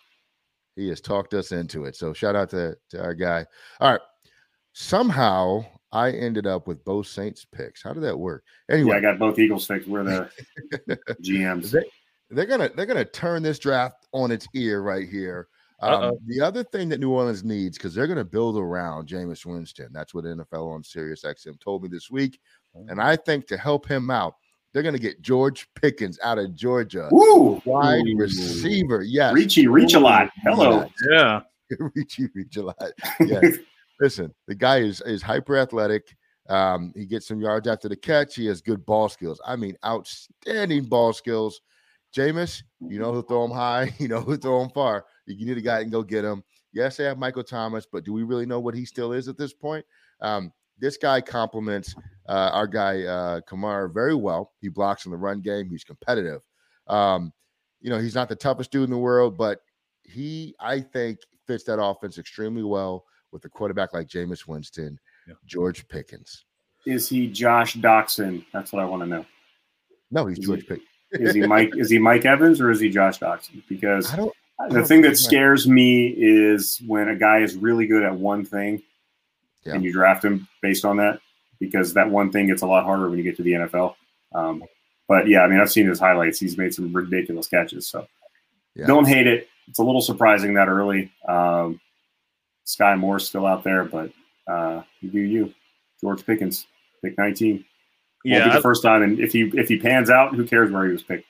He 0.76 0.90
has 0.90 1.02
talked 1.02 1.36
us 1.36 1.52
into 1.52 1.86
it. 1.86 1.96
So 1.96 2.14
shout 2.14 2.36
out 2.36 2.50
to, 2.50 2.76
to 2.90 3.04
our 3.04 3.14
guy. 3.14 3.46
All 3.80 3.92
right. 3.92 4.02
Somehow 4.74 5.66
I 5.92 6.10
ended 6.12 6.48
up 6.48 6.68
with 6.68 6.84
both 6.84 7.06
Saints 7.06 7.46
picks. 7.46 7.84
How 7.84 7.94
did 7.94 8.02
that 8.04 8.18
work? 8.18 8.44
Anyway, 8.72 8.90
yeah, 8.90 8.98
I 8.98 9.02
got 9.02 9.20
both 9.20 9.38
Eagles 9.38 9.68
picks. 9.68 9.86
We're 9.86 10.04
the 10.04 10.30
GMs. 11.22 11.70
They, 11.70 11.84
they're 12.32 12.48
gonna 12.48 12.72
they're 12.76 12.88
gonna 12.88 13.06
turn 13.06 13.44
this 13.44 13.60
draft 13.60 14.08
on 14.14 14.32
its 14.32 14.48
ear 14.56 14.82
right 14.82 15.08
here. 15.08 15.48
Um, 15.82 16.18
the 16.26 16.42
other 16.42 16.64
thing 16.64 16.90
that 16.90 17.00
New 17.00 17.12
Orleans 17.12 17.44
needs, 17.44 17.78
because 17.78 17.94
they're 17.94 18.08
going 18.08 18.18
to 18.18 18.26
build 18.26 18.58
around 18.58 19.08
Jameis 19.08 19.46
Winston. 19.46 19.90
That's 19.92 20.14
what 20.14 20.26
NFL 20.26 20.74
on 20.74 20.84
Sirius 20.84 21.24
XM 21.24 21.60
told 21.60 21.84
me 21.84 21.90
this 21.90 22.12
week. 22.12 22.40
And 22.88 23.02
I 23.02 23.16
think 23.16 23.48
to 23.48 23.58
help 23.58 23.88
him 23.88 24.10
out, 24.10 24.36
they're 24.74 24.84
going 24.84 24.96
to 24.96 25.02
get 25.02 25.22
George 25.22 25.68
Pickens 25.76 26.20
out 26.24 26.38
of 26.38 26.54
Georgia. 26.54 27.08
Woo! 27.12 27.62
Wide 27.66 28.08
Ooh. 28.08 28.18
receiver. 28.18 29.02
Yes. 29.02 29.34
Reachy, 29.34 29.68
reach 29.68 29.94
a 29.94 30.00
lot. 30.00 30.30
Hello. 30.44 30.86
Yeah. 31.12 31.42
Reachy, 31.96 32.30
reach 32.34 32.58
a 32.58 32.64
lot. 32.64 32.92
Yes. 33.20 33.58
Listen, 34.00 34.34
the 34.48 34.56
guy 34.56 34.80
is, 34.80 35.02
is 35.02 35.22
hyper 35.22 35.58
athletic. 35.58 36.16
Um, 36.50 36.92
he 36.96 37.06
gets 37.06 37.28
some 37.28 37.40
yards 37.40 37.68
after 37.68 37.88
the 37.88 37.96
catch. 37.96 38.36
He 38.36 38.48
has 38.48 38.62
good 38.62 38.86
ball 38.86 39.08
skills. 39.08 39.40
I 39.46 39.56
mean, 39.56 39.78
outstanding 39.86 40.86
ball 40.86 41.14
skills. 41.14 41.62
Jameis, 42.16 42.64
you 42.80 42.98
know 43.00 43.14
who 43.14 43.22
throw 43.22 43.46
him 43.46 43.52
high, 43.52 43.94
you 44.00 44.08
know 44.08 44.22
who 44.22 44.36
throw 44.36 44.64
him 44.64 44.70
far. 44.70 45.06
You 45.38 45.46
need 45.46 45.58
a 45.58 45.62
guy 45.62 45.82
and 45.82 45.92
go 45.92 46.04
get 46.04 46.26
him. 46.26 46.44
Yes, 46.74 46.98
they 46.98 47.04
have 47.06 47.18
Michael 47.18 47.44
Thomas, 47.44 47.88
but 47.92 48.04
do 48.04 48.14
we 48.14 48.24
really 48.24 48.46
know 48.46 48.60
what 48.60 48.76
he 48.76 48.86
still 48.86 49.14
is 49.14 49.28
at 49.28 49.38
this 49.38 49.54
point? 49.54 49.86
Um, 50.22 50.52
this 50.78 50.98
guy 50.98 51.20
complements 51.22 51.96
uh, 52.28 52.52
our 52.54 52.68
guy 52.68 53.04
uh, 53.04 53.42
Kamara 53.42 53.92
very 53.92 54.16
well. 54.16 54.54
He 54.62 54.70
blocks 54.70 55.06
in 55.06 55.12
the 55.12 55.18
run 55.18 55.42
game. 55.42 55.70
He's 55.70 55.84
competitive. 55.84 56.42
Um, 56.88 57.34
you 57.82 57.90
know, 57.90 58.00
he's 58.00 58.16
not 58.16 58.30
the 58.30 58.36
toughest 58.36 58.72
dude 58.72 58.84
in 58.84 58.90
the 58.92 58.98
world, 58.98 59.38
but 59.38 59.62
he, 60.04 60.56
I 60.60 60.80
think, 60.80 61.20
fits 61.48 61.64
that 61.66 61.82
offense 61.82 62.18
extremely 62.18 62.64
well 62.64 63.06
with 63.32 63.46
a 63.46 63.50
quarterback 63.50 63.94
like 63.94 64.08
Jameis 64.08 64.48
Winston, 64.48 65.00
yeah. 65.28 65.34
George 65.46 65.88
Pickens. 65.88 66.46
Is 66.86 67.10
he 67.10 67.28
Josh 67.28 67.76
Doctson? 67.76 68.46
That's 68.54 68.72
what 68.72 68.82
I 68.82 68.86
want 68.86 69.04
to 69.04 69.08
know. 69.08 69.26
No, 70.12 70.26
he's 70.26 70.40
George 70.40 70.68
Pickens. 70.68 70.88
Is 71.12 71.34
he 71.34 71.42
Mike? 71.48 71.72
is 71.76 71.90
he 71.90 72.00
Mike 72.00 72.26
Evans 72.26 72.62
or 72.62 72.72
is 72.72 72.80
he 72.80 72.90
Josh 72.90 73.20
Doctson? 73.20 73.64
Because 73.68 74.12
I 74.14 74.18
don't. 74.18 74.34
I 74.60 74.68
the 74.70 74.84
thing 74.84 75.02
that 75.04 75.18
scares 75.18 75.68
me 75.68 76.08
is 76.18 76.82
when 76.86 77.08
a 77.10 77.16
guy 77.16 77.40
is 77.40 77.56
really 77.56 77.88
good 77.88 78.04
at 78.04 78.14
one 78.16 78.44
thing 78.46 78.82
Yeah. 79.66 79.74
and 79.76 79.84
you 79.84 79.92
draft 79.94 80.24
him 80.26 80.48
based 80.62 80.84
on 80.86 80.98
that 80.98 81.20
because 81.60 81.94
that 81.94 82.10
one 82.10 82.32
thing 82.32 82.48
gets 82.48 82.62
a 82.62 82.68
lot 82.68 82.84
harder 82.84 83.10
when 83.10 83.18
you 83.18 83.24
get 83.24 83.38
to 83.38 83.44
the 83.44 83.54
NFL. 83.54 83.96
Um, 84.34 84.64
but 85.08 85.28
yeah, 85.28 85.42
I 85.42 85.48
mean, 85.48 85.60
I've 85.60 85.72
seen 85.72 85.88
his 85.88 86.00
highlights. 86.00 86.40
He's 86.40 86.58
made 86.58 86.74
some 86.74 86.92
ridiculous 86.94 87.48
catches. 87.48 87.88
So 87.88 88.08
Yeah. 88.76 88.86
don't 88.88 89.08
hate 89.08 89.28
it. 89.28 89.48
It's 89.68 89.80
a 89.80 89.84
little 89.84 90.02
surprising 90.02 90.54
that 90.56 90.68
early. 90.68 91.12
Um, 91.28 91.80
Skyy 92.66 92.98
Moore's 93.00 93.28
still 93.28 93.46
out 93.46 93.64
there, 93.64 93.84
but 93.86 94.12
uh, 94.48 94.84
you 95.02 95.10
do 95.10 95.20
you. 95.20 95.54
George 96.02 96.26
Pickens, 96.26 96.66
pick 97.04 97.18
19. 97.18 97.54
Won't 97.56 97.64
be 98.24 98.30
Yeah, 98.30 98.54
the 98.56 98.62
first 98.62 98.84
time. 98.84 99.02
And 99.04 99.20
if 99.20 99.32
he 99.34 99.44
if 99.56 99.68
he 99.68 99.78
pans 99.80 100.10
out, 100.10 100.36
who 100.36 100.46
cares 100.46 100.72
where 100.72 100.86
he 100.86 100.92
was 100.92 101.04
picked? 101.04 101.26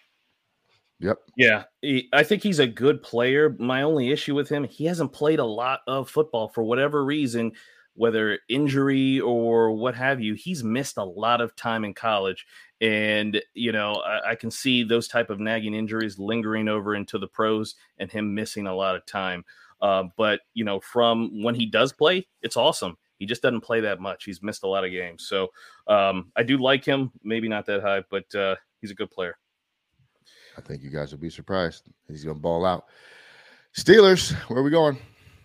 Yep. 1.00 1.18
Yeah, 1.38 1.64
he, 1.82 2.10
I 2.12 2.24
think 2.24 2.44
he's 2.44 2.60
a 2.60 2.68
good 2.68 3.02
player. 3.02 3.56
My 3.58 3.84
only 3.84 4.12
issue 4.12 4.36
with 4.36 4.50
him, 4.50 4.66
he 4.66 4.86
hasn't 4.86 5.14
played 5.14 5.40
a 5.40 5.46
lot 5.46 5.80
of 5.88 6.10
football 6.10 6.50
for 6.50 6.64
whatever 6.64 7.06
reason, 7.06 7.54
whether 7.94 8.40
injury 8.50 9.20
or 9.22 9.72
what 9.72 9.96
have 9.96 10.20
you. 10.20 10.34
He's 10.34 10.64
missed 10.64 10.98
a 10.98 11.04
lot 11.04 11.40
of 11.40 11.56
time 11.56 11.86
in 11.86 11.94
college, 11.94 12.46
and 12.82 13.42
you 13.54 13.72
know 13.72 13.96
I, 13.96 14.32
I 14.32 14.36
can 14.36 14.52
see 14.52 14.84
those 14.84 15.08
type 15.08 15.30
of 15.30 15.40
nagging 15.40 15.74
injuries 15.74 16.20
lingering 16.20 16.68
over 16.68 16.96
into 16.96 17.18
the 17.18 17.28
pros 17.28 17.76
and 17.98 18.12
him 18.12 18.36
missing 18.36 18.68
a 18.68 18.76
lot 18.76 18.96
of 18.96 19.06
time. 19.06 19.46
Uh, 19.82 20.04
but 20.18 20.42
you 20.54 20.66
know, 20.66 20.82
from 20.82 21.42
when 21.42 21.56
he 21.56 21.66
does 21.66 21.94
play, 21.94 22.28
it's 22.42 22.58
awesome. 22.58 22.98
He 23.20 23.26
just 23.26 23.42
doesn't 23.42 23.62
play 23.62 23.80
that 23.82 24.02
much. 24.02 24.26
He's 24.26 24.42
missed 24.44 24.64
a 24.64 24.68
lot 24.68 24.84
of 24.84 24.92
games, 24.92 25.28
so 25.30 25.48
um, 25.88 26.32
I 26.36 26.44
do 26.44 26.58
like 26.58 26.84
him. 26.84 27.12
Maybe 27.24 27.48
not 27.48 27.66
that 27.68 27.82
high, 27.82 28.04
but 28.10 28.36
uh, 28.36 28.56
he's 28.82 28.92
a 28.92 28.96
good 28.96 29.12
player. 29.12 29.38
I 30.60 30.62
think 30.62 30.84
you 30.84 30.90
guys 30.90 31.12
will 31.12 31.20
be 31.20 31.30
surprised. 31.30 31.86
He's 32.10 32.26
going 32.26 32.36
to 32.36 32.42
ball 32.42 32.66
out. 32.66 32.86
Steelers, 33.78 34.34
where 34.50 34.60
are 34.60 34.64
we 34.64 34.70
going? 34.70 34.98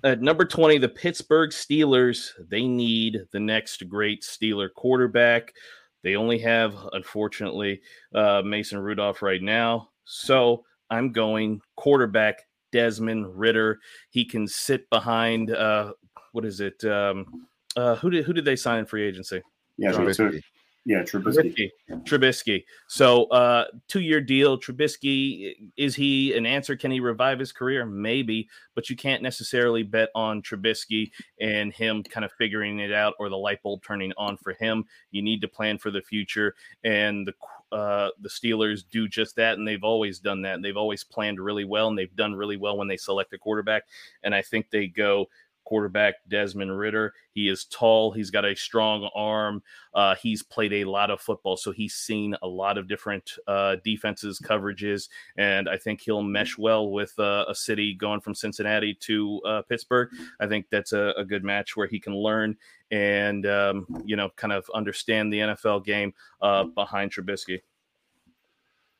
At 0.02 0.20
number 0.20 0.44
20, 0.44 0.78
the 0.78 0.88
Pittsburgh 0.88 1.50
Steelers, 1.50 2.32
they 2.48 2.66
need 2.66 3.20
the 3.30 3.38
next 3.38 3.88
great 3.88 4.22
Steeler 4.22 4.68
quarterback. 4.74 5.54
They 6.02 6.16
only 6.16 6.38
have, 6.40 6.74
unfortunately, 6.92 7.80
uh, 8.12 8.42
Mason 8.44 8.80
Rudolph 8.80 9.22
right 9.22 9.40
now. 9.40 9.90
So 10.04 10.64
I'm 10.90 11.12
going 11.12 11.60
quarterback 11.76 12.40
Desmond 12.72 13.38
Ridder. 13.38 13.78
He 14.10 14.24
can 14.24 14.48
sit 14.48 14.90
behind, 14.90 15.52
uh, 15.52 15.92
what 16.32 16.44
is 16.44 16.58
it? 16.58 16.84
Um, 16.84 17.46
uh, 17.76 17.94
who 17.96 18.10
did 18.10 18.24
who 18.24 18.32
did 18.32 18.44
they 18.44 18.56
sign 18.56 18.80
in 18.80 18.86
free 18.86 19.06
agency? 19.06 19.40
Yeah, 19.78 19.92
Trubisky. 19.92 20.42
Yeah, 20.86 21.02
Trubisky. 21.02 21.70
Trubisky. 22.02 22.64
So, 22.88 23.24
uh, 23.26 23.64
two 23.88 24.00
year 24.00 24.20
deal. 24.20 24.58
Trubisky, 24.58 25.54
is 25.78 25.94
he 25.94 26.36
an 26.36 26.44
answer? 26.44 26.76
Can 26.76 26.90
he 26.90 27.00
revive 27.00 27.38
his 27.38 27.52
career? 27.52 27.86
Maybe, 27.86 28.48
but 28.74 28.90
you 28.90 28.96
can't 28.96 29.22
necessarily 29.22 29.82
bet 29.82 30.10
on 30.14 30.42
Trubisky 30.42 31.10
and 31.40 31.72
him 31.72 32.02
kind 32.02 32.24
of 32.24 32.32
figuring 32.32 32.80
it 32.80 32.92
out 32.92 33.14
or 33.18 33.30
the 33.30 33.36
light 33.36 33.62
bulb 33.62 33.82
turning 33.82 34.12
on 34.18 34.36
for 34.36 34.52
him. 34.52 34.84
You 35.10 35.22
need 35.22 35.40
to 35.40 35.48
plan 35.48 35.78
for 35.78 35.90
the 35.90 36.02
future, 36.02 36.54
and 36.84 37.26
the 37.26 37.34
uh, 37.74 38.10
the 38.20 38.28
Steelers 38.28 38.84
do 38.88 39.08
just 39.08 39.36
that, 39.36 39.58
and 39.58 39.66
they've 39.66 39.82
always 39.82 40.18
done 40.18 40.42
that. 40.42 40.62
They've 40.62 40.76
always 40.76 41.02
planned 41.02 41.40
really 41.40 41.64
well, 41.64 41.88
and 41.88 41.98
they've 41.98 42.14
done 42.14 42.34
really 42.34 42.56
well 42.56 42.76
when 42.76 42.88
they 42.88 42.96
select 42.96 43.32
a 43.32 43.38
quarterback. 43.38 43.84
And 44.22 44.34
I 44.34 44.42
think 44.42 44.70
they 44.70 44.86
go 44.86 45.28
quarterback 45.64 46.14
Desmond 46.28 46.76
Ridder. 46.76 47.12
He 47.32 47.48
is 47.48 47.64
tall. 47.64 48.12
He's 48.12 48.30
got 48.30 48.44
a 48.44 48.54
strong 48.54 49.08
arm. 49.14 49.62
Uh, 49.94 50.14
he's 50.16 50.42
played 50.42 50.72
a 50.72 50.84
lot 50.84 51.10
of 51.10 51.20
football, 51.20 51.56
so 51.56 51.72
he's 51.72 51.94
seen 51.94 52.36
a 52.42 52.46
lot 52.46 52.78
of 52.78 52.88
different 52.88 53.32
uh, 53.46 53.76
defenses, 53.84 54.40
coverages, 54.42 55.08
and 55.36 55.68
I 55.68 55.76
think 55.76 56.00
he'll 56.00 56.22
mesh 56.22 56.58
well 56.58 56.90
with 56.90 57.18
uh, 57.18 57.44
a 57.48 57.54
city 57.54 57.94
going 57.94 58.20
from 58.20 58.34
Cincinnati 58.34 58.94
to 59.00 59.40
uh, 59.46 59.62
Pittsburgh. 59.62 60.10
I 60.40 60.46
think 60.46 60.66
that's 60.70 60.92
a, 60.92 61.14
a 61.16 61.24
good 61.24 61.44
match 61.44 61.76
where 61.76 61.86
he 61.86 62.00
can 62.00 62.14
learn 62.14 62.56
and 62.90 63.46
um, 63.46 63.86
you 64.04 64.16
know 64.16 64.30
kind 64.36 64.52
of 64.52 64.70
understand 64.74 65.32
the 65.32 65.38
NFL 65.38 65.84
game 65.84 66.14
uh, 66.40 66.64
behind 66.64 67.12
Trubisky. 67.12 67.60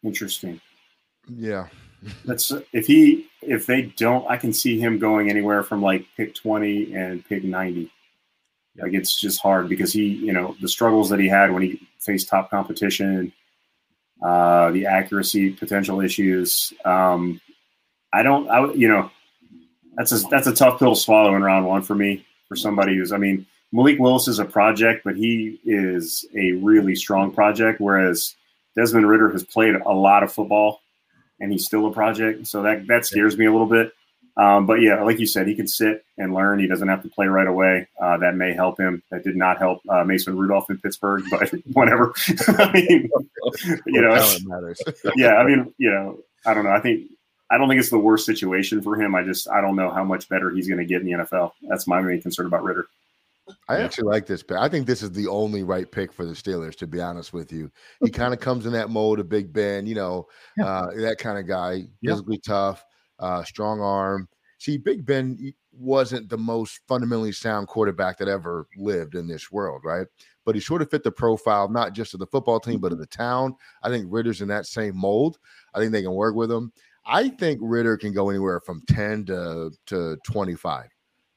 Interesting. 0.03 0.61
Yeah. 1.29 1.68
That's 2.24 2.52
if 2.72 2.86
he 2.86 3.28
if 3.42 3.66
they 3.66 3.82
don't, 3.82 4.28
I 4.28 4.36
can 4.36 4.52
see 4.52 4.78
him 4.78 4.98
going 4.98 5.30
anywhere 5.30 5.62
from 5.62 5.82
like 5.82 6.06
pick 6.16 6.34
twenty 6.34 6.94
and 6.94 7.24
pick 7.24 7.44
ninety. 7.44 7.90
Like 8.76 8.92
it's 8.92 9.20
just 9.20 9.40
hard 9.40 9.68
because 9.68 9.92
he, 9.92 10.06
you 10.06 10.32
know, 10.32 10.56
the 10.60 10.68
struggles 10.68 11.08
that 11.10 11.20
he 11.20 11.28
had 11.28 11.52
when 11.52 11.62
he 11.62 11.80
faced 12.00 12.28
top 12.28 12.50
competition, 12.50 13.32
uh, 14.22 14.70
the 14.72 14.86
accuracy 14.86 15.50
potential 15.50 16.00
issues. 16.00 16.72
Um, 16.84 17.40
I 18.12 18.22
don't, 18.22 18.48
I 18.48 18.72
you 18.72 18.88
know, 18.88 19.10
that's 19.96 20.12
a 20.12 20.18
that's 20.28 20.46
a 20.46 20.54
tough 20.54 20.78
pill 20.78 20.94
to 20.94 21.00
swallow 21.00 21.34
in 21.36 21.42
round 21.42 21.66
one 21.66 21.82
for 21.82 21.94
me. 21.94 22.26
For 22.48 22.56
somebody 22.56 22.96
who's, 22.96 23.10
I 23.10 23.16
mean, 23.16 23.46
Malik 23.72 23.98
Willis 23.98 24.28
is 24.28 24.38
a 24.38 24.44
project, 24.44 25.02
but 25.02 25.16
he 25.16 25.58
is 25.64 26.26
a 26.36 26.52
really 26.52 26.94
strong 26.94 27.32
project. 27.32 27.80
Whereas 27.80 28.34
Desmond 28.76 29.08
Ridder 29.08 29.30
has 29.30 29.42
played 29.44 29.74
a 29.74 29.92
lot 29.92 30.22
of 30.22 30.30
football 30.30 30.82
and 31.40 31.52
he's 31.52 31.64
still 31.64 31.86
a 31.86 31.92
project. 31.92 32.46
So 32.46 32.62
that 32.62 32.86
that 32.88 33.06
scares 33.06 33.36
me 33.36 33.46
a 33.46 33.52
little 33.52 33.66
bit. 33.66 33.92
Um, 34.36 34.66
but 34.66 34.80
yeah, 34.80 35.02
like 35.02 35.20
you 35.20 35.26
said, 35.26 35.46
he 35.46 35.54
can 35.54 35.68
sit 35.68 36.04
and 36.18 36.34
learn. 36.34 36.58
He 36.58 36.66
doesn't 36.66 36.88
have 36.88 37.02
to 37.02 37.08
play 37.08 37.26
right 37.26 37.46
away. 37.46 37.86
Uh, 38.00 38.16
that 38.18 38.34
may 38.34 38.52
help 38.52 38.80
him. 38.80 39.02
That 39.10 39.22
did 39.22 39.36
not 39.36 39.58
help 39.58 39.80
uh, 39.88 40.02
Mason 40.02 40.36
Rudolph 40.36 40.68
in 40.70 40.78
Pittsburgh, 40.78 41.22
but 41.30 41.50
whatever. 41.72 42.12
I 42.48 42.72
mean, 42.72 43.10
you 43.86 44.02
know, 44.02 44.36
matters. 44.46 44.82
yeah. 45.16 45.34
I 45.34 45.44
mean, 45.44 45.72
you 45.78 45.90
know, 45.90 46.18
I 46.46 46.54
don't 46.54 46.64
know. 46.64 46.72
I 46.72 46.80
think 46.80 47.10
I 47.50 47.58
don't 47.58 47.68
think 47.68 47.78
it's 47.78 47.90
the 47.90 47.98
worst 47.98 48.26
situation 48.26 48.82
for 48.82 49.00
him. 49.00 49.14
I 49.14 49.22
just 49.22 49.48
I 49.48 49.60
don't 49.60 49.76
know 49.76 49.90
how 49.90 50.02
much 50.02 50.28
better 50.28 50.50
he's 50.50 50.66
going 50.66 50.80
to 50.80 50.84
get 50.84 51.00
in 51.00 51.06
the 51.06 51.12
NFL. 51.12 51.52
That's 51.68 51.86
my 51.86 52.00
main 52.00 52.20
concern 52.20 52.46
about 52.46 52.64
Ridder. 52.64 52.88
I 53.68 53.78
actually 53.80 54.09
like 54.09 54.26
this 54.26 54.42
pick. 54.42 54.57
I 54.57 54.68
think 54.68 54.87
this 54.87 55.02
is 55.02 55.11
the 55.12 55.26
only 55.28 55.62
right 55.62 55.90
pick 55.90 56.12
for 56.12 56.24
the 56.24 56.33
Steelers, 56.33 56.76
to 56.76 56.87
be 56.87 57.00
honest 57.00 57.33
with 57.33 57.52
you. 57.52 57.70
He 58.02 58.11
kind 58.11 58.33
of 58.33 58.40
comes 58.40 58.66
in 58.66 58.72
that 58.72 58.90
mold 58.90 59.20
of 59.20 59.28
Big 59.28 59.52
Ben, 59.52 59.87
you 59.87 59.94
know, 59.94 60.26
Yeah. 60.57 60.66
uh, 60.66 60.90
that 60.96 61.18
kind 61.18 61.38
of 61.38 61.46
guy, 61.46 61.85
Yeah. 62.00 62.12
physically 62.12 62.38
tough, 62.38 62.85
uh, 63.18 63.42
strong 63.44 63.80
arm. 63.80 64.28
See, 64.59 64.78
Big 64.78 65.04
Ben 65.04 65.52
wasn't 65.72 66.28
the 66.28 66.38
most 66.38 66.80
fundamentally 66.88 67.33
sound 67.33 67.68
quarterback 67.68 68.16
that 68.18 68.28
ever 68.28 68.66
lived 68.76 69.14
in 69.14 69.26
this 69.26 69.50
world, 69.50 69.83
right? 69.85 70.07
But 70.46 70.54
he 70.54 70.61
sort 70.61 70.80
of 70.83 70.90
fit 70.90 71.02
the 71.02 71.11
profile, 71.12 71.68
not 71.68 71.92
just 71.92 72.14
of 72.14 72.20
the 72.20 72.26
football 72.26 72.61
team, 72.61 72.80
but 72.80 72.92
of 72.92 72.98
the 72.98 73.07
town. 73.07 73.57
I 73.83 73.88
think 73.88 74.07
Ridder's 74.09 74.40
in 74.40 74.48
that 74.48 74.66
same 74.66 74.96
mold. 74.96 75.38
I 75.74 75.80
think 75.80 75.92
they 75.92 76.02
can 76.02 76.14
work 76.14 76.35
with 76.35 76.50
him. 76.50 76.72
I 77.07 77.28
think 77.28 77.59
Ridder 77.62 77.98
can 77.98 78.12
go 78.12 78.30
anywhere 78.30 78.61
from 78.61 78.83
10 78.88 79.26
to, 79.26 79.70
to 79.87 80.16
25. 80.24 80.88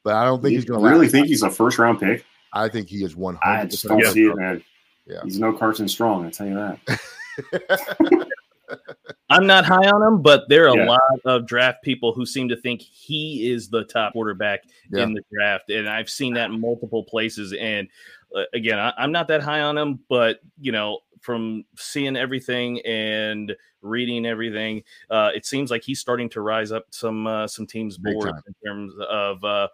But 0.08 0.16
I 0.16 0.24
don't 0.24 0.42
think 0.42 0.54
You 0.54 0.60
he's 0.60 0.64
going 0.66 0.82
to 0.82 0.90
really 0.90 1.10
think 1.10 1.28
he's 1.28 1.44
a 1.44 1.50
first 1.50 1.78
round 1.78 2.00
pick? 2.00 2.24
I 2.54 2.70
think 2.70 2.88
he 2.88 3.04
is 3.04 3.18
one 3.18 3.38
I 3.44 3.58
hundred 3.58 3.72
just 3.72 3.84
don't 3.86 4.02
see 4.06 4.24
it, 4.28 4.38
man. 4.38 4.64
Yeah. 5.06 5.20
He's 5.26 5.38
no 5.38 5.52
Carson 5.52 5.86
Strong. 5.90 6.26
I 6.26 6.30
tell 6.30 6.48
you 6.48 6.56
that. 6.56 8.28
I'm 9.30 9.46
not 9.46 9.66
high 9.66 9.86
on 9.90 10.02
him, 10.02 10.22
but 10.22 10.48
there 10.48 10.70
are 10.70 10.78
Yeah. 10.78 10.86
a 10.86 10.88
lot 10.88 11.02
of 11.26 11.46
draft 11.46 11.84
people 11.84 12.14
who 12.14 12.26
seem 12.26 12.48
to 12.48 12.56
think 12.56 12.80
he 12.80 13.52
is 13.52 13.68
the 13.68 13.84
top 13.84 14.14
quarterback 14.14 14.62
Yeah. 14.90 15.04
in 15.04 15.14
the 15.14 15.22
draft, 15.30 15.70
and 15.70 15.90
I've 15.90 16.10
seen 16.10 16.36
that 16.36 16.52
in 16.52 16.62
multiple 16.62 17.04
places. 17.04 17.54
And 17.60 17.90
uh, 18.34 18.44
again, 18.54 18.80
I, 18.80 18.94
I'm 18.98 19.12
not 19.12 19.28
that 19.28 19.42
high 19.42 19.60
on 19.60 19.78
him, 19.78 20.00
but 20.08 20.40
you 20.58 20.72
know, 20.72 21.00
from 21.20 21.66
seeing 21.76 22.16
everything 22.16 22.80
and 22.86 23.54
reading 23.82 24.26
everything, 24.26 24.84
uh, 25.10 25.32
it 25.36 25.46
seems 25.46 25.70
like 25.70 25.84
he's 25.84 26.00
starting 26.00 26.30
to 26.30 26.40
rise 26.40 26.72
up 26.72 26.86
some 26.92 27.28
uh, 27.28 27.46
some 27.46 27.68
teams' 27.68 27.98
Big 27.98 28.14
board 28.14 28.32
in 28.48 28.56
terms 28.66 28.94
of. 29.10 29.44
Uh, 29.44 29.68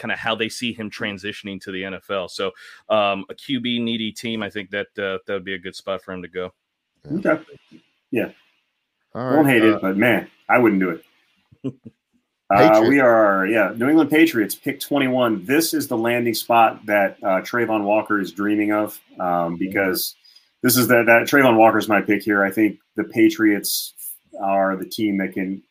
Kind 0.00 0.12
of 0.12 0.18
how 0.18 0.34
they 0.34 0.48
see 0.48 0.72
him 0.72 0.90
transitioning 0.90 1.60
to 1.60 1.70
the 1.70 1.82
NFL. 1.82 2.30
So, 2.30 2.46
um, 2.88 3.26
a 3.28 3.34
QB 3.34 3.82
needy 3.82 4.10
team, 4.10 4.42
I 4.42 4.48
think 4.48 4.70
that 4.70 4.86
uh, 4.98 5.18
that 5.26 5.34
would 5.34 5.44
be 5.44 5.54
a 5.54 5.58
good 5.58 5.76
spot 5.76 6.02
for 6.02 6.12
him 6.12 6.22
to 6.22 6.28
go. 6.28 6.54
Okay. 7.06 7.38
All 9.14 9.22
I 9.22 9.36
won't 9.36 9.48
hate 9.48 9.62
uh, 9.62 9.76
it, 9.76 9.82
but 9.82 9.96
man, 9.96 10.28
I 10.48 10.58
wouldn't 10.58 10.80
do 10.80 10.90
it. 10.90 11.04
uh, 12.50 12.84
we 12.88 12.98
are, 12.98 13.46
yeah, 13.46 13.72
New 13.76 13.88
England 13.88 14.10
Patriots, 14.10 14.54
pick 14.54 14.80
21. 14.80 15.44
This 15.44 15.74
is 15.74 15.88
the 15.88 15.98
landing 15.98 16.34
spot 16.34 16.86
that 16.86 17.18
uh, 17.22 17.40
Travon 17.42 17.84
Walker 17.84 18.20
is 18.20 18.32
dreaming 18.32 18.72
of 18.72 18.98
um, 19.18 19.56
because 19.56 20.14
this 20.62 20.76
is 20.76 20.88
that, 20.88 21.06
that 21.06 21.22
Trayvon 21.22 21.78
is 21.78 21.88
my 21.88 22.00
pick 22.00 22.22
here. 22.22 22.44
I 22.44 22.50
think 22.50 22.78
the 22.96 23.04
Patriots 23.04 23.94
are 24.40 24.76
the 24.76 24.86
team 24.86 25.18
that 25.18 25.32
can 25.32 25.62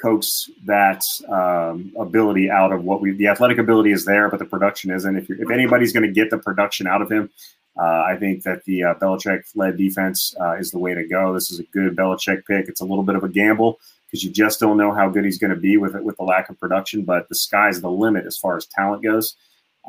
coax 0.00 0.50
that 0.64 1.02
um, 1.28 1.92
ability 1.98 2.50
out 2.50 2.72
of 2.72 2.84
what 2.84 3.00
we, 3.00 3.12
the 3.12 3.28
athletic 3.28 3.58
ability 3.58 3.92
is 3.92 4.04
there, 4.04 4.28
but 4.28 4.38
the 4.38 4.44
production 4.44 4.90
isn't. 4.90 5.16
If, 5.16 5.30
if 5.30 5.50
anybody's 5.50 5.92
going 5.92 6.06
to 6.06 6.12
get 6.12 6.30
the 6.30 6.38
production 6.38 6.86
out 6.86 7.02
of 7.02 7.10
him, 7.10 7.30
uh, 7.80 8.02
I 8.06 8.16
think 8.18 8.42
that 8.42 8.64
the 8.64 8.84
uh, 8.84 8.94
Belichick-led 8.94 9.76
defense 9.76 10.34
uh, 10.40 10.56
is 10.56 10.70
the 10.70 10.78
way 10.78 10.94
to 10.94 11.06
go. 11.06 11.32
This 11.32 11.50
is 11.50 11.58
a 11.58 11.64
good 11.64 11.96
Belichick 11.96 12.44
pick. 12.46 12.68
It's 12.68 12.80
a 12.80 12.84
little 12.84 13.04
bit 13.04 13.16
of 13.16 13.24
a 13.24 13.28
gamble 13.28 13.78
because 14.06 14.22
you 14.22 14.30
just 14.30 14.60
don't 14.60 14.76
know 14.76 14.92
how 14.92 15.08
good 15.08 15.24
he's 15.24 15.38
going 15.38 15.54
to 15.54 15.60
be 15.60 15.78
with 15.78 15.94
it 15.94 16.04
with 16.04 16.16
the 16.18 16.24
lack 16.24 16.50
of 16.50 16.60
production. 16.60 17.04
But 17.04 17.28
the 17.28 17.34
sky's 17.34 17.80
the 17.80 17.90
limit 17.90 18.26
as 18.26 18.36
far 18.36 18.56
as 18.56 18.66
talent 18.66 19.02
goes. 19.02 19.36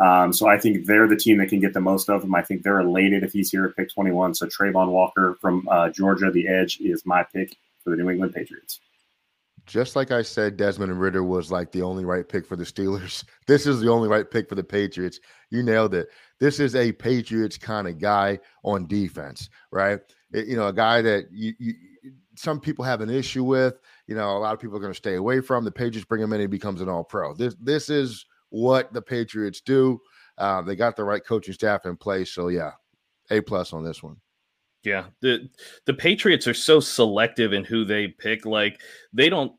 Um, 0.02 0.34
so 0.34 0.48
I 0.48 0.58
think 0.58 0.86
they're 0.86 1.08
the 1.08 1.18
team 1.18 1.38
that 1.38 1.50
can 1.50 1.60
get 1.60 1.74
the 1.74 1.82
most 1.82 2.10
of 2.10 2.24
him. 2.24 2.34
I 2.34 2.42
think 2.42 2.64
they're 2.64 2.80
elated 2.80 3.24
if 3.24 3.34
he's 3.34 3.52
here 3.52 3.66
at 3.66 3.76
pick 3.76 3.94
21. 3.94 4.34
So 4.36 4.48
Travon 4.48 4.90
Walker 4.90 5.38
from 5.42 5.68
uh, 5.70 5.90
Georgia, 5.90 6.32
the 6.32 6.48
edge, 6.48 6.80
is 6.80 7.06
my 7.06 7.24
pick 7.24 7.56
for 7.84 7.90
the 7.92 7.98
New 7.98 8.10
England 8.10 8.34
Patriots. 8.34 8.80
Just 9.66 9.96
like 9.96 10.12
I 10.12 10.22
said, 10.22 10.58
Desmond 10.58 11.00
Ridder 11.00 11.24
was 11.24 11.52
like 11.52 11.72
the 11.72 11.82
only 11.82 12.04
right 12.04 12.28
pick 12.28 12.46
for 12.46 12.56
the 12.56 12.66
Steelers. 12.66 13.24
This 13.48 13.68
is 13.68 13.82
the 13.82 13.90
only 13.90 14.08
right 14.08 14.30
pick 14.30 14.48
for 14.48 14.56
the 14.56 14.64
Patriots. 14.64 15.20
You 15.50 15.64
nailed 15.64 15.94
it. 15.94 16.08
This 16.40 16.60
is 16.60 16.76
a 16.76 16.92
Patriots 16.92 17.58
kind 17.58 17.88
of 17.88 18.00
guy 18.00 18.40
on 18.64 18.88
defense, 18.88 19.50
right? 19.72 20.00
It, 20.34 20.48
you 20.48 20.56
know, 20.56 20.68
a 20.68 20.74
guy 20.74 21.02
that 21.02 21.26
you, 21.32 21.54
you 21.60 21.74
some 22.36 22.60
people 22.60 22.84
have 22.86 23.02
an 23.02 23.10
issue 23.10 23.44
with. 23.44 23.76
You 24.08 24.16
know, 24.16 24.38
a 24.38 24.40
lot 24.40 24.54
of 24.54 24.60
people 24.60 24.78
are 24.78 24.82
going 24.82 24.94
to 24.94 24.98
stay 24.98 25.16
away 25.16 25.42
from. 25.42 25.64
The 25.64 25.72
Patriots 25.72 26.06
bring 26.06 26.22
him 26.22 26.34
in, 26.34 26.42
he 26.42 26.48
becomes 26.48 26.82
an 26.82 26.90
All 26.90 27.04
Pro. 27.04 27.34
This 27.34 27.56
this 27.62 27.90
is 27.90 28.26
what 28.50 28.94
the 28.94 29.02
Patriots 29.02 29.62
do. 29.62 30.00
Uh, 30.38 30.62
they 30.62 30.76
got 30.76 30.96
the 30.96 31.04
right 31.04 31.24
coaching 31.24 31.54
staff 31.54 31.86
in 31.86 31.96
place. 31.96 32.32
So 32.32 32.48
yeah, 32.48 32.72
a 33.30 33.42
plus 33.42 33.74
on 33.74 33.84
this 33.84 34.02
one. 34.02 34.18
Yeah, 34.84 35.06
the 35.22 35.50
the 35.86 35.94
Patriots 35.94 36.48
are 36.48 36.54
so 36.54 36.80
selective 36.80 37.54
in 37.54 37.64
who 37.64 37.86
they 37.86 38.08
pick. 38.08 38.46
Like 38.46 38.82
they 39.14 39.30
don't 39.30 39.54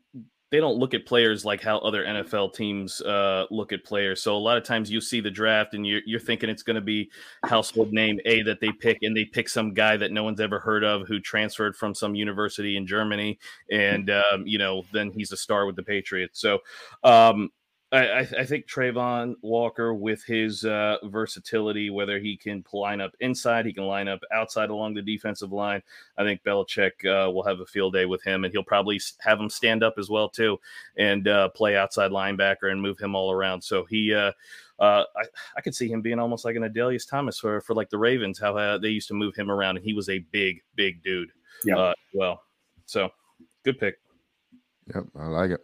they 0.51 0.59
don't 0.59 0.77
look 0.77 0.93
at 0.93 1.05
players 1.05 1.43
like 1.43 1.61
how 1.61 1.79
other 1.79 2.05
NFL 2.05 2.53
teams 2.53 3.01
uh, 3.01 3.45
look 3.49 3.73
at 3.73 3.83
players. 3.83 4.21
So 4.21 4.37
a 4.37 4.37
lot 4.37 4.57
of 4.57 4.63
times 4.63 4.91
you 4.91 5.01
see 5.01 5.19
the 5.19 5.31
draft 5.31 5.73
and 5.73 5.85
you're, 5.85 6.01
you're 6.05 6.19
thinking 6.19 6.49
it's 6.49 6.63
going 6.63 6.75
to 6.75 6.81
be 6.81 7.09
household 7.43 7.91
name 7.91 8.19
A 8.25 8.43
that 8.43 8.59
they 8.61 8.71
pick, 8.71 8.99
and 9.01 9.17
they 9.17 9.25
pick 9.25 9.49
some 9.49 9.73
guy 9.73 9.97
that 9.97 10.11
no 10.11 10.23
one's 10.23 10.39
ever 10.39 10.59
heard 10.59 10.83
of 10.83 11.07
who 11.07 11.19
transferred 11.19 11.75
from 11.75 11.95
some 11.95 12.13
university 12.15 12.77
in 12.77 12.85
Germany, 12.85 13.39
and 13.71 14.09
um, 14.11 14.45
you 14.45 14.57
know 14.59 14.83
then 14.93 15.11
he's 15.11 15.31
a 15.31 15.37
star 15.37 15.65
with 15.65 15.75
the 15.75 15.83
Patriots. 15.83 16.39
So 16.39 16.59
um, 17.03 17.49
I, 17.91 18.19
I, 18.19 18.45
think 18.45 18.67
Travon 18.67 19.35
Walker, 19.41 19.93
with 19.93 20.23
his 20.23 20.65
uh, 20.65 20.97
versatility, 21.03 21.89
whether 21.89 22.19
he 22.19 22.35
can 22.35 22.65
line 22.73 22.99
up 22.99 23.15
inside, 23.19 23.65
he 23.65 23.73
can 23.73 23.85
line 23.85 24.07
up 24.07 24.21
outside 24.33 24.69
along 24.69 24.95
the 24.95 25.01
defensive 25.01 25.51
line. 25.51 25.81
I 26.17 26.23
think 26.23 26.43
Belichick 26.43 27.05
uh, 27.05 27.31
will 27.31 27.43
have 27.43 27.59
a 27.59 27.65
field 27.65 27.93
day 27.93 28.05
with 28.05 28.23
him, 28.23 28.43
and 28.43 28.51
he'll 28.51 28.63
probably 28.63 28.99
have 29.19 29.39
him 29.39 29.49
stand 29.49 29.83
up 29.83 29.95
as 29.97 30.09
well 30.09 30.27
too, 30.27 30.59
and 30.97 31.27
uh, 31.27 31.49
play 31.49 31.77
outside 31.77 32.11
linebacker 32.11 32.71
and 32.71 32.81
move 32.81 32.97
him 32.97 33.15
all 33.15 33.31
around. 33.31 33.61
So 33.61 33.85
he, 33.85 34.13
uh, 34.13 34.31
uh, 34.79 35.03
I, 35.15 35.23
I 35.55 35.61
could 35.61 35.75
see 35.75 35.87
him 35.87 36.01
being 36.01 36.19
almost 36.19 36.43
like 36.43 36.55
an 36.55 36.63
Adalius 36.63 37.07
Thomas 37.07 37.39
for 37.39 37.61
for 37.61 37.75
like 37.75 37.89
the 37.91 37.99
Ravens, 37.99 38.39
how 38.39 38.57
uh, 38.57 38.77
they 38.79 38.89
used 38.89 39.07
to 39.09 39.13
move 39.13 39.35
him 39.35 39.51
around, 39.51 39.77
and 39.77 39.85
he 39.85 39.93
was 39.93 40.09
a 40.09 40.19
big, 40.31 40.61
big 40.75 41.03
dude. 41.03 41.31
Yeah. 41.63 41.93
well, 42.13 42.41
so 42.87 43.09
good 43.63 43.79
pick. 43.79 43.99
Yep, 44.93 45.05
I 45.15 45.27
like 45.27 45.51
it. 45.51 45.61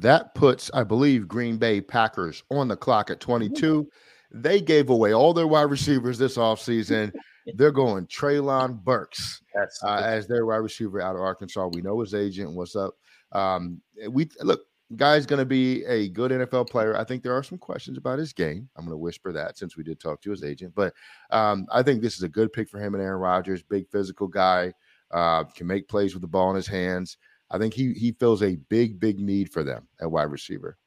That 0.00 0.34
puts, 0.34 0.70
I 0.74 0.84
believe, 0.84 1.28
Green 1.28 1.56
Bay 1.58 1.80
Packers 1.80 2.42
on 2.50 2.68
the 2.68 2.76
clock 2.76 3.10
at 3.10 3.20
22. 3.20 3.88
They 4.32 4.60
gave 4.60 4.90
away 4.90 5.14
all 5.14 5.32
their 5.32 5.46
wide 5.46 5.70
receivers 5.70 6.18
this 6.18 6.36
offseason. 6.36 7.12
They're 7.54 7.72
going 7.72 8.06
Treylon 8.06 8.82
Burks 8.82 9.40
uh, 9.84 10.02
as 10.02 10.26
their 10.26 10.46
wide 10.46 10.56
receiver 10.56 11.00
out 11.00 11.14
of 11.14 11.22
Arkansas. 11.22 11.68
We 11.68 11.80
know 11.80 12.00
his 12.00 12.12
agent. 12.12 12.52
What's 12.52 12.74
up? 12.74 12.94
Um, 13.30 13.80
we 14.10 14.28
look, 14.40 14.62
guy's 14.96 15.26
going 15.26 15.38
to 15.38 15.46
be 15.46 15.84
a 15.84 16.08
good 16.08 16.32
NFL 16.32 16.68
player. 16.68 16.96
I 16.96 17.04
think 17.04 17.22
there 17.22 17.36
are 17.36 17.42
some 17.42 17.58
questions 17.58 17.98
about 17.98 18.18
his 18.18 18.32
game. 18.32 18.68
I'm 18.76 18.84
going 18.84 18.94
to 18.94 18.98
whisper 18.98 19.32
that 19.32 19.56
since 19.58 19.76
we 19.76 19.84
did 19.84 20.00
talk 20.00 20.20
to 20.22 20.30
his 20.30 20.44
agent, 20.44 20.74
but 20.74 20.92
um, 21.30 21.66
I 21.72 21.82
think 21.82 22.02
this 22.02 22.16
is 22.16 22.22
a 22.22 22.28
good 22.28 22.52
pick 22.52 22.68
for 22.68 22.80
him 22.80 22.94
and 22.94 23.02
Aaron 23.02 23.20
Rodgers. 23.20 23.62
Big 23.62 23.88
physical 23.90 24.28
guy, 24.28 24.72
uh, 25.12 25.44
can 25.44 25.66
make 25.66 25.88
plays 25.88 26.14
with 26.14 26.22
the 26.22 26.28
ball 26.28 26.50
in 26.50 26.56
his 26.56 26.66
hands. 26.66 27.16
I 27.50 27.58
think 27.58 27.74
he 27.74 27.92
he 27.92 28.12
feels 28.12 28.42
a 28.42 28.56
big, 28.56 28.98
big 28.98 29.18
need 29.20 29.52
for 29.52 29.62
them 29.62 29.88
at 30.00 30.10
wide 30.10 30.30
receiver. 30.30 30.78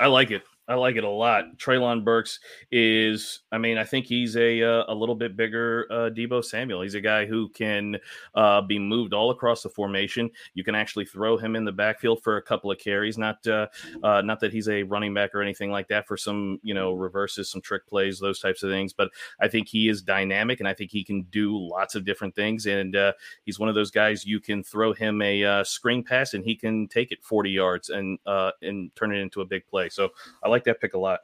I 0.00 0.06
like 0.06 0.30
it. 0.30 0.42
I 0.68 0.74
like 0.74 0.96
it 0.96 1.04
a 1.04 1.08
lot. 1.08 1.56
Treylon 1.56 2.04
Burks 2.04 2.40
is, 2.70 3.40
I 3.50 3.56
mean, 3.56 3.78
I 3.78 3.84
think 3.84 4.04
he's 4.04 4.36
a 4.36 4.62
uh, 4.62 4.84
a 4.88 4.94
little 4.94 5.14
bit 5.14 5.34
bigger 5.34 5.86
uh, 5.90 6.10
Deebo 6.10 6.44
Samuel. 6.44 6.82
He's 6.82 6.94
a 6.94 7.00
guy 7.00 7.24
who 7.24 7.48
can 7.48 7.96
uh, 8.34 8.60
be 8.60 8.78
moved 8.78 9.14
all 9.14 9.30
across 9.30 9.62
the 9.62 9.70
formation. 9.70 10.30
You 10.52 10.64
can 10.64 10.74
actually 10.74 11.06
throw 11.06 11.38
him 11.38 11.56
in 11.56 11.64
the 11.64 11.72
backfield 11.72 12.22
for 12.22 12.36
a 12.36 12.42
couple 12.42 12.70
of 12.70 12.78
carries. 12.78 13.16
Not 13.16 13.46
uh, 13.46 13.68
uh, 14.02 14.20
not 14.20 14.40
that 14.40 14.52
he's 14.52 14.68
a 14.68 14.82
running 14.82 15.14
back 15.14 15.34
or 15.34 15.40
anything 15.40 15.70
like 15.70 15.88
that 15.88 16.06
for 16.06 16.18
some 16.18 16.60
you 16.62 16.74
know 16.74 16.92
reverses, 16.92 17.50
some 17.50 17.62
trick 17.62 17.86
plays, 17.86 18.18
those 18.18 18.38
types 18.38 18.62
of 18.62 18.70
things. 18.70 18.92
But 18.92 19.08
I 19.40 19.48
think 19.48 19.68
he 19.68 19.88
is 19.88 20.02
dynamic, 20.02 20.60
and 20.60 20.68
I 20.68 20.74
think 20.74 20.90
he 20.90 21.02
can 21.02 21.22
do 21.30 21.56
lots 21.58 21.94
of 21.94 22.04
different 22.04 22.34
things. 22.36 22.66
And 22.66 22.94
uh, 22.94 23.14
he's 23.46 23.58
one 23.58 23.70
of 23.70 23.74
those 23.74 23.90
guys 23.90 24.26
you 24.26 24.38
can 24.38 24.62
throw 24.62 24.92
him 24.92 25.22
a 25.22 25.64
screen 25.64 26.04
pass, 26.04 26.34
and 26.34 26.44
he 26.44 26.54
can 26.54 26.88
take 26.88 27.10
it 27.10 27.24
40 27.24 27.50
yards 27.50 27.88
and 27.88 28.18
and 28.60 28.94
turn 28.96 29.14
it 29.14 29.18
into 29.18 29.40
a 29.40 29.46
big 29.46 29.66
play. 29.66 29.88
So 29.88 30.10
I 30.42 30.48
like 30.48 30.57
like 30.58 30.64
that 30.64 30.80
pick 30.80 30.94
a 30.94 30.98
lot. 30.98 31.20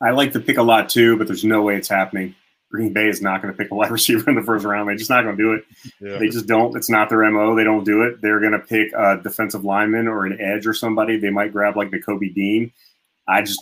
I 0.00 0.10
like 0.10 0.32
the 0.32 0.40
pick 0.40 0.58
a 0.58 0.62
lot 0.62 0.88
too, 0.88 1.16
but 1.16 1.26
there's 1.26 1.44
no 1.44 1.62
way 1.62 1.76
it's 1.76 1.88
happening. 1.88 2.34
Green 2.70 2.92
Bay 2.92 3.08
is 3.08 3.20
not 3.20 3.42
going 3.42 3.52
to 3.52 3.58
pick 3.58 3.70
a 3.70 3.74
wide 3.74 3.90
receiver 3.98 4.28
in 4.30 4.36
the 4.36 4.42
first 4.42 4.64
round. 4.64 4.88
They're 4.88 4.96
just 4.96 5.10
not 5.10 5.24
going 5.24 5.36
to 5.36 5.42
do 5.42 5.52
it. 5.52 5.64
Yeah. 6.00 6.18
They 6.18 6.28
just 6.28 6.46
don't. 6.46 6.76
It's 6.76 6.88
not 6.88 7.08
their 7.08 7.28
mo. 7.30 7.54
They 7.54 7.64
don't 7.64 7.84
do 7.84 8.02
it. 8.02 8.20
They're 8.22 8.40
going 8.40 8.52
to 8.52 8.58
pick 8.58 8.92
a 8.92 9.20
defensive 9.22 9.64
lineman 9.64 10.08
or 10.08 10.24
an 10.24 10.40
edge 10.40 10.66
or 10.66 10.74
somebody. 10.74 11.18
They 11.18 11.30
might 11.30 11.52
grab 11.52 11.76
like 11.76 11.90
the 11.90 12.00
Kobe 12.00 12.28
Dean. 12.28 12.72
I 13.28 13.42
just, 13.42 13.60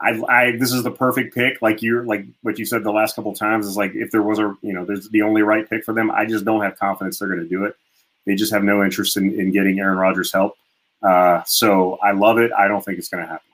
I, 0.00 0.20
I, 0.28 0.56
this 0.56 0.72
is 0.72 0.82
the 0.82 0.90
perfect 0.90 1.34
pick. 1.34 1.60
Like 1.60 1.82
you're 1.82 2.04
like 2.04 2.24
what 2.42 2.58
you 2.58 2.64
said 2.64 2.82
the 2.82 2.90
last 2.90 3.14
couple 3.14 3.34
times 3.34 3.66
is 3.66 3.76
like 3.76 3.94
if 3.94 4.10
there 4.10 4.22
was 4.22 4.38
a, 4.38 4.54
you 4.62 4.72
know, 4.72 4.84
there's 4.84 5.08
the 5.10 5.22
only 5.22 5.42
right 5.42 5.68
pick 5.68 5.84
for 5.84 5.92
them. 5.92 6.10
I 6.10 6.24
just 6.24 6.44
don't 6.44 6.62
have 6.62 6.78
confidence 6.78 7.18
they're 7.18 7.28
going 7.28 7.42
to 7.42 7.48
do 7.48 7.64
it. 7.64 7.76
They 8.24 8.34
just 8.34 8.52
have 8.52 8.64
no 8.64 8.82
interest 8.82 9.16
in, 9.16 9.38
in 9.38 9.52
getting 9.52 9.78
Aaron 9.78 9.98
Rodgers 9.98 10.32
help. 10.32 10.56
Uh, 11.02 11.42
so 11.46 11.98
I 12.02 12.12
love 12.12 12.38
it. 12.38 12.50
I 12.58 12.68
don't 12.68 12.84
think 12.84 12.98
it's 12.98 13.08
going 13.08 13.22
to 13.22 13.28
happen. 13.28 13.46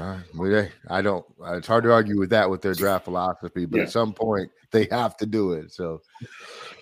Uh, 0.00 0.18
well, 0.34 0.68
I 0.90 1.02
don't. 1.02 1.24
It's 1.48 1.66
hard 1.66 1.84
to 1.84 1.92
argue 1.92 2.18
with 2.18 2.30
that 2.30 2.50
with 2.50 2.62
their 2.62 2.74
draft 2.74 3.04
philosophy, 3.04 3.64
but 3.64 3.78
yeah. 3.78 3.82
at 3.84 3.90
some 3.90 4.12
point 4.12 4.50
they 4.70 4.88
have 4.90 5.16
to 5.18 5.26
do 5.26 5.52
it. 5.52 5.72
So, 5.72 6.02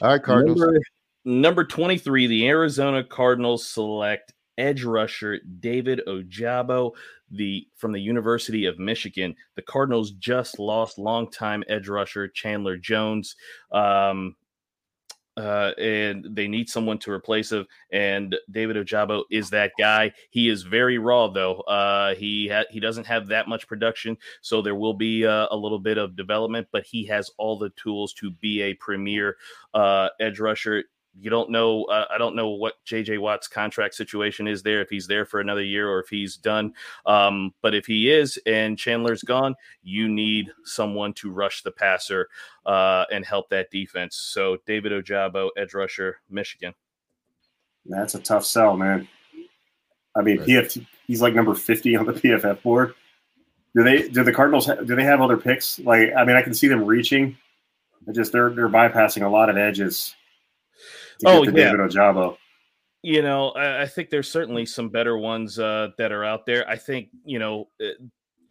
all 0.01 0.09
right, 0.09 0.23
Cardinals. 0.23 0.59
Number, 0.59 0.81
number 1.25 1.65
twenty-three, 1.65 2.27
the 2.27 2.49
Arizona 2.49 3.05
Cardinals 3.05 3.67
select 3.67 4.33
edge 4.59 4.85
rusher 4.85 5.41
David 5.61 6.01
Ojabo, 6.07 6.93
the 7.31 7.67
from 7.77 7.93
the 7.93 8.01
University 8.01 8.67
of 8.67 8.79
Michigan. 8.79 9.35
The 9.55 9.63
Cardinals 9.63 10.13
just 10.13 10.59
lost 10.59 10.99
longtime 10.99 11.65
edge 11.69 11.89
rusher 11.89 12.29
Chandler 12.29 12.77
Jones. 12.77 13.37
Um, 13.73 14.37
uh, 15.37 15.73
and 15.79 16.27
they 16.31 16.49
need 16.49 16.69
someone 16.69 16.99
to 16.99 17.11
replace 17.11 17.51
him. 17.51 17.67
And 17.91 18.37
David 18.51 18.77
Ojabo 18.77 19.25
is 19.31 19.51
that 19.51 19.73
guy. 19.79 20.13
He 20.31 20.49
is 20.49 20.63
very 20.63 20.99
raw, 20.99 21.29
though. 21.29 21.61
Uh, 21.61 22.15
he 22.15 22.49
ha- 22.49 22.65
he 22.71 22.81
doesn't 22.81 23.07
have 23.07 23.29
that 23.29 23.49
much 23.49 23.67
production, 23.67 24.17
so 24.41 24.63
there 24.63 24.75
will 24.75 24.95
be 24.95 25.27
uh, 25.27 25.49
a 25.51 25.57
little 25.57 25.79
bit 25.79 25.99
of 25.99 26.17
development. 26.17 26.69
But 26.73 26.85
he 26.85 27.05
has 27.07 27.31
all 27.37 27.59
the 27.59 27.71
tools 27.71 28.13
to 28.15 28.31
be 28.31 28.63
a 28.63 28.75
premier 28.75 29.37
uh, 29.73 30.09
edge 30.21 30.41
rusher 30.41 30.85
you 31.21 31.31
don't 31.31 31.51
know. 31.51 31.85
Uh, 31.85 32.07
I 32.11 32.19
don't 32.19 32.35
know 32.35 32.51
what 32.51 32.75
JJ 32.87 33.21
Watt's 33.21 33.47
contract 33.49 33.95
situation 33.95 34.49
is 34.49 34.63
there. 34.63 34.81
If 34.81 34.91
he's 34.91 35.07
there 35.07 35.25
for 35.25 35.41
another 35.41 35.63
year 35.63 35.89
or 35.89 36.01
if 36.01 36.09
he's 36.09 36.37
done. 36.37 36.75
Um, 37.07 37.55
but 37.63 37.75
if 37.75 37.87
he 37.87 38.11
is 38.11 38.39
and 38.47 38.79
Chandler's 38.79 39.23
gone, 39.23 39.55
you 39.83 40.09
need 40.09 40.51
someone 40.65 41.13
to 41.15 41.31
rush 41.31 41.63
the 41.63 41.71
passer 41.71 42.29
uh, 42.67 43.05
and 43.13 43.25
help 43.25 43.49
that 43.51 43.71
defense. 43.71 44.17
So 44.17 44.59
David 44.67 44.93
Ojabo, 44.93 45.51
edge 45.57 45.75
rusher, 45.75 46.21
Michigan. 46.29 46.75
That's 47.87 48.15
a 48.15 48.21
tough 48.21 48.45
sell, 48.45 48.77
man. 48.77 49.07
I 50.17 50.23
mean, 50.23 50.39
right. 50.39 50.49
PF, 50.49 50.87
he's 51.07 51.21
like 51.23 51.35
number 51.35 51.55
fifty 51.55 51.97
on 51.97 52.07
the 52.07 52.13
PFF 52.15 52.63
board. 52.63 52.95
Do 53.77 53.83
they? 53.83 54.09
Do 54.09 54.25
the 54.25 54.33
Cardinals? 54.33 54.67
Do 54.67 54.97
they 54.97 55.05
have 55.05 55.21
other 55.21 55.37
picks? 55.37 55.79
Like, 55.81 56.11
I 56.17 56.25
mean, 56.25 56.37
I 56.37 56.43
can 56.43 56.55
see 56.55 56.69
them 56.69 56.85
reaching. 56.85 57.37
just 58.13 58.33
they're 58.33 58.51
they're 58.51 58.69
bypassing 58.69 59.25
a 59.25 59.29
lot 59.29 59.51
of 59.51 59.57
edges 59.57 60.15
oh, 61.25 61.45
yeah. 61.45 61.51
David 61.51 61.81
Ojabo. 61.81 62.37
You 63.03 63.21
know, 63.21 63.51
I, 63.51 63.83
I, 63.83 63.87
think 63.87 64.09
there's 64.09 64.31
certainly 64.31 64.65
some 64.65 64.89
better 64.89 65.19
ones 65.19 65.59
uh, 65.59 65.89
that 65.99 66.11
are 66.11 66.25
out 66.25 66.47
there. 66.47 66.67
I 66.67 66.77
think 66.77 67.11
you 67.27 67.39
know 67.39 67.69
uh, 67.79 68.03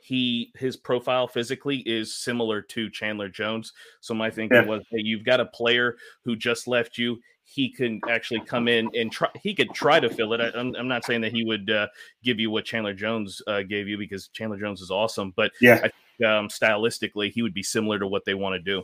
he 0.03 0.51
his 0.55 0.75
profile 0.75 1.27
physically 1.27 1.77
is 1.79 2.15
similar 2.15 2.61
to 2.61 2.89
Chandler 2.89 3.29
Jones. 3.29 3.73
So 4.01 4.13
my 4.13 4.29
thinking 4.29 4.57
yeah. 4.57 4.67
was, 4.67 4.83
hey, 4.91 4.99
you've 4.99 5.23
got 5.23 5.39
a 5.39 5.45
player 5.45 5.95
who 6.25 6.35
just 6.35 6.67
left 6.67 6.97
you. 6.97 7.19
He 7.45 7.71
can 7.71 8.01
actually 8.09 8.41
come 8.41 8.67
in 8.67 8.89
and 8.93 9.11
try. 9.11 9.29
He 9.41 9.55
could 9.55 9.73
try 9.73 9.99
to 9.99 10.09
fill 10.09 10.33
it. 10.33 10.41
I, 10.41 10.59
am 10.59 10.75
I'm 10.77 10.87
not 10.87 11.05
saying 11.05 11.21
that 11.21 11.31
he 11.31 11.45
would 11.45 11.69
uh, 11.69 11.87
give 12.23 12.39
you 12.39 12.51
what 12.51 12.65
Chandler 12.65 12.93
Jones 12.93 13.41
uh, 13.47 13.63
gave 13.63 13.87
you 13.87 13.97
because 13.97 14.27
Chandler 14.27 14.59
Jones 14.59 14.81
is 14.81 14.91
awesome, 14.91 15.33
but 15.35 15.51
yeah, 15.61 15.75
I 15.75 15.89
think, 16.17 16.29
um, 16.29 16.47
stylistically, 16.47 17.31
he 17.31 17.41
would 17.41 17.53
be 17.53 17.63
similar 17.63 17.97
to 17.97 18.07
what 18.07 18.25
they 18.25 18.33
want 18.33 18.53
to 18.55 18.59
do. 18.59 18.83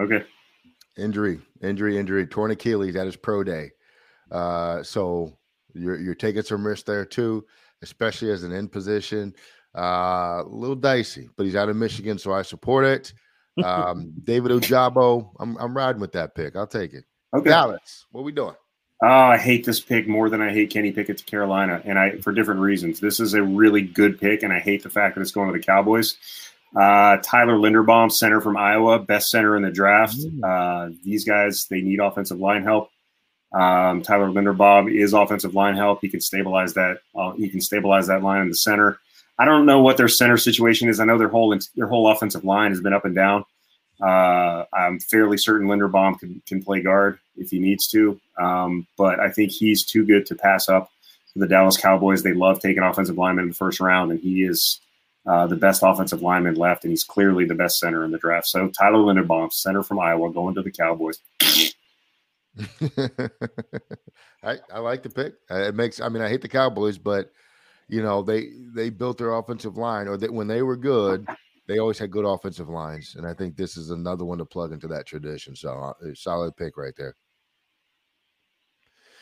Okay. 0.00 0.24
Injury, 0.96 1.40
injury, 1.60 1.98
injury, 1.98 2.26
torn 2.26 2.50
Achilles 2.50 2.96
at 2.96 3.06
his 3.06 3.16
pro 3.16 3.42
day. 3.42 3.72
Uh, 4.30 4.82
so 4.82 5.32
you're 5.74 5.98
you're 5.98 6.14
taking 6.14 6.42
some 6.42 6.66
risk 6.66 6.86
there 6.86 7.04
too, 7.04 7.44
especially 7.82 8.30
as 8.30 8.42
an 8.44 8.52
in 8.52 8.68
position. 8.68 9.34
Uh, 9.76 10.42
a 10.44 10.48
little 10.48 10.76
dicey, 10.76 11.28
but 11.36 11.46
he's 11.46 11.56
out 11.56 11.68
of 11.68 11.76
Michigan, 11.76 12.16
so 12.16 12.32
I 12.32 12.42
support 12.42 12.84
it. 12.84 13.12
Um, 13.64 14.12
David 14.24 14.52
Ojabo, 14.52 15.30
I'm 15.40 15.56
I'm 15.56 15.76
riding 15.76 16.00
with 16.00 16.12
that 16.12 16.34
pick. 16.34 16.54
I'll 16.54 16.66
take 16.66 16.94
it. 16.94 17.04
Okay, 17.34 17.50
Alex, 17.50 18.06
what 18.12 18.22
we 18.22 18.30
doing? 18.30 18.54
Oh, 19.02 19.06
I 19.06 19.36
hate 19.36 19.66
this 19.66 19.80
pick 19.80 20.06
more 20.06 20.30
than 20.30 20.40
I 20.40 20.52
hate 20.52 20.70
Kenny 20.70 20.92
Pickett 20.92 21.18
to 21.18 21.24
Carolina, 21.24 21.82
and 21.84 21.98
I 21.98 22.18
for 22.18 22.32
different 22.32 22.60
reasons. 22.60 23.00
This 23.00 23.18
is 23.18 23.34
a 23.34 23.42
really 23.42 23.82
good 23.82 24.20
pick, 24.20 24.42
and 24.42 24.52
I 24.52 24.60
hate 24.60 24.82
the 24.82 24.90
fact 24.90 25.16
that 25.16 25.20
it's 25.20 25.32
going 25.32 25.52
to 25.52 25.58
the 25.58 25.64
Cowboys. 25.64 26.16
Uh, 26.74 27.18
Tyler 27.22 27.54
Linderbaum, 27.54 28.10
center 28.10 28.40
from 28.40 28.56
Iowa, 28.56 28.98
best 28.98 29.30
center 29.30 29.56
in 29.56 29.62
the 29.62 29.70
draft. 29.70 30.16
Mm. 30.16 30.42
Uh, 30.42 30.94
these 31.04 31.24
guys 31.24 31.66
they 31.70 31.80
need 31.80 32.00
offensive 32.00 32.40
line 32.40 32.64
help. 32.64 32.90
Um, 33.52 34.02
Tyler 34.02 34.28
Linderbaum 34.28 34.92
is 34.92 35.12
offensive 35.12 35.54
line 35.54 35.76
help. 35.76 36.00
He 36.00 36.08
can 36.08 36.20
stabilize 36.20 36.74
that. 36.74 36.98
Uh, 37.14 37.32
he 37.32 37.48
can 37.48 37.60
stabilize 37.60 38.08
that 38.08 38.22
line 38.22 38.42
in 38.42 38.48
the 38.48 38.56
center. 38.56 38.98
I 39.38 39.44
don't 39.44 39.66
know 39.66 39.80
what 39.80 39.96
their 39.96 40.08
center 40.08 40.36
situation 40.36 40.88
is. 40.88 40.98
I 40.98 41.04
know 41.04 41.18
their 41.18 41.28
whole 41.28 41.56
their 41.76 41.88
whole 41.88 42.10
offensive 42.10 42.44
line 42.44 42.70
has 42.72 42.80
been 42.80 42.92
up 42.92 43.04
and 43.04 43.14
down. 43.14 43.44
Uh, 44.00 44.64
I'm 44.72 44.98
fairly 44.98 45.38
certain 45.38 45.68
Linderbaum 45.68 46.18
can, 46.18 46.42
can 46.46 46.62
play 46.62 46.82
guard 46.82 47.18
if 47.36 47.50
he 47.50 47.60
needs 47.60 47.86
to, 47.88 48.20
um, 48.40 48.88
but 48.98 49.20
I 49.20 49.30
think 49.30 49.52
he's 49.52 49.84
too 49.84 50.04
good 50.04 50.26
to 50.26 50.34
pass 50.34 50.68
up 50.68 50.90
for 51.32 51.38
the 51.38 51.46
Dallas 51.46 51.76
Cowboys. 51.76 52.22
They 52.22 52.32
love 52.34 52.58
taking 52.58 52.82
offensive 52.82 53.16
linemen 53.16 53.44
in 53.44 53.48
the 53.50 53.56
first 53.56 53.78
round, 53.78 54.10
and 54.10 54.20
he 54.20 54.42
is 54.42 54.80
uh, 55.26 55.46
the 55.46 55.56
best 55.56 55.82
offensive 55.84 56.22
lineman 56.22 56.54
left, 56.54 56.84
and 56.84 56.90
he's 56.90 57.04
clearly 57.04 57.44
the 57.44 57.54
best 57.54 57.78
center 57.78 58.04
in 58.04 58.10
the 58.10 58.18
draft. 58.18 58.46
So 58.46 58.68
Tyler 58.68 58.98
Linderbaum, 58.98 59.52
center 59.52 59.82
from 59.82 59.98
Iowa, 59.98 60.32
going 60.32 60.54
to 60.54 60.62
the 60.62 60.70
Cowboys. 60.70 61.18
I, 64.42 64.58
I 64.72 64.78
like 64.78 65.02
the 65.02 65.10
pick. 65.10 65.34
Uh, 65.50 65.62
It 65.68 65.74
makes. 65.74 66.00
I 66.00 66.08
mean, 66.08 66.22
I 66.22 66.28
hate 66.28 66.42
the 66.42 66.48
Cowboys, 66.48 66.98
but 66.98 67.30
you 67.88 68.02
know 68.02 68.22
they 68.22 68.50
they 68.74 68.90
built 68.90 69.18
their 69.18 69.32
offensive 69.34 69.76
line, 69.76 70.08
or 70.08 70.16
that 70.18 70.32
when 70.32 70.46
they 70.46 70.62
were 70.62 70.76
good, 70.76 71.26
they 71.66 71.78
always 71.78 71.98
had 71.98 72.10
good 72.10 72.24
offensive 72.26 72.68
lines, 72.68 73.14
and 73.16 73.26
I 73.26 73.34
think 73.34 73.56
this 73.56 73.76
is 73.76 73.90
another 73.90 74.24
one 74.24 74.38
to 74.38 74.44
plug 74.44 74.72
into 74.72 74.88
that 74.88 75.06
tradition. 75.06 75.56
So, 75.56 75.70
uh, 75.72 76.06
a 76.10 76.14
solid 76.14 76.56
pick 76.56 76.76
right 76.76 76.94
there. 76.96 77.16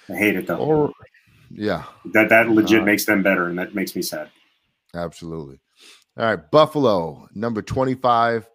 I 0.09 0.15
hate 0.17 0.37
it 0.37 0.47
though. 0.47 0.57
Or, 0.59 0.93
yeah, 1.51 1.85
that 2.13 2.29
that 2.31 2.49
legit 2.51 2.83
Uh, 2.83 2.85
makes 2.85 3.05
them 3.07 3.23
better, 3.23 3.47
and 3.49 3.59
that 3.59 3.75
makes 3.75 3.95
me 3.97 4.03
sad. 4.03 4.31
absolutely. 4.95 5.61
All 6.19 6.27
right, 6.27 6.51
Buffalo, 6.51 7.27
number 7.35 7.63
twenty-five, 7.63 8.49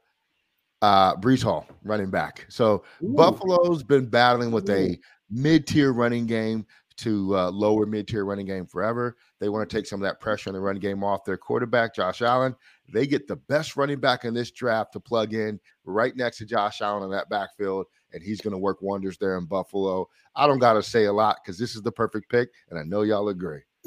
uh, 0.82 1.16
Breece 1.16 1.44
Hall, 1.44 1.68
running 1.84 2.12
back. 2.12 2.46
So 2.50 2.84
Buffalo's 3.02 3.82
been 3.84 4.06
battling 4.06 4.52
with 4.52 4.70
a 4.70 4.98
mid-tier 5.30 5.92
running 5.92 6.28
game 6.28 6.66
to 6.98 7.36
uh, 7.38 7.50
lower 7.52 7.86
mid-tier 7.86 8.26
running 8.26 8.46
game 8.46 8.66
forever. 8.66 9.18
They 9.40 9.50
want 9.50 9.68
to 9.70 9.76
take 9.76 9.86
some 9.86 10.02
of 10.02 10.08
that 10.08 10.20
pressure 10.20 10.50
on 10.50 10.54
the 10.54 10.60
run 10.60 10.78
game 10.78 11.04
off 11.04 11.26
their 11.26 11.38
quarterback, 11.38 11.96
Josh 11.96 12.22
Allen. 12.22 12.56
They 12.94 13.06
get 13.08 13.28
the 13.28 13.36
best 13.36 13.76
running 13.76 14.00
back 14.00 14.26
in 14.26 14.34
this 14.34 14.52
draft 14.52 14.94
to 14.94 15.00
plug 15.00 15.34
in 15.34 15.60
right 15.84 16.16
next 16.16 16.38
to 16.40 16.46
Josh 16.46 16.82
Allen 16.82 17.04
in 17.04 17.12
that 17.12 17.30
backfield, 17.30 17.86
and 18.14 18.24
he's 18.24 18.42
going 18.42 18.54
to 18.54 18.58
work 18.58 18.82
wonders 18.82 19.18
there 19.18 19.38
in 19.38 19.46
Buffalo. 19.46 20.08
I 20.36 20.48
don't 20.48 20.60
got 20.60 20.74
to 20.74 20.84
say 20.84 21.06
a 21.06 21.14
lot 21.14 21.38
because 21.44 21.58
this 21.58 21.76
is 21.76 21.82
the 21.82 21.92
perfect 21.92 22.30
pick, 22.30 22.50
and 22.70 22.80
I 22.80 22.84
know 22.84 23.02
y'all 23.02 23.30
agree. 23.30 23.62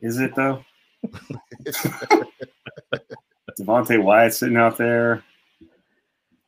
is 0.00 0.18
it 0.18 0.34
though? 0.34 0.64
Devonte 3.58 4.02
Wyatt 4.02 4.34
sitting 4.34 4.56
out 4.56 4.76
there. 4.76 5.22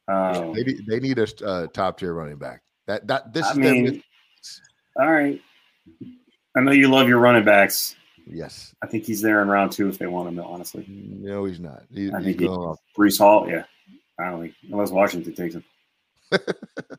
Um, 0.08 0.52
They, 0.54 0.62
need- 0.62 0.86
they 0.86 1.00
need 1.00 1.18
a 1.18 1.26
uh, 1.44 1.66
top 1.68 1.98
tier 1.98 2.14
running 2.14 2.36
back. 2.38 2.62
That 2.86 3.06
that 3.06 3.32
this 3.34 3.44
I 3.46 3.50
is 3.52 3.58
mean, 3.58 3.84
mid- 3.84 4.02
all 4.98 5.10
right. 5.12 5.40
I 6.56 6.60
know 6.60 6.72
you 6.72 6.88
love 6.88 7.06
your 7.08 7.18
running 7.18 7.44
backs. 7.44 7.94
yes. 8.26 8.74
I 8.82 8.86
think 8.86 9.04
he's 9.04 9.20
there 9.20 9.42
in 9.42 9.48
round 9.48 9.72
two 9.72 9.88
if 9.88 9.98
they 9.98 10.06
want 10.06 10.28
him. 10.28 10.36
Though, 10.36 10.44
honestly, 10.46 10.86
No, 10.88 11.44
he's 11.44 11.60
not. 11.60 11.82
He, 11.92 12.10
I 12.10 12.16
he's 12.18 12.24
think 12.36 12.40
he-. 12.40 12.46
Breece 12.98 13.18
Hall, 13.18 13.46
yeah. 13.48 13.64
I 14.18 14.30
don't 14.30 14.40
think 14.40 14.54
unless 14.70 14.90
Washington 14.90 15.34
takes 15.34 15.54
him. 15.54 15.64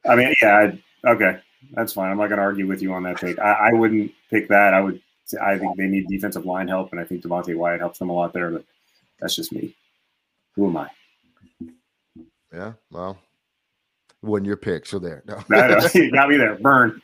I 0.07 0.15
mean, 0.15 0.33
yeah, 0.41 0.71
I, 1.03 1.09
okay, 1.09 1.39
that's 1.73 1.93
fine. 1.93 2.09
I'm 2.11 2.17
not 2.17 2.27
going 2.27 2.37
to 2.37 2.43
argue 2.43 2.67
with 2.67 2.81
you 2.81 2.93
on 2.93 3.03
that 3.03 3.17
take. 3.17 3.37
I, 3.39 3.69
I 3.69 3.73
wouldn't 3.73 4.11
pick 4.29 4.47
that. 4.49 4.73
I 4.73 4.81
would. 4.81 5.01
I 5.35 5.57
think 5.57 5.77
they 5.77 5.87
need 5.87 6.07
defensive 6.07 6.45
line 6.45 6.67
help, 6.67 6.91
and 6.91 6.99
I 6.99 7.05
think 7.05 7.23
Devonte 7.23 7.55
Wyatt 7.55 7.79
helps 7.79 7.99
them 7.99 8.09
a 8.09 8.13
lot 8.13 8.33
there. 8.33 8.51
But 8.51 8.65
that's 9.19 9.35
just 9.35 9.51
me. 9.51 9.75
Who 10.55 10.67
am 10.67 10.77
I? 10.77 10.89
Yeah. 12.53 12.73
Well, 12.91 13.17
when 14.21 14.45
your 14.45 14.57
pick, 14.57 14.85
so 14.85 14.99
there. 14.99 15.23
No. 15.25 15.43
You 15.93 16.11
got 16.11 16.29
me 16.29 16.37
there. 16.37 16.55
Burn. 16.55 17.01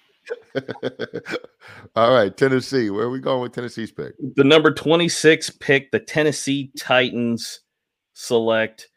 All 1.95 2.13
right, 2.13 2.35
Tennessee. 2.35 2.89
Where 2.89 3.05
are 3.05 3.09
we 3.09 3.19
going 3.19 3.41
with 3.41 3.53
Tennessee's 3.53 3.91
pick? 3.91 4.15
The 4.35 4.43
number 4.43 4.73
26 4.73 5.51
pick, 5.59 5.91
the 5.91 5.99
Tennessee 5.99 6.71
Titans 6.77 7.61
select 8.13 8.89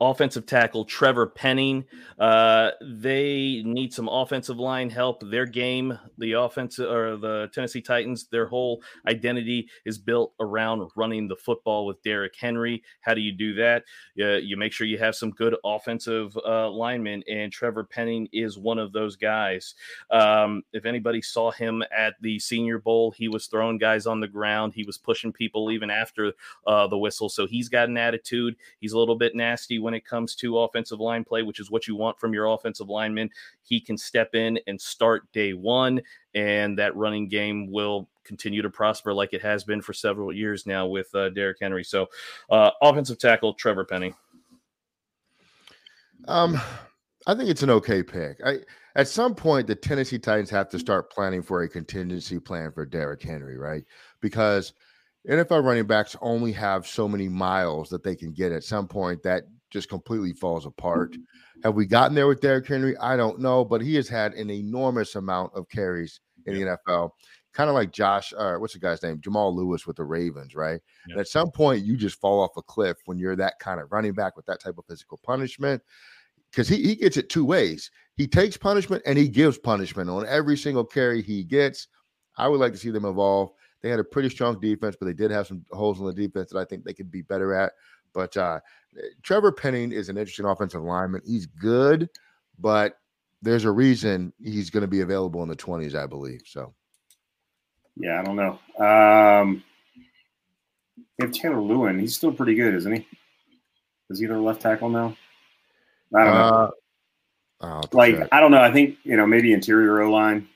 offensive 0.00 0.46
tackle 0.46 0.84
Trevor 0.84 1.26
Penning. 1.26 1.84
Uh, 2.18 2.70
they 2.82 3.62
need 3.64 3.92
some 3.92 4.08
offensive 4.08 4.58
line 4.58 4.90
help. 4.90 5.22
Their 5.30 5.46
game, 5.46 5.98
the 6.18 6.32
offensive 6.32 6.90
or 6.90 7.16
the 7.16 7.48
Tennessee 7.52 7.80
Titans, 7.80 8.26
their 8.28 8.46
whole 8.46 8.82
identity 9.06 9.68
is 9.84 9.98
built 9.98 10.34
around 10.40 10.88
running 10.96 11.28
the 11.28 11.36
football 11.36 11.86
with 11.86 12.02
Derrick 12.02 12.34
Henry. 12.38 12.82
How 13.00 13.14
do 13.14 13.20
you 13.20 13.32
do 13.32 13.54
that? 13.54 13.84
Uh, 14.20 14.36
you 14.36 14.56
make 14.56 14.72
sure 14.72 14.86
you 14.86 14.98
have 14.98 15.14
some 15.14 15.30
good 15.30 15.56
offensive 15.64 16.36
uh, 16.44 16.68
linemen, 16.70 17.22
and 17.28 17.50
Trevor 17.50 17.84
Penning 17.84 18.28
is 18.32 18.58
one 18.58 18.78
of 18.78 18.92
those 18.92 19.16
guys. 19.16 19.74
Um, 20.10 20.62
if 20.72 20.84
anybody 20.84 21.22
saw 21.22 21.50
him 21.50 21.82
at 21.96 22.14
the 22.20 22.38
Senior 22.38 22.78
Bowl, 22.78 23.12
he 23.12 23.28
was 23.28 23.46
throwing 23.46 23.78
guys 23.78 24.06
on 24.06 24.20
the 24.20 24.28
ground. 24.28 24.74
He 24.74 24.84
was 24.84 24.98
pushing 24.98 25.32
people 25.32 25.70
even 25.70 25.90
after 25.90 26.32
uh, 26.66 26.86
the 26.86 26.98
whistle. 26.98 27.28
So 27.28 27.46
he's 27.46 27.68
got 27.68 27.88
an 27.88 27.96
attitude. 27.96 28.56
He's 28.80 28.92
a 28.92 28.98
little 28.98 29.16
bit 29.16 29.34
nasty 29.34 29.78
when 29.86 29.94
it 29.94 30.04
comes 30.04 30.34
to 30.34 30.58
offensive 30.58 30.98
line 30.98 31.22
play, 31.22 31.44
which 31.44 31.60
is 31.60 31.70
what 31.70 31.86
you 31.86 31.94
want 31.94 32.18
from 32.18 32.34
your 32.34 32.46
offensive 32.46 32.88
lineman. 32.88 33.30
He 33.62 33.80
can 33.80 33.96
step 33.96 34.34
in 34.34 34.58
and 34.66 34.80
start 34.80 35.30
day 35.30 35.52
one, 35.52 36.02
and 36.34 36.76
that 36.76 36.96
running 36.96 37.28
game 37.28 37.70
will 37.70 38.08
continue 38.24 38.62
to 38.62 38.68
prosper 38.68 39.14
like 39.14 39.32
it 39.32 39.42
has 39.42 39.62
been 39.62 39.80
for 39.80 39.92
several 39.92 40.32
years 40.32 40.66
now 40.66 40.88
with 40.88 41.14
uh, 41.14 41.28
Derrick 41.28 41.58
Henry. 41.60 41.84
So, 41.84 42.08
uh, 42.50 42.72
offensive 42.82 43.18
tackle 43.18 43.54
Trevor 43.54 43.84
Penning. 43.84 44.12
Um, 46.26 46.60
I 47.28 47.36
think 47.36 47.48
it's 47.48 47.62
an 47.62 47.70
okay 47.70 48.02
pick. 48.02 48.40
I 48.44 48.58
at 48.96 49.06
some 49.06 49.36
point 49.36 49.68
the 49.68 49.76
Tennessee 49.76 50.18
Titans 50.18 50.50
have 50.50 50.68
to 50.70 50.80
start 50.80 51.12
planning 51.12 51.42
for 51.42 51.62
a 51.62 51.68
contingency 51.68 52.40
plan 52.40 52.72
for 52.72 52.84
Derrick 52.84 53.22
Henry, 53.22 53.56
right? 53.56 53.84
Because 54.20 54.72
NFL 55.28 55.64
running 55.64 55.86
backs 55.86 56.16
only 56.20 56.50
have 56.52 56.86
so 56.86 57.08
many 57.08 57.28
miles 57.28 57.88
that 57.90 58.02
they 58.02 58.16
can 58.16 58.32
get 58.32 58.52
at 58.52 58.64
some 58.64 58.88
point 58.88 59.22
that 59.22 59.44
just 59.70 59.88
completely 59.88 60.32
falls 60.32 60.66
apart. 60.66 61.16
Have 61.64 61.74
we 61.74 61.86
gotten 61.86 62.14
there 62.14 62.26
with 62.26 62.40
Derrick 62.40 62.66
Henry? 62.66 62.96
I 62.98 63.16
don't 63.16 63.40
know, 63.40 63.64
but 63.64 63.80
he 63.80 63.94
has 63.96 64.08
had 64.08 64.34
an 64.34 64.50
enormous 64.50 65.14
amount 65.14 65.52
of 65.54 65.68
carries 65.68 66.20
in 66.46 66.54
the 66.54 66.78
NFL. 66.88 67.10
Kind 67.52 67.70
of 67.70 67.74
like 67.74 67.90
Josh, 67.90 68.32
uh, 68.36 68.56
what's 68.56 68.74
the 68.74 68.78
guy's 68.78 69.02
name? 69.02 69.20
Jamal 69.20 69.54
Lewis 69.54 69.86
with 69.86 69.96
the 69.96 70.04
Ravens, 70.04 70.54
right? 70.54 70.80
Yeah. 71.08 71.20
At 71.20 71.28
some 71.28 71.50
point, 71.50 71.84
you 71.84 71.96
just 71.96 72.20
fall 72.20 72.40
off 72.40 72.56
a 72.56 72.62
cliff 72.62 72.98
when 73.06 73.18
you're 73.18 73.36
that 73.36 73.58
kind 73.60 73.80
of 73.80 73.90
running 73.90 74.12
back 74.12 74.36
with 74.36 74.46
that 74.46 74.60
type 74.60 74.76
of 74.76 74.84
physical 74.86 75.18
punishment 75.24 75.82
because 76.50 76.68
he, 76.68 76.82
he 76.82 76.94
gets 76.94 77.16
it 77.16 77.28
two 77.28 77.44
ways. 77.44 77.90
He 78.16 78.26
takes 78.26 78.56
punishment 78.56 79.02
and 79.06 79.18
he 79.18 79.28
gives 79.28 79.58
punishment 79.58 80.10
on 80.10 80.26
every 80.26 80.56
single 80.56 80.84
carry 80.84 81.22
he 81.22 81.44
gets. 81.44 81.88
I 82.36 82.48
would 82.48 82.60
like 82.60 82.72
to 82.72 82.78
see 82.78 82.90
them 82.90 83.04
evolve. 83.04 83.50
They 83.82 83.90
had 83.90 84.00
a 84.00 84.04
pretty 84.04 84.30
strong 84.30 84.60
defense, 84.60 84.96
but 84.98 85.06
they 85.06 85.12
did 85.12 85.30
have 85.30 85.46
some 85.46 85.64
holes 85.70 86.00
in 86.00 86.06
the 86.06 86.12
defense 86.12 86.50
that 86.50 86.58
I 86.58 86.64
think 86.64 86.84
they 86.84 86.94
could 86.94 87.10
be 87.10 87.22
better 87.22 87.54
at. 87.54 87.72
But 88.12 88.36
uh, 88.36 88.60
Trevor 89.22 89.52
Penning 89.52 89.92
is 89.92 90.08
an 90.08 90.16
interesting 90.16 90.46
offensive 90.46 90.82
lineman. 90.82 91.22
He's 91.24 91.46
good, 91.46 92.08
but 92.58 92.98
there's 93.42 93.64
a 93.64 93.70
reason 93.70 94.32
he's 94.42 94.70
going 94.70 94.82
to 94.82 94.88
be 94.88 95.00
available 95.00 95.42
in 95.42 95.48
the 95.48 95.56
20s, 95.56 95.94
I 95.94 96.06
believe. 96.06 96.40
So 96.46 96.74
Yeah, 97.96 98.20
I 98.20 98.24
don't 98.24 98.36
know. 98.36 98.58
Um, 98.84 99.64
have 101.20 101.32
Taylor 101.32 101.56
Lewan. 101.56 102.00
He's 102.00 102.16
still 102.16 102.32
pretty 102.32 102.54
good, 102.54 102.74
isn't 102.74 102.92
he? 102.92 103.06
Is 104.10 104.20
he 104.20 104.26
their 104.26 104.38
left 104.38 104.62
tackle 104.62 104.88
now? 104.88 105.16
I 106.14 106.24
don't 106.24 106.34
know. 106.34 106.40
uh, 106.40 106.70
I'll 107.60 107.74
have 107.76 107.90
to 107.90 107.96
like 107.96 108.16
check. 108.16 108.28
I 108.32 108.40
don't 108.40 108.50
know. 108.50 108.60
I 108.60 108.72
think 108.72 108.98
you 109.02 109.16
know 109.16 109.26
maybe 109.26 109.52
interior 109.52 110.02
O 110.02 110.10
line. 110.10 110.48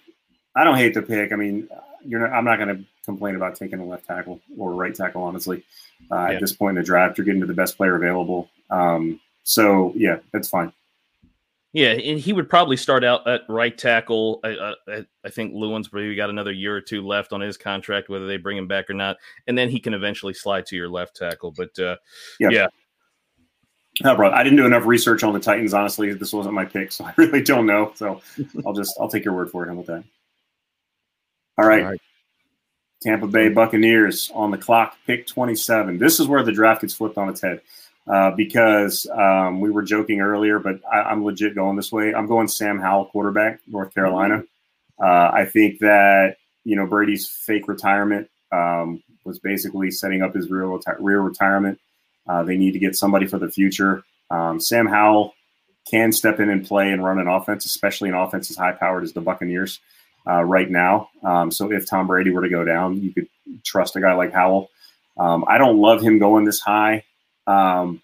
I 0.54 0.64
don't 0.64 0.76
hate 0.76 0.94
the 0.94 1.02
pick. 1.02 1.32
I 1.32 1.36
mean, 1.36 1.68
you're 2.04 2.20
not, 2.20 2.32
I'm 2.32 2.44
not 2.44 2.58
going 2.58 2.76
to 2.76 2.84
complain 3.04 3.36
about 3.36 3.56
taking 3.56 3.78
a 3.80 3.84
left 3.84 4.06
tackle 4.06 4.40
or 4.56 4.72
right 4.72 4.94
tackle. 4.94 5.22
Honestly, 5.22 5.64
uh, 6.10 6.26
Yeah. 6.28 6.34
at 6.34 6.40
this 6.40 6.52
point 6.52 6.76
in 6.76 6.82
the 6.82 6.86
draft, 6.86 7.18
you're 7.18 7.24
getting 7.24 7.40
to 7.40 7.46
the 7.46 7.54
best 7.54 7.76
player 7.76 7.96
available. 7.96 8.48
Um, 8.70 9.20
so 9.42 9.92
yeah, 9.96 10.18
that's 10.32 10.48
fine. 10.48 10.72
Yeah, 11.72 11.90
and 11.90 12.18
he 12.18 12.32
would 12.32 12.48
probably 12.48 12.76
start 12.76 13.04
out 13.04 13.28
at 13.28 13.42
right 13.48 13.76
tackle. 13.76 14.40
I, 14.42 14.74
I, 14.88 15.06
I 15.24 15.30
think 15.30 15.54
Lewan's 15.54 15.86
probably 15.86 16.16
got 16.16 16.28
another 16.28 16.50
year 16.50 16.74
or 16.74 16.80
two 16.80 17.06
left 17.06 17.32
on 17.32 17.40
his 17.40 17.56
contract, 17.56 18.08
whether 18.08 18.26
they 18.26 18.38
bring 18.38 18.56
him 18.56 18.66
back 18.66 18.90
or 18.90 18.94
not, 18.94 19.18
and 19.46 19.56
then 19.56 19.68
he 19.70 19.78
can 19.78 19.94
eventually 19.94 20.34
slide 20.34 20.66
to 20.66 20.76
your 20.76 20.88
left 20.88 21.14
tackle. 21.14 21.52
But 21.52 21.78
uh, 21.78 21.96
Yeah. 22.40 22.48
yeah, 22.50 22.66
No, 24.02 24.16
bro, 24.16 24.32
I 24.32 24.42
didn't 24.42 24.56
do 24.56 24.66
enough 24.66 24.84
research 24.84 25.22
on 25.22 25.32
the 25.32 25.38
Titans. 25.38 25.72
Honestly, 25.72 26.12
this 26.12 26.32
wasn't 26.32 26.56
my 26.56 26.64
pick, 26.64 26.90
so 26.90 27.04
I 27.06 27.14
really 27.16 27.42
don't 27.42 27.66
know. 27.66 27.92
So 27.94 28.20
I'll 28.66 28.72
just 28.74 28.96
I'll 29.00 29.08
take 29.08 29.24
your 29.24 29.34
word 29.34 29.50
for 29.52 29.62
it. 29.62 29.68
How 29.68 29.74
about 29.74 29.86
that? 29.86 30.04
All 31.60 31.68
right. 31.68 31.82
All 31.82 31.90
right. 31.90 32.00
Tampa 33.02 33.26
Bay 33.26 33.48
Buccaneers 33.48 34.30
on 34.34 34.50
the 34.50 34.58
clock, 34.58 34.96
pick 35.06 35.26
27. 35.26 35.98
This 35.98 36.20
is 36.20 36.26
where 36.26 36.42
the 36.42 36.52
draft 36.52 36.82
gets 36.82 36.94
flipped 36.94 37.16
on 37.16 37.30
its 37.30 37.40
head 37.40 37.62
uh, 38.06 38.30
because 38.30 39.06
um, 39.06 39.60
we 39.60 39.70
were 39.70 39.82
joking 39.82 40.20
earlier, 40.20 40.58
but 40.58 40.80
I, 40.90 41.02
I'm 41.02 41.24
legit 41.24 41.54
going 41.54 41.76
this 41.76 41.90
way. 41.90 42.14
I'm 42.14 42.26
going 42.26 42.48
Sam 42.48 42.78
Howell, 42.78 43.06
quarterback, 43.06 43.60
North 43.66 43.94
Carolina. 43.94 44.44
Uh, 45.02 45.30
I 45.32 45.46
think 45.46 45.78
that 45.78 46.36
you 46.64 46.76
know 46.76 46.86
Brady's 46.86 47.26
fake 47.26 47.68
retirement 47.68 48.28
um, 48.52 49.02
was 49.24 49.38
basically 49.38 49.90
setting 49.90 50.22
up 50.22 50.34
his 50.34 50.50
real 50.50 50.68
reti- 50.68 50.96
real 50.98 51.20
retirement. 51.20 51.78
Uh, 52.28 52.42
they 52.42 52.58
need 52.58 52.72
to 52.72 52.78
get 52.78 52.96
somebody 52.96 53.26
for 53.26 53.38
the 53.38 53.48
future. 53.48 54.02
Um, 54.30 54.60
Sam 54.60 54.86
Howell 54.86 55.34
can 55.90 56.12
step 56.12 56.38
in 56.38 56.50
and 56.50 56.66
play 56.66 56.92
and 56.92 57.02
run 57.02 57.18
an 57.18 57.28
offense, 57.28 57.64
especially 57.64 58.10
an 58.10 58.14
offense 58.14 58.50
as 58.50 58.56
high 58.56 58.72
powered 58.72 59.04
as 59.04 59.14
the 59.14 59.22
Buccaneers 59.22 59.80
uh, 60.26 60.42
right 60.42 60.70
now. 60.70 61.08
Um, 61.22 61.50
so 61.50 61.70
if 61.72 61.88
Tom 61.88 62.06
Brady 62.06 62.30
were 62.30 62.42
to 62.42 62.48
go 62.48 62.64
down, 62.64 63.00
you 63.00 63.12
could 63.12 63.28
trust 63.64 63.96
a 63.96 64.00
guy 64.00 64.14
like 64.14 64.32
Howell. 64.32 64.70
Um, 65.18 65.44
I 65.46 65.58
don't 65.58 65.78
love 65.78 66.00
him 66.00 66.18
going 66.18 66.44
this 66.44 66.60
high. 66.60 67.04
Um, 67.46 68.00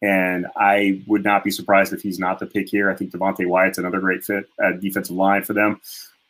and 0.00 0.46
I 0.56 1.02
would 1.06 1.24
not 1.24 1.44
be 1.44 1.50
surprised 1.50 1.92
if 1.92 2.02
he's 2.02 2.18
not 2.18 2.38
the 2.38 2.46
pick 2.46 2.68
here. 2.68 2.90
I 2.90 2.94
think 2.94 3.12
Devonte 3.12 3.46
Wyatt's 3.46 3.78
another 3.78 4.00
great 4.00 4.24
fit 4.24 4.48
at 4.62 4.80
defensive 4.80 5.16
line 5.16 5.42
for 5.42 5.54
them. 5.54 5.80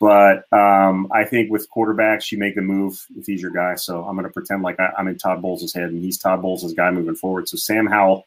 But 0.00 0.50
um, 0.52 1.08
I 1.12 1.24
think 1.24 1.50
with 1.50 1.68
quarterbacks, 1.70 2.30
you 2.30 2.38
make 2.38 2.56
a 2.56 2.60
move 2.60 3.04
if 3.16 3.26
he's 3.26 3.42
your 3.42 3.50
guy. 3.50 3.74
So 3.74 4.04
I'm 4.04 4.14
going 4.14 4.26
to 4.26 4.32
pretend 4.32 4.62
like 4.62 4.78
I, 4.78 4.92
am 4.96 5.08
in 5.08 5.18
Todd 5.18 5.42
Bowles' 5.42 5.72
head, 5.74 5.90
and 5.90 6.02
he's 6.02 6.18
Todd 6.18 6.40
Bowles' 6.40 6.72
guy 6.72 6.90
moving 6.90 7.16
forward. 7.16 7.48
So 7.48 7.56
Sam 7.56 7.86
Howell 7.86 8.24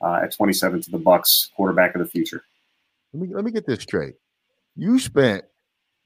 uh, 0.00 0.20
at 0.22 0.34
27 0.34 0.82
to 0.82 0.90
the 0.90 0.98
Bucks, 0.98 1.50
quarterback 1.54 1.94
of 1.94 2.00
the 2.00 2.06
future. 2.06 2.42
Let 3.12 3.22
me 3.22 3.34
let 3.34 3.44
me 3.44 3.50
get 3.50 3.66
this 3.66 3.82
straight. 3.82 4.14
You 4.76 4.98
spent 4.98 5.44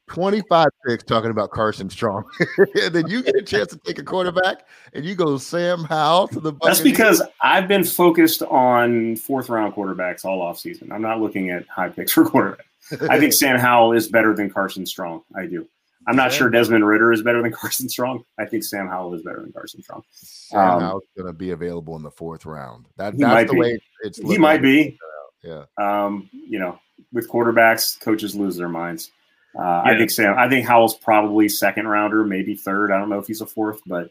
25 0.08 0.68
picks 0.86 1.04
talking 1.04 1.30
about 1.30 1.50
Carson 1.50 1.88
Strong, 1.88 2.24
and 2.82 2.94
then 2.94 3.08
you 3.08 3.22
get 3.22 3.36
a 3.36 3.42
chance 3.42 3.68
to 3.68 3.78
take 3.78 3.98
a 3.98 4.02
quarterback, 4.02 4.66
and 4.92 5.04
you 5.04 5.14
go 5.14 5.38
Sam 5.38 5.84
Howell 5.84 6.28
to 6.28 6.40
the. 6.40 6.52
Buccaneers. 6.52 6.78
That's 6.78 6.80
because 6.80 7.22
I've 7.42 7.68
been 7.68 7.84
focused 7.84 8.42
on 8.42 9.16
fourth 9.16 9.48
round 9.48 9.74
quarterbacks 9.74 10.24
all 10.24 10.42
off 10.42 10.58
season. 10.58 10.92
I'm 10.92 11.02
not 11.02 11.20
looking 11.20 11.50
at 11.50 11.66
high 11.68 11.88
picks 11.88 12.12
for 12.12 12.24
quarterback. 12.24 12.66
I 13.08 13.18
think 13.18 13.32
Sam 13.34 13.58
Howell 13.58 13.92
is 13.92 14.08
better 14.08 14.34
than 14.34 14.50
Carson 14.50 14.86
Strong. 14.86 15.22
I 15.36 15.46
do. 15.46 15.66
I'm 16.06 16.16
not 16.16 16.32
sure 16.32 16.50
Desmond 16.50 16.86
Ridder 16.86 17.12
is 17.12 17.22
better 17.22 17.42
than 17.42 17.52
Carson 17.54 17.88
Strong. 17.88 18.24
I 18.38 18.44
think 18.44 18.62
Sam 18.64 18.88
Howell 18.88 19.14
is 19.14 19.22
better 19.22 19.40
than 19.40 19.52
Carson 19.52 19.82
Strong. 19.82 20.02
Sam 20.12 20.60
um, 20.60 20.80
Howell's 20.80 21.04
going 21.16 21.26
to 21.26 21.32
be 21.32 21.50
available 21.50 21.96
in 21.96 22.02
the 22.02 22.10
fourth 22.10 22.44
round. 22.44 22.86
That, 22.96 23.16
that's 23.16 23.48
the 23.48 23.54
be. 23.54 23.60
way 23.60 23.80
it's. 24.02 24.18
He 24.18 24.38
might 24.38 24.60
be. 24.60 24.98
Yeah. 25.42 25.64
Um, 25.78 26.28
you 26.32 26.58
know, 26.58 26.78
with 27.12 27.28
quarterbacks, 27.28 28.00
coaches 28.00 28.34
lose 28.34 28.56
their 28.56 28.68
minds. 28.68 29.10
Uh, 29.58 29.82
yeah. 29.84 29.92
I 29.92 29.98
think 29.98 30.10
Sam. 30.10 30.36
I 30.38 30.48
think 30.48 30.66
Howell's 30.66 30.96
probably 30.96 31.48
second 31.48 31.86
rounder, 31.86 32.24
maybe 32.24 32.54
third. 32.54 32.90
I 32.90 32.98
don't 32.98 33.08
know 33.08 33.18
if 33.18 33.26
he's 33.26 33.40
a 33.40 33.46
fourth, 33.46 33.80
but 33.86 34.10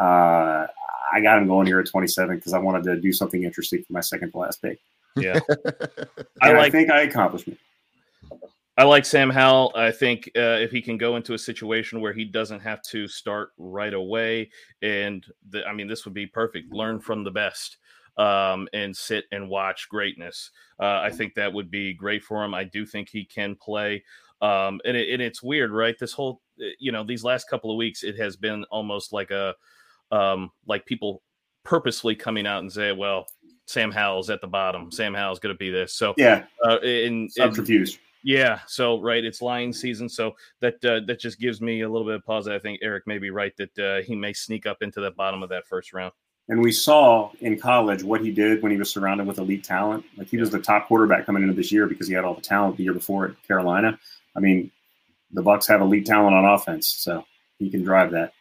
uh, 0.00 0.66
I 1.12 1.20
got 1.22 1.38
him 1.38 1.46
going 1.46 1.66
here 1.66 1.80
at 1.80 1.86
27 1.86 2.36
because 2.36 2.54
I 2.54 2.58
wanted 2.58 2.84
to 2.84 3.00
do 3.00 3.12
something 3.12 3.42
interesting 3.42 3.82
for 3.84 3.92
my 3.92 4.00
second 4.00 4.32
to 4.32 4.38
last 4.38 4.62
pick. 4.62 4.78
Yeah, 5.16 5.40
I, 6.42 6.52
like, 6.52 6.66
I 6.66 6.70
think 6.70 6.90
I 6.90 7.02
accomplished 7.02 7.48
it. 7.48 7.58
I 8.78 8.84
like 8.84 9.04
Sam 9.04 9.28
Howell. 9.28 9.72
I 9.74 9.90
think 9.90 10.30
uh, 10.36 10.60
if 10.60 10.70
he 10.70 10.80
can 10.80 10.98
go 10.98 11.16
into 11.16 11.34
a 11.34 11.38
situation 11.38 12.00
where 12.00 12.12
he 12.12 12.24
doesn't 12.24 12.60
have 12.60 12.80
to 12.90 13.08
start 13.08 13.50
right 13.58 13.92
away, 13.92 14.50
and 14.82 15.26
the, 15.50 15.66
I 15.66 15.72
mean, 15.72 15.88
this 15.88 16.04
would 16.04 16.14
be 16.14 16.26
perfect. 16.26 16.72
Learn 16.72 17.00
from 17.00 17.24
the 17.24 17.30
best 17.32 17.78
um, 18.18 18.68
and 18.72 18.96
sit 18.96 19.24
and 19.32 19.48
watch 19.48 19.88
greatness. 19.88 20.52
Uh, 20.78 21.00
I 21.00 21.10
think 21.10 21.34
that 21.34 21.52
would 21.52 21.72
be 21.72 21.92
great 21.92 22.22
for 22.22 22.44
him. 22.44 22.54
I 22.54 22.62
do 22.62 22.86
think 22.86 23.08
he 23.08 23.24
can 23.24 23.56
play. 23.56 24.04
Um, 24.40 24.80
and, 24.84 24.96
it, 24.96 25.12
and 25.12 25.22
it's 25.22 25.42
weird, 25.42 25.72
right? 25.72 25.96
This 25.98 26.12
whole, 26.12 26.40
uh, 26.60 26.66
you 26.78 26.92
know, 26.92 27.04
these 27.04 27.24
last 27.24 27.48
couple 27.48 27.70
of 27.70 27.76
weeks, 27.76 28.02
it 28.02 28.16
has 28.16 28.36
been 28.36 28.64
almost 28.70 29.12
like 29.12 29.30
a, 29.30 29.54
um, 30.10 30.50
like 30.66 30.86
people 30.86 31.22
purposely 31.64 32.14
coming 32.14 32.46
out 32.46 32.60
and 32.60 32.72
say, 32.72 32.92
well, 32.92 33.26
Sam 33.66 33.90
Howell's 33.90 34.30
at 34.30 34.40
the 34.40 34.46
bottom. 34.46 34.90
Sam 34.90 35.12
Howell's 35.12 35.38
going 35.38 35.54
to 35.54 35.58
be 35.58 35.70
this. 35.70 35.94
So 35.94 36.14
yeah, 36.16 36.44
uh, 36.64 36.78
in, 36.80 37.28
I'm 37.40 37.54
confused. 37.54 37.98
Yeah, 38.24 38.60
so 38.66 39.00
right, 39.00 39.24
it's 39.24 39.40
lion 39.40 39.72
season, 39.72 40.08
so 40.08 40.34
that 40.60 40.84
uh, 40.84 41.00
that 41.06 41.20
just 41.20 41.38
gives 41.38 41.60
me 41.60 41.82
a 41.82 41.88
little 41.88 42.06
bit 42.06 42.16
of 42.16 42.24
pause. 42.24 42.48
I 42.48 42.58
think 42.58 42.80
Eric 42.82 43.06
may 43.06 43.18
be 43.18 43.30
right 43.30 43.52
that 43.58 43.78
uh, 43.78 44.02
he 44.02 44.16
may 44.16 44.32
sneak 44.32 44.66
up 44.66 44.78
into 44.82 45.00
the 45.00 45.12
bottom 45.12 45.42
of 45.42 45.50
that 45.50 45.66
first 45.66 45.92
round. 45.92 46.12
And 46.48 46.60
we 46.60 46.72
saw 46.72 47.30
in 47.40 47.58
college 47.58 48.02
what 48.02 48.22
he 48.22 48.30
did 48.30 48.62
when 48.62 48.72
he 48.72 48.78
was 48.78 48.90
surrounded 48.90 49.26
with 49.26 49.38
elite 49.38 49.64
talent. 49.64 50.04
Like 50.16 50.28
he 50.28 50.36
yeah. 50.36 50.42
was 50.42 50.50
the 50.50 50.58
top 50.58 50.88
quarterback 50.88 51.26
coming 51.26 51.42
into 51.42 51.54
this 51.54 51.70
year 51.70 51.86
because 51.86 52.08
he 52.08 52.14
had 52.14 52.24
all 52.24 52.34
the 52.34 52.40
talent 52.40 52.78
the 52.78 52.84
year 52.84 52.94
before 52.94 53.26
at 53.26 53.42
Carolina. 53.46 53.98
I 54.36 54.40
mean, 54.40 54.70
the 55.32 55.42
Bucks 55.42 55.66
have 55.66 55.80
elite 55.80 56.06
talent 56.06 56.34
on 56.34 56.44
offense, 56.44 56.94
so 56.98 57.24
he 57.58 57.70
can 57.70 57.82
drive 57.82 58.10
that. 58.12 58.32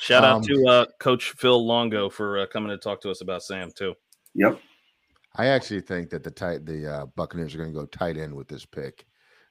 Shout 0.00 0.24
out 0.24 0.36
um, 0.36 0.42
to 0.42 0.66
uh, 0.66 0.86
Coach 0.98 1.32
Phil 1.32 1.66
Longo 1.66 2.08
for 2.08 2.38
uh, 2.38 2.46
coming 2.46 2.70
to 2.70 2.78
talk 2.78 3.00
to 3.02 3.10
us 3.10 3.20
about 3.20 3.42
Sam 3.42 3.70
too. 3.76 3.94
Yep. 4.34 4.60
I 5.36 5.46
actually 5.46 5.82
think 5.82 6.10
that 6.10 6.24
the 6.24 6.30
tight 6.30 6.64
the 6.64 6.90
uh, 6.90 7.06
Buccaneers 7.16 7.54
are 7.54 7.58
going 7.58 7.72
to 7.72 7.78
go 7.78 7.86
tight 7.86 8.16
end 8.16 8.34
with 8.34 8.48
this 8.48 8.64
pick. 8.64 9.04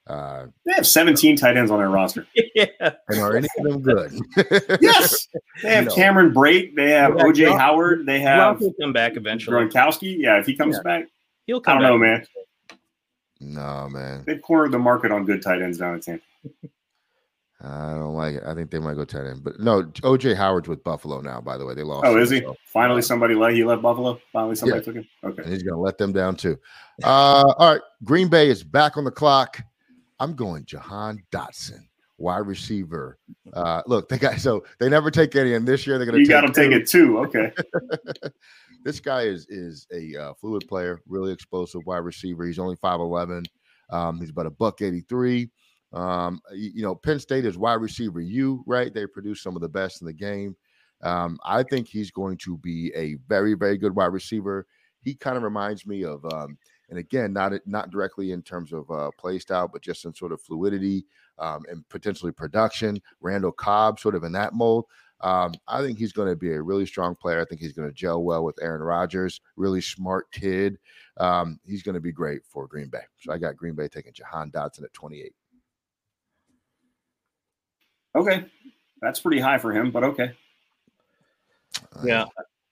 Uh, 0.07 0.47
they 0.65 0.73
have 0.73 0.87
17 0.87 1.35
tight 1.35 1.55
ends 1.55 1.69
on 1.69 1.77
their 1.77 1.89
roster. 1.89 2.25
yeah. 2.55 2.65
And 2.79 3.19
are 3.19 3.37
any 3.37 3.47
of 3.59 3.63
them 3.63 3.81
good? 3.81 4.19
yes. 4.81 5.27
They 5.61 5.75
have 5.75 5.89
Cameron 5.93 6.33
Brate. 6.33 6.75
They 6.75 6.89
have 6.91 7.15
yeah, 7.15 7.23
OJ 7.23 7.57
Howard. 7.57 8.07
They 8.07 8.19
have 8.19 8.59
will 8.59 8.73
come 8.81 8.91
back 8.91 9.17
eventually. 9.17 9.55
Gronkowski. 9.55 10.15
Yeah, 10.17 10.39
if 10.39 10.47
he 10.47 10.55
comes 10.55 10.77
yeah. 10.77 10.81
back, 10.83 11.05
he'll 11.45 11.61
come 11.61 11.77
I 11.77 11.81
don't 11.81 12.01
back. 12.01 12.09
know, 12.09 12.17
man. 12.17 12.25
No, 13.39 13.87
man. 13.89 14.23
They've 14.25 14.41
cornered 14.41 14.71
the 14.71 14.79
market 14.79 15.11
on 15.11 15.25
good 15.25 15.41
tight 15.41 15.61
ends 15.61 15.77
down 15.77 15.95
at 15.95 16.01
Tampa. 16.01 16.23
I 17.61 17.91
don't 17.91 18.15
like 18.15 18.35
it. 18.35 18.43
I 18.45 18.53
think 18.53 18.71
they 18.71 18.79
might 18.79 18.93
go 18.93 19.03
tight 19.03 19.25
end, 19.25 19.43
but 19.43 19.59
no. 19.59 19.83
OJ 19.83 20.33
Howard's 20.33 20.69
with 20.69 20.81
Buffalo 20.81 21.19
now. 21.19 21.41
By 21.41 21.57
the 21.57 21.65
way, 21.65 21.73
they 21.73 21.83
lost. 21.83 22.05
Oh, 22.05 22.17
is 22.17 22.29
he? 22.29 22.39
So. 22.39 22.55
Finally, 22.63 23.01
somebody 23.01 23.35
let 23.35 23.53
he 23.53 23.65
left 23.65 23.81
Buffalo. 23.81 24.19
Finally, 24.31 24.55
somebody 24.55 24.79
yeah. 24.79 24.85
took 24.85 24.95
him. 24.95 25.07
Okay, 25.25 25.43
and 25.43 25.51
he's 25.51 25.63
gonna 25.63 25.79
let 25.79 25.97
them 25.97 26.13
down 26.13 26.37
too. 26.37 26.57
Uh, 27.03 27.53
all 27.57 27.73
right, 27.73 27.81
Green 28.05 28.29
Bay 28.29 28.49
is 28.49 28.63
back 28.63 28.95
on 28.95 29.03
the 29.03 29.11
clock. 29.11 29.61
I'm 30.21 30.35
going 30.35 30.63
Jahan 30.63 31.21
Dotson, 31.33 31.85
wide 32.17 32.47
receiver. 32.47 33.17
Uh, 33.51 33.81
look, 33.87 34.07
they 34.07 34.17
got 34.17 34.39
so 34.39 34.63
they 34.79 34.87
never 34.87 35.11
take 35.11 35.35
any, 35.35 35.53
and 35.53 35.67
this 35.67 35.85
year 35.85 35.97
they're 35.97 36.05
gonna. 36.05 36.19
You 36.19 36.27
got 36.27 36.53
take 36.53 36.71
it 36.71 36.87
too. 36.87 37.19
Okay. 37.19 37.51
this 38.83 38.99
guy 38.99 39.23
is 39.23 39.47
is 39.49 39.87
a 39.93 40.15
uh, 40.15 40.33
fluid 40.35 40.67
player, 40.67 41.01
really 41.07 41.31
explosive 41.31 41.85
wide 41.85 41.97
receiver. 41.97 42.45
He's 42.45 42.59
only 42.59 42.75
five 42.75 42.99
eleven. 42.99 43.43
Um, 43.89 44.19
he's 44.19 44.29
about 44.29 44.45
a 44.45 44.51
buck 44.51 44.81
eighty 44.81 45.01
three. 45.01 45.49
Um, 45.91 46.39
you, 46.53 46.71
you, 46.75 46.83
know, 46.83 46.95
Penn 46.95 47.19
State 47.19 47.45
is 47.45 47.57
wide 47.57 47.81
receiver 47.81 48.21
you, 48.21 48.63
right? 48.67 48.93
They 48.93 49.07
produce 49.07 49.41
some 49.41 49.55
of 49.55 49.61
the 49.61 49.69
best 49.69 50.01
in 50.01 50.07
the 50.07 50.13
game. 50.13 50.55
Um, 51.01 51.39
I 51.43 51.63
think 51.63 51.87
he's 51.87 52.11
going 52.11 52.37
to 52.39 52.57
be 52.57 52.91
a 52.95 53.15
very, 53.27 53.53
very 53.53 53.77
good 53.77 53.95
wide 53.95 54.13
receiver. 54.13 54.67
He 55.01 55.15
kind 55.15 55.37
of 55.37 55.43
reminds 55.43 55.87
me 55.87 56.03
of, 56.03 56.23
um, 56.25 56.57
and 56.89 56.99
again, 56.99 57.33
not 57.33 57.53
not 57.65 57.89
directly 57.89 58.31
in 58.31 58.41
terms 58.41 58.73
of 58.73 58.89
uh, 58.91 59.09
play 59.17 59.39
style, 59.39 59.67
but 59.67 59.81
just 59.81 60.05
in 60.05 60.13
sort 60.13 60.31
of 60.31 60.41
fluidity 60.41 61.05
um, 61.37 61.63
and 61.69 61.87
potentially 61.89 62.31
production. 62.31 62.99
Randall 63.21 63.51
Cobb, 63.51 63.99
sort 63.99 64.15
of 64.15 64.23
in 64.23 64.33
that 64.33 64.53
mold. 64.53 64.85
Um, 65.21 65.53
I 65.67 65.81
think 65.81 65.97
he's 65.97 66.13
going 66.13 66.29
to 66.29 66.35
be 66.35 66.53
a 66.53 66.61
really 66.61 66.85
strong 66.85 67.15
player. 67.15 67.41
I 67.41 67.45
think 67.45 67.61
he's 67.61 67.73
going 67.73 67.89
to 67.89 67.93
gel 67.93 68.23
well 68.23 68.43
with 68.43 68.61
Aaron 68.61 68.81
Rodgers. 68.81 69.41
Really 69.57 69.81
smart 69.81 70.31
kid. 70.31 70.77
Um, 71.17 71.59
he's 71.65 71.83
going 71.83 71.95
to 71.95 72.01
be 72.01 72.11
great 72.11 72.41
for 72.47 72.67
Green 72.67 72.89
Bay. 72.89 73.01
So 73.19 73.33
I 73.33 73.37
got 73.37 73.57
Green 73.57 73.75
Bay 73.75 73.87
taking 73.87 74.13
Jahan 74.13 74.51
Dotson 74.51 74.83
at 74.83 74.93
28. 74.93 75.33
Okay, 78.15 78.45
that's 79.01 79.19
pretty 79.19 79.39
high 79.39 79.57
for 79.57 79.71
him, 79.71 79.91
but 79.91 80.03
okay. 80.03 80.31
Yeah, 82.03 82.25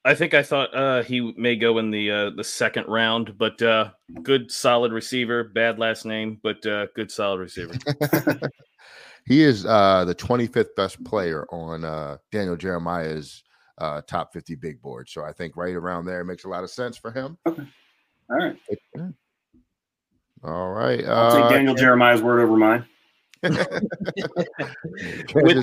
I 0.04 0.16
think 0.16 0.34
I 0.34 0.42
thought 0.42 0.74
uh, 0.74 1.04
he 1.04 1.34
may 1.38 1.56
go 1.56 1.78
in 1.78 1.92
the 1.92 2.10
uh, 2.10 2.30
the 2.32 2.44
second 2.44 2.88
round, 2.88 3.38
but 3.38 3.62
uh, 3.62 3.92
good 4.24 4.52
solid 4.52 4.92
receiver. 4.92 5.44
Bad 5.44 5.80
last 5.80 6.06
name, 6.06 6.40
but 6.42 6.66
uh, 6.66 6.88
good 6.96 7.12
solid 7.12 7.40
receiver. 7.40 7.74
he 9.28 9.44
is 9.44 9.66
uh, 9.66 10.06
the 10.06 10.16
25th 10.16 10.74
best 10.76 11.04
player 11.04 11.46
on 11.52 11.84
uh, 11.84 12.18
Daniel 12.32 12.56
Jeremiah's 12.56 13.44
uh, 13.78 14.02
top 14.08 14.32
50 14.34 14.56
big 14.56 14.82
board. 14.82 15.10
So 15.10 15.24
I 15.24 15.34
think 15.34 15.58
right 15.58 15.76
around 15.76 16.06
there 16.06 16.24
makes 16.24 16.46
a 16.46 16.50
lot 16.50 16.64
of 16.64 16.70
sense 16.70 16.98
for 16.98 17.12
him. 17.12 17.38
Okay. 17.46 17.68
All 18.30 18.38
right. 18.38 18.58
All 20.44 20.72
right. 20.72 21.04
I'll 21.06 21.42
take 21.42 21.50
Daniel 21.52 21.76
Jeremiah's 21.76 22.22
word 22.22 22.40
over 22.40 22.56
mine. 22.56 22.86
with 23.44 23.60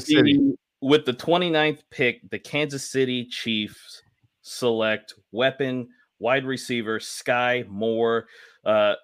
the 0.06 0.56
with 0.80 1.06
the 1.06 1.12
29th 1.12 1.80
pick, 1.90 2.28
the 2.30 2.38
Kansas 2.38 2.88
City 2.88 3.24
Chiefs 3.24 4.02
select 4.42 5.14
weapon 5.32 5.88
wide 6.18 6.44
receiver 6.44 6.98
Skyy 6.98 7.66
Moore. 7.68 8.26
Uh, 8.64 8.94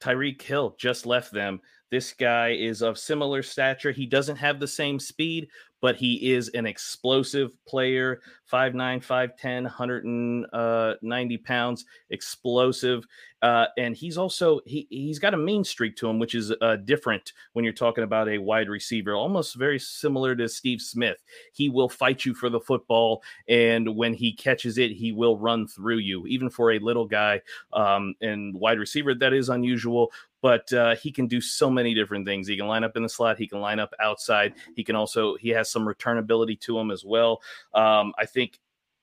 Tyreek 0.00 0.40
Hill 0.40 0.74
just 0.78 1.06
left 1.06 1.32
them. 1.32 1.60
This 1.92 2.14
guy 2.14 2.52
is 2.52 2.80
of 2.80 2.98
similar 2.98 3.42
stature. 3.42 3.92
He 3.92 4.06
doesn't 4.06 4.36
have 4.36 4.58
the 4.58 4.66
same 4.66 4.98
speed, 4.98 5.48
but 5.82 5.96
he 5.96 6.32
is 6.32 6.48
an 6.50 6.64
explosive 6.64 7.50
player 7.66 8.22
5'9 8.50 9.04
5'10 9.04 9.64
190 9.64 10.46
uh, 10.54 11.38
pounds 11.44 11.84
explosive 12.10 13.04
uh, 13.42 13.66
and 13.76 13.96
he's 13.96 14.16
also 14.16 14.60
he, 14.64 14.86
he's 14.88 15.18
got 15.18 15.34
a 15.34 15.36
mean 15.36 15.64
streak 15.64 15.96
to 15.96 16.08
him 16.08 16.18
which 16.18 16.34
is 16.34 16.52
uh, 16.62 16.76
different 16.76 17.32
when 17.52 17.64
you're 17.64 17.74
talking 17.74 18.04
about 18.04 18.28
a 18.28 18.38
wide 18.38 18.68
receiver 18.68 19.14
almost 19.14 19.56
very 19.56 19.78
similar 19.78 20.34
to 20.36 20.48
steve 20.48 20.80
smith 20.80 21.22
he 21.52 21.68
will 21.68 21.88
fight 21.88 22.24
you 22.24 22.32
for 22.32 22.48
the 22.48 22.60
football 22.60 23.22
and 23.48 23.96
when 23.96 24.14
he 24.14 24.32
catches 24.32 24.78
it 24.78 24.92
he 24.92 25.12
will 25.12 25.36
run 25.36 25.66
through 25.66 25.98
you 25.98 26.26
even 26.26 26.48
for 26.48 26.72
a 26.72 26.78
little 26.78 27.06
guy 27.06 27.40
um, 27.72 28.14
and 28.20 28.54
wide 28.54 28.78
receiver 28.78 29.14
that 29.14 29.32
is 29.32 29.48
unusual 29.48 30.12
but 30.42 30.70
uh, 30.72 30.96
he 30.96 31.10
can 31.10 31.26
do 31.26 31.40
so 31.40 31.70
many 31.70 31.94
different 31.94 32.26
things. 32.26 32.46
He 32.46 32.56
can 32.56 32.66
line 32.66 32.84
up 32.84 32.96
in 32.96 33.02
the 33.02 33.08
slot. 33.08 33.38
He 33.38 33.46
can 33.46 33.60
line 33.60 33.78
up 33.78 33.94
outside. 34.00 34.54
He 34.76 34.84
can 34.84 34.96
also 34.96 35.36
he 35.36 35.48
has 35.50 35.70
some 35.70 35.88
return 35.88 36.18
ability 36.18 36.56
to 36.56 36.78
him 36.78 36.90
as 36.90 37.04
well. 37.04 37.40
Um, 37.72 38.12
I 38.18 38.26
think 38.26 38.58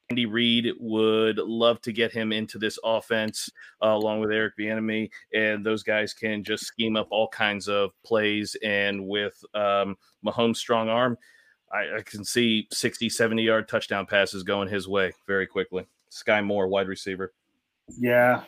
Andy 0.09 0.25
Reid 0.25 0.73
would 0.79 1.37
love 1.37 1.81
to 1.81 1.91
get 1.91 2.11
him 2.11 2.31
into 2.31 2.57
this 2.57 2.79
offense 2.83 3.49
uh, 3.81 3.89
along 3.89 4.19
with 4.19 4.31
Eric 4.31 4.57
Bieniemy, 4.57 5.09
and 5.33 5.65
those 5.65 5.83
guys 5.83 6.13
can 6.13 6.43
just 6.43 6.65
scheme 6.65 6.95
up 6.95 7.07
all 7.11 7.27
kinds 7.27 7.69
of 7.69 7.91
plays. 8.03 8.55
And 8.63 9.07
with 9.07 9.43
um, 9.53 9.97
Mahomes' 10.25 10.57
strong 10.57 10.89
arm, 10.89 11.17
I, 11.71 11.97
I, 11.97 12.01
can 12.03 12.25
see 12.25 12.67
60, 12.71 13.09
70 13.09 13.43
yard 13.43 13.67
touchdown 13.67 14.07
passes 14.07 14.41
going 14.41 14.67
his 14.67 14.87
way 14.87 15.13
very 15.27 15.45
quickly. 15.45 15.85
Skyy 16.11 16.43
Moore, 16.43 16.67
wide 16.67 16.87
receiver. 16.87 17.33
Yeah. 17.99 18.43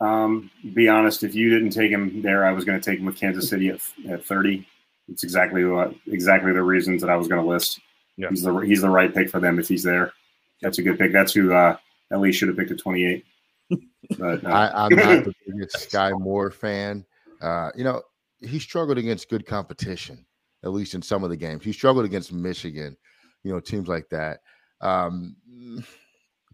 Um, 0.00 0.50
be 0.74 0.88
honest, 0.88 1.24
if 1.24 1.34
you 1.34 1.50
didn't 1.50 1.70
take 1.70 1.90
him 1.90 2.22
there, 2.22 2.44
I 2.44 2.52
was 2.52 2.64
going 2.64 2.80
to 2.80 2.90
take 2.90 3.00
him 3.00 3.06
with 3.06 3.16
Kansas 3.16 3.48
City 3.48 3.68
at, 3.68 3.80
at 4.08 4.24
30. 4.24 4.66
It's 5.08 5.24
exactly 5.24 5.64
what 5.64 5.94
exactly 6.06 6.52
the 6.52 6.62
reasons 6.62 7.00
that 7.00 7.10
I 7.10 7.16
was 7.16 7.28
going 7.28 7.42
to 7.42 7.48
list. 7.48 7.80
Yeah. 8.16 8.28
He's 8.30 8.42
the 8.42 8.54
he's 8.58 8.82
the 8.82 8.90
right 8.90 9.14
pick 9.14 9.30
for 9.30 9.40
them 9.40 9.58
if 9.58 9.68
he's 9.68 9.82
there. 9.82 10.12
That's 10.60 10.78
a 10.78 10.82
good 10.82 10.98
pick. 10.98 11.12
That's 11.12 11.32
who 11.32 11.52
uh, 11.52 11.76
at 12.12 12.20
least 12.20 12.38
should 12.38 12.48
have 12.48 12.56
picked 12.56 12.70
at 12.70 12.78
28. 12.78 13.24
But 14.18 14.42
uh. 14.42 14.48
I, 14.48 14.86
am 14.86 14.96
not 14.96 15.24
the 15.24 15.34
biggest 15.46 15.90
Skyy 15.90 16.18
Moore 16.18 16.50
fan. 16.50 17.04
Uh, 17.42 17.70
you 17.76 17.84
know, 17.84 18.00
he 18.40 18.58
struggled 18.58 18.96
against 18.96 19.28
good 19.28 19.44
competition, 19.44 20.24
at 20.64 20.70
least 20.70 20.94
in 20.94 21.02
some 21.02 21.24
of 21.24 21.30
the 21.30 21.36
games. 21.36 21.62
He 21.62 21.72
struggled 21.72 22.06
against 22.06 22.32
Michigan, 22.32 22.96
you 23.44 23.52
know, 23.52 23.60
teams 23.60 23.86
like 23.86 24.08
that. 24.08 24.40
Um, 24.80 25.36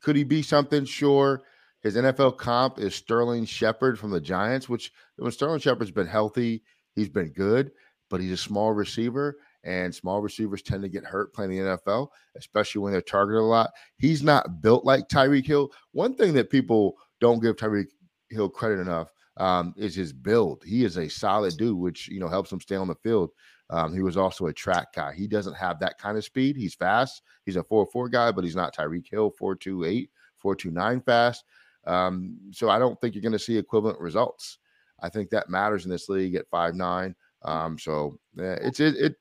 could 0.01 0.16
he 0.16 0.24
be 0.24 0.42
something? 0.42 0.84
Sure. 0.84 1.45
His 1.85 1.97
NFL 1.97 2.39
comp 2.39 2.78
is 2.78 2.95
Sterling 2.95 3.45
Shepard 3.45 3.99
from 3.99 4.11
the 4.11 4.20
Giants, 4.20 4.70
which 4.70 4.91
when 5.16 5.30
Sterling 5.30 5.61
Shepard's 5.61 5.91
been 5.91 6.07
healthy, 6.07 6.62
he's 6.95 7.11
been 7.11 7.28
good, 7.28 7.72
but 8.09 8.22
he's 8.22 8.32
a 8.32 8.39
small 8.39 8.72
receiver 8.72 9.37
and 9.64 9.95
small 9.95 10.22
receivers 10.22 10.62
tend 10.62 10.82
to 10.82 10.89
get 10.89 11.05
hurt 11.05 11.35
playing 11.35 11.51
the 11.51 11.59
NFL, 11.59 12.09
especially 12.37 12.80
when 12.80 12.93
they're 12.93 13.03
targeted 13.03 13.43
a 13.43 13.45
lot. 13.45 13.70
He's 13.99 14.22
not 14.22 14.62
built 14.62 14.87
like 14.87 15.09
Tyreek 15.09 15.47
Hill. 15.47 15.70
One 15.93 16.14
thing 16.14 16.32
that 16.32 16.49
people 16.49 16.97
don't 17.20 17.43
give 17.43 17.57
Tyreek 17.57 17.89
Hill 18.30 18.49
credit 18.49 18.80
enough 18.80 19.12
um, 19.37 19.74
is 19.76 19.95
his 19.95 20.14
build. 20.14 20.62
He 20.64 20.85
is 20.85 20.97
a 20.97 21.09
solid 21.09 21.55
dude, 21.59 21.76
which 21.76 22.09
you 22.09 22.18
know 22.18 22.28
helps 22.28 22.51
him 22.51 22.61
stay 22.61 22.76
on 22.76 22.89
the 22.89 22.95
field. 22.95 23.28
Um, 23.68 23.93
he 23.93 24.01
was 24.01 24.16
also 24.16 24.47
a 24.47 24.55
track 24.55 24.95
guy. 24.95 25.12
He 25.12 25.26
doesn't 25.26 25.55
have 25.55 25.80
that 25.80 25.99
kind 25.99 26.16
of 26.16 26.24
speed. 26.24 26.57
He's 26.57 26.74
fast. 26.74 27.20
He's 27.45 27.57
a 27.57 27.62
4-4 27.62 28.11
guy, 28.11 28.32
but 28.32 28.45
he's 28.45 28.57
not 28.57 28.74
Tyreek 28.74 29.09
Hill, 29.11 29.32
4-2-8, 29.41 30.09
4-2-9 30.43 31.05
fast. 31.05 31.45
Um, 31.87 32.39
so 32.53 32.70
I 32.70 32.78
don't 32.78 33.01
think 33.01 33.14
you're 33.14 33.22
going 33.22 33.32
to 33.32 33.39
see 33.39 33.57
equivalent 33.57 34.01
results. 34.01 34.59
I 35.01 35.09
think 35.09 35.30
that 35.30 35.51
matters 35.51 35.85
in 35.85 35.91
this 35.91 36.09
league 36.09 36.35
at 36.35 36.49
five 36.51 36.74
nine. 36.74 37.14
Um, 37.43 37.78
so 37.78 38.18
yeah, 38.37 38.57
it's 38.62 38.80
it, 38.80 38.97
it 38.97 39.16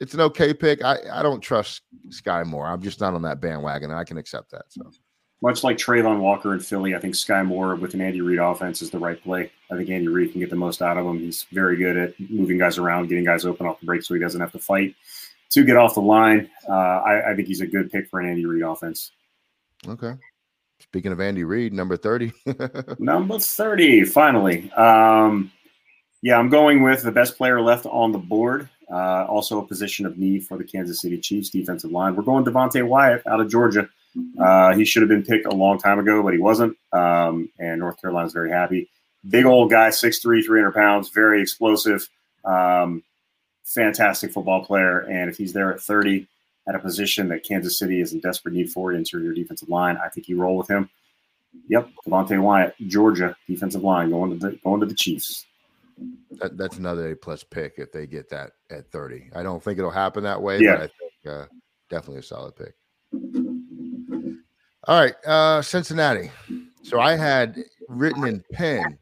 it's 0.00 0.14
an 0.14 0.20
okay 0.20 0.52
pick. 0.52 0.84
I, 0.84 0.98
I 1.12 1.22
don't 1.22 1.40
trust 1.40 1.82
Skyy 2.08 2.44
Moore. 2.44 2.66
I'm 2.66 2.82
just 2.82 3.00
not 3.00 3.14
on 3.14 3.22
that 3.22 3.40
bandwagon, 3.40 3.90
and 3.90 3.98
I 3.98 4.04
can 4.04 4.18
accept 4.18 4.50
that. 4.50 4.64
So 4.68 4.90
much 5.42 5.64
like 5.64 5.76
Travon 5.76 6.20
Walker 6.20 6.54
in 6.54 6.60
Philly, 6.60 6.94
I 6.94 7.00
think 7.00 7.14
Skyy 7.14 7.44
Moore 7.44 7.74
with 7.74 7.94
an 7.94 8.00
Andy 8.00 8.20
Reid 8.20 8.38
offense 8.38 8.80
is 8.80 8.90
the 8.90 8.98
right 8.98 9.20
play. 9.20 9.50
I 9.70 9.76
think 9.76 9.90
Andy 9.90 10.08
Reid 10.08 10.30
can 10.30 10.40
get 10.40 10.50
the 10.50 10.56
most 10.56 10.80
out 10.80 10.96
of 10.96 11.04
him. 11.04 11.18
He's 11.18 11.46
very 11.52 11.76
good 11.76 11.96
at 11.96 12.14
moving 12.30 12.58
guys 12.58 12.78
around, 12.78 13.08
getting 13.08 13.24
guys 13.24 13.44
open 13.44 13.66
off 13.66 13.80
the 13.80 13.86
break, 13.86 14.02
so 14.02 14.14
he 14.14 14.20
doesn't 14.20 14.40
have 14.40 14.52
to 14.52 14.60
fight 14.60 14.94
to 15.50 15.64
get 15.64 15.76
off 15.76 15.94
the 15.94 16.00
line. 16.00 16.48
Uh, 16.68 16.72
I, 16.72 17.32
I 17.32 17.36
think 17.36 17.48
he's 17.48 17.60
a 17.60 17.66
good 17.66 17.90
pick 17.90 18.08
for 18.08 18.20
an 18.20 18.28
Andy 18.28 18.46
Reid 18.46 18.62
offense. 18.62 19.10
Okay. 19.86 20.14
Speaking 20.92 21.12
of 21.12 21.22
Andy 21.22 21.42
Reid, 21.42 21.72
number 21.72 21.96
30. 21.96 22.34
number 22.98 23.38
30, 23.38 24.04
finally. 24.04 24.70
Um, 24.72 25.50
yeah, 26.20 26.36
I'm 26.36 26.50
going 26.50 26.82
with 26.82 27.02
the 27.02 27.10
best 27.10 27.38
player 27.38 27.62
left 27.62 27.86
on 27.86 28.12
the 28.12 28.18
board. 28.18 28.68
Uh, 28.92 29.24
also, 29.24 29.58
a 29.58 29.66
position 29.66 30.04
of 30.04 30.18
need 30.18 30.44
for 30.44 30.58
the 30.58 30.64
Kansas 30.64 31.00
City 31.00 31.16
Chiefs 31.16 31.48
defensive 31.48 31.90
line. 31.90 32.14
We're 32.14 32.24
going 32.24 32.44
Devonte 32.44 32.86
Wyatt 32.86 33.26
out 33.26 33.40
of 33.40 33.50
Georgia. 33.50 33.88
Uh, 34.38 34.74
he 34.74 34.84
should 34.84 35.00
have 35.00 35.08
been 35.08 35.22
picked 35.22 35.46
a 35.46 35.50
long 35.50 35.78
time 35.78 35.98
ago, 35.98 36.22
but 36.22 36.34
he 36.34 36.38
wasn't. 36.38 36.76
Um, 36.92 37.48
and 37.58 37.80
North 37.80 37.98
Carolina's 37.98 38.34
very 38.34 38.50
happy. 38.50 38.90
Big 39.30 39.46
old 39.46 39.70
guy, 39.70 39.88
6'3, 39.88 40.44
300 40.44 40.74
pounds, 40.74 41.08
very 41.08 41.40
explosive, 41.40 42.06
um, 42.44 43.02
fantastic 43.64 44.30
football 44.30 44.62
player. 44.62 45.06
And 45.08 45.30
if 45.30 45.38
he's 45.38 45.54
there 45.54 45.72
at 45.72 45.80
30 45.80 46.28
at 46.68 46.74
a 46.74 46.78
position 46.78 47.28
that 47.28 47.42
Kansas 47.42 47.78
City 47.78 48.00
is 48.00 48.12
in 48.12 48.20
desperate 48.20 48.54
need 48.54 48.70
for, 48.70 48.92
interior 48.92 49.32
defensive 49.32 49.68
line, 49.68 49.98
I 50.04 50.08
think 50.08 50.28
you 50.28 50.40
roll 50.40 50.56
with 50.56 50.68
him. 50.68 50.88
Yep, 51.68 51.90
Devonte 52.06 52.40
Wyatt, 52.40 52.74
Georgia 52.86 53.36
defensive 53.46 53.82
line, 53.82 54.10
going 54.10 54.30
to 54.30 54.36
the 54.36 54.58
going 54.64 54.80
to 54.80 54.86
the 54.86 54.94
Chiefs. 54.94 55.46
That, 56.32 56.56
that's 56.56 56.78
another 56.78 57.10
A 57.10 57.16
plus 57.16 57.44
pick 57.44 57.74
if 57.76 57.92
they 57.92 58.06
get 58.06 58.30
that 58.30 58.52
at 58.70 58.90
30. 58.90 59.30
I 59.34 59.42
don't 59.42 59.62
think 59.62 59.78
it'll 59.78 59.90
happen 59.90 60.24
that 60.24 60.40
way, 60.40 60.60
yeah. 60.60 60.76
but 60.76 60.82
I 60.82 60.86
think 60.86 61.34
uh, 61.34 61.46
definitely 61.90 62.20
a 62.20 62.22
solid 62.22 62.56
pick. 62.56 62.74
All 64.84 65.00
right, 65.00 65.14
uh, 65.26 65.62
Cincinnati. 65.62 66.30
So 66.82 67.00
I 67.00 67.16
had 67.16 67.56
written 67.88 68.26
in 68.26 68.42
pen 68.52 68.98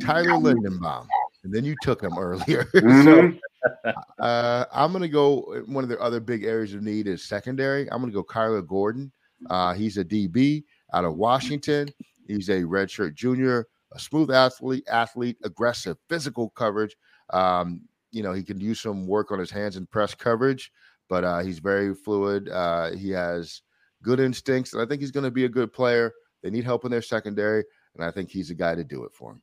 Tyler 0.00 0.38
Linderbaum, 0.38 1.06
and 1.44 1.52
then 1.52 1.64
you 1.64 1.74
took 1.82 2.02
him 2.02 2.16
earlier. 2.16 2.64
Mm-hmm. 2.74 3.04
so 3.04 3.38
uh, 4.18 4.64
I'm 4.72 4.92
going 4.92 5.02
to 5.02 5.08
go. 5.08 5.62
One 5.66 5.84
of 5.84 5.90
the 5.90 6.00
other 6.00 6.20
big 6.20 6.44
areas 6.44 6.74
of 6.74 6.82
need 6.82 7.06
is 7.06 7.24
secondary. 7.24 7.90
I'm 7.90 8.00
going 8.00 8.12
to 8.12 8.16
go 8.16 8.24
Kyler 8.24 8.66
Gordon. 8.66 9.12
Uh, 9.48 9.74
he's 9.74 9.98
a 9.98 10.04
DB 10.04 10.64
out 10.92 11.04
of 11.04 11.16
Washington. 11.16 11.88
He's 12.26 12.48
a 12.48 12.62
redshirt 12.62 13.14
junior 13.14 13.66
a 13.92 13.98
smooth 13.98 14.30
athlete, 14.30 14.84
athlete, 14.90 15.36
aggressive, 15.44 15.96
physical 16.08 16.50
coverage. 16.50 16.96
Um, 17.30 17.82
you 18.10 18.22
know, 18.22 18.32
he 18.32 18.42
can 18.42 18.60
use 18.60 18.80
some 18.80 19.06
work 19.06 19.30
on 19.30 19.38
his 19.38 19.50
hands 19.50 19.76
and 19.76 19.90
press 19.90 20.14
coverage, 20.14 20.72
but 21.08 21.24
uh, 21.24 21.40
he's 21.40 21.58
very 21.58 21.94
fluid. 21.94 22.48
Uh, 22.48 22.92
he 22.92 23.10
has 23.10 23.62
good 24.02 24.20
instincts, 24.20 24.72
and 24.72 24.82
I 24.82 24.86
think 24.86 25.00
he's 25.00 25.10
going 25.10 25.24
to 25.24 25.30
be 25.30 25.44
a 25.44 25.48
good 25.48 25.72
player. 25.72 26.12
They 26.42 26.50
need 26.50 26.64
help 26.64 26.84
in 26.84 26.90
their 26.90 27.02
secondary, 27.02 27.64
and 27.94 28.04
I 28.04 28.10
think 28.10 28.30
he's 28.30 28.50
a 28.50 28.54
guy 28.54 28.74
to 28.74 28.84
do 28.84 29.04
it 29.04 29.12
for 29.12 29.32
him. 29.32 29.42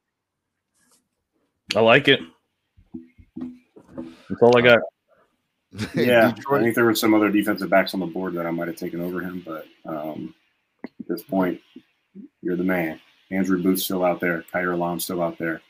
I 1.76 1.80
like 1.80 2.08
it. 2.08 2.20
That's 3.96 4.42
all 4.42 4.58
I 4.58 4.62
got. 4.62 4.80
yeah, 5.96 6.32
Detroit. 6.32 6.62
I 6.62 6.64
think 6.64 6.76
there 6.76 6.86
were 6.86 6.96
some 6.96 7.14
other 7.14 7.30
defensive 7.30 7.70
backs 7.70 7.94
on 7.94 8.00
the 8.00 8.06
board 8.06 8.34
that 8.36 8.46
I 8.46 8.52
might 8.52 8.68
have 8.68 8.78
taken 8.78 9.02
over 9.02 9.20
him, 9.20 9.44
but 9.46 9.66
um, 9.86 10.34
at 10.84 11.08
this 11.08 11.24
point, 11.24 11.60
you're 12.42 12.56
the 12.56 12.64
man. 12.64 13.00
Andrew 13.32 13.62
Booth 13.62 13.80
still 13.80 14.06
out 14.06 14.20
there. 14.20 14.46
Kaiir 14.54 14.74
Elam 14.74 15.00
still 15.00 15.22
out 15.22 15.38
there. 15.38 15.62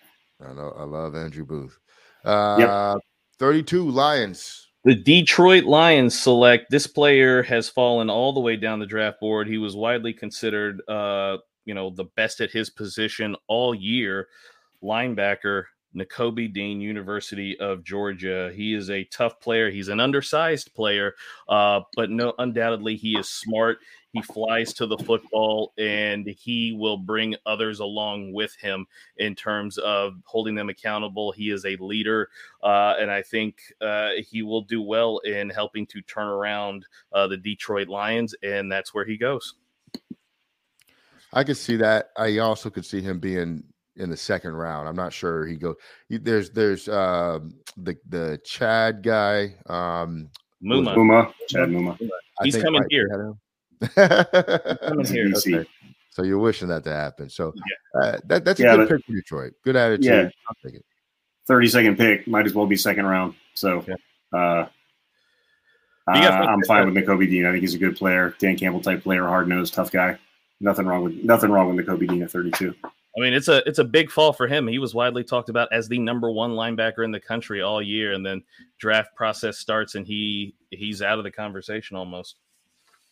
I 0.45 0.53
know. 0.53 0.75
I 0.77 0.83
love 0.83 1.15
Andrew 1.15 1.45
Booth. 1.45 1.79
Uh, 2.23 2.57
yep. 2.59 3.01
32 3.39 3.89
Lions. 3.89 4.69
The 4.83 4.95
Detroit 4.95 5.63
Lions 5.63 6.17
select 6.17 6.69
this 6.69 6.85
player 6.85 7.41
has 7.43 7.69
fallen 7.69 8.09
all 8.09 8.33
the 8.33 8.39
way 8.39 8.55
down 8.55 8.79
the 8.79 8.85
draft 8.85 9.19
board. 9.19 9.47
He 9.47 9.57
was 9.57 9.75
widely 9.75 10.13
considered, 10.13 10.81
uh, 10.87 11.37
you 11.65 11.73
know, 11.73 11.89
the 11.89 12.05
best 12.15 12.39
at 12.41 12.51
his 12.51 12.69
position 12.69 13.35
all 13.47 13.73
year. 13.73 14.27
Linebacker 14.83 15.63
Nakobe 15.95 16.53
Dean, 16.53 16.81
University 16.81 17.57
of 17.59 17.83
Georgia. 17.83 18.51
He 18.53 18.73
is 18.73 18.89
a 18.89 19.05
tough 19.05 19.39
player. 19.39 19.69
He's 19.69 19.87
an 19.87 19.99
undersized 19.99 20.73
player, 20.73 21.15
uh, 21.47 21.81
but 21.95 22.09
no, 22.09 22.33
undoubtedly 22.37 22.95
he 22.95 23.17
is 23.17 23.29
smart. 23.29 23.79
He 24.11 24.21
flies 24.21 24.73
to 24.75 24.87
the 24.87 24.97
football 24.97 25.73
and 25.77 26.25
he 26.25 26.71
will 26.71 26.97
bring 26.97 27.35
others 27.45 27.79
along 27.79 28.31
with 28.31 28.55
him 28.55 28.85
in 29.17 29.35
terms 29.35 29.77
of 29.77 30.13
holding 30.23 30.55
them 30.55 30.69
accountable. 30.69 31.33
He 31.33 31.49
is 31.49 31.65
a 31.65 31.75
leader, 31.77 32.29
uh, 32.63 32.95
and 32.97 33.11
I 33.11 33.21
think 33.21 33.57
uh, 33.81 34.11
he 34.29 34.41
will 34.41 34.61
do 34.61 34.81
well 34.81 35.17
in 35.19 35.49
helping 35.49 35.85
to 35.87 36.01
turn 36.01 36.27
around 36.27 36.85
uh, 37.11 37.27
the 37.27 37.35
Detroit 37.35 37.89
Lions, 37.89 38.33
and 38.41 38.71
that's 38.71 38.93
where 38.93 39.05
he 39.05 39.17
goes. 39.17 39.55
I 41.33 41.43
could 41.43 41.57
see 41.57 41.75
that. 41.75 42.11
I 42.15 42.37
also 42.37 42.69
could 42.69 42.85
see 42.85 43.01
him 43.01 43.19
being 43.19 43.65
in 43.97 44.09
the 44.09 44.17
second 44.17 44.53
round. 44.55 44.87
I'm 44.87 44.95
not 44.95 45.13
sure 45.13 45.45
he 45.45 45.55
goes. 45.55 45.75
There's 46.09 46.49
there's 46.51 46.87
uh, 46.87 47.39
the 47.77 47.95
the 48.09 48.39
Chad 48.43 49.03
guy. 49.03 49.55
Um, 49.67 50.29
Muma. 50.63 50.95
Muma. 50.95 51.33
Chad 51.47 51.69
Muma. 51.69 51.97
He's 52.43 52.61
coming 52.61 52.83
here. 52.89 53.33
coming 53.95 55.05
here. 55.05 55.31
Okay. 55.35 55.65
So 56.15 56.23
you're 56.23 56.39
wishing 56.39 56.69
that 56.69 56.85
to 56.85 56.93
happen. 56.93 57.29
So 57.29 57.53
yeah. 57.55 58.01
uh, 58.01 58.17
that, 58.27 58.45
that's 58.45 58.59
a 58.61 58.63
yeah, 58.63 58.75
good 58.77 58.89
pick 58.89 59.05
for 59.05 59.11
Detroit. 59.11 59.53
Good 59.65 59.75
attitude. 59.75 60.05
Yeah. 60.05 60.29
I'll 60.47 60.55
take 60.63 60.75
it. 60.79 60.85
30 61.47 61.67
second 61.67 61.97
pick. 61.97 62.25
Might 62.25 62.45
as 62.45 62.53
well 62.53 62.65
be 62.65 62.77
second 62.77 63.05
round. 63.05 63.35
So 63.53 63.83
yeah. 63.85 63.95
uh, 64.33 64.67
uh, 66.07 66.11
I'm 66.11 66.63
fine 66.63 66.85
with 66.85 66.95
Nakobe 66.95 67.29
Dean. 67.29 67.45
I 67.45 67.51
think 67.51 67.61
he's 67.61 67.73
a 67.73 67.79
good 67.79 67.97
player. 67.97 68.33
Dan 68.39 68.57
Campbell 68.57 68.79
type 68.79 69.03
player, 69.03 69.27
hard 69.27 69.49
nosed, 69.49 69.73
tough 69.73 69.91
guy. 69.91 70.17
Nothing 70.61 70.85
wrong 70.85 71.03
with 71.03 71.15
nothing 71.15 71.51
wrong 71.51 71.75
with 71.75 71.85
Nakobe 71.85 72.07
Dean 72.07 72.23
at 72.23 72.31
32. 72.31 72.73
I 73.17 73.21
mean, 73.21 73.33
it's 73.33 73.47
a 73.47 73.67
it's 73.67 73.79
a 73.79 73.83
big 73.83 74.11
fall 74.11 74.33
for 74.33 74.47
him. 74.47 74.67
He 74.67 74.79
was 74.79 74.93
widely 74.93 75.23
talked 75.23 75.49
about 75.49 75.69
as 75.71 75.87
the 75.87 75.99
number 75.99 76.29
one 76.31 76.51
linebacker 76.51 77.05
in 77.05 77.11
the 77.11 77.19
country 77.19 77.61
all 77.61 77.81
year, 77.81 78.13
and 78.13 78.25
then 78.25 78.43
draft 78.77 79.15
process 79.15 79.57
starts, 79.57 79.95
and 79.95 80.05
he 80.05 80.55
he's 80.69 81.01
out 81.01 81.17
of 81.17 81.23
the 81.23 81.31
conversation 81.31 81.95
almost. 81.95 82.37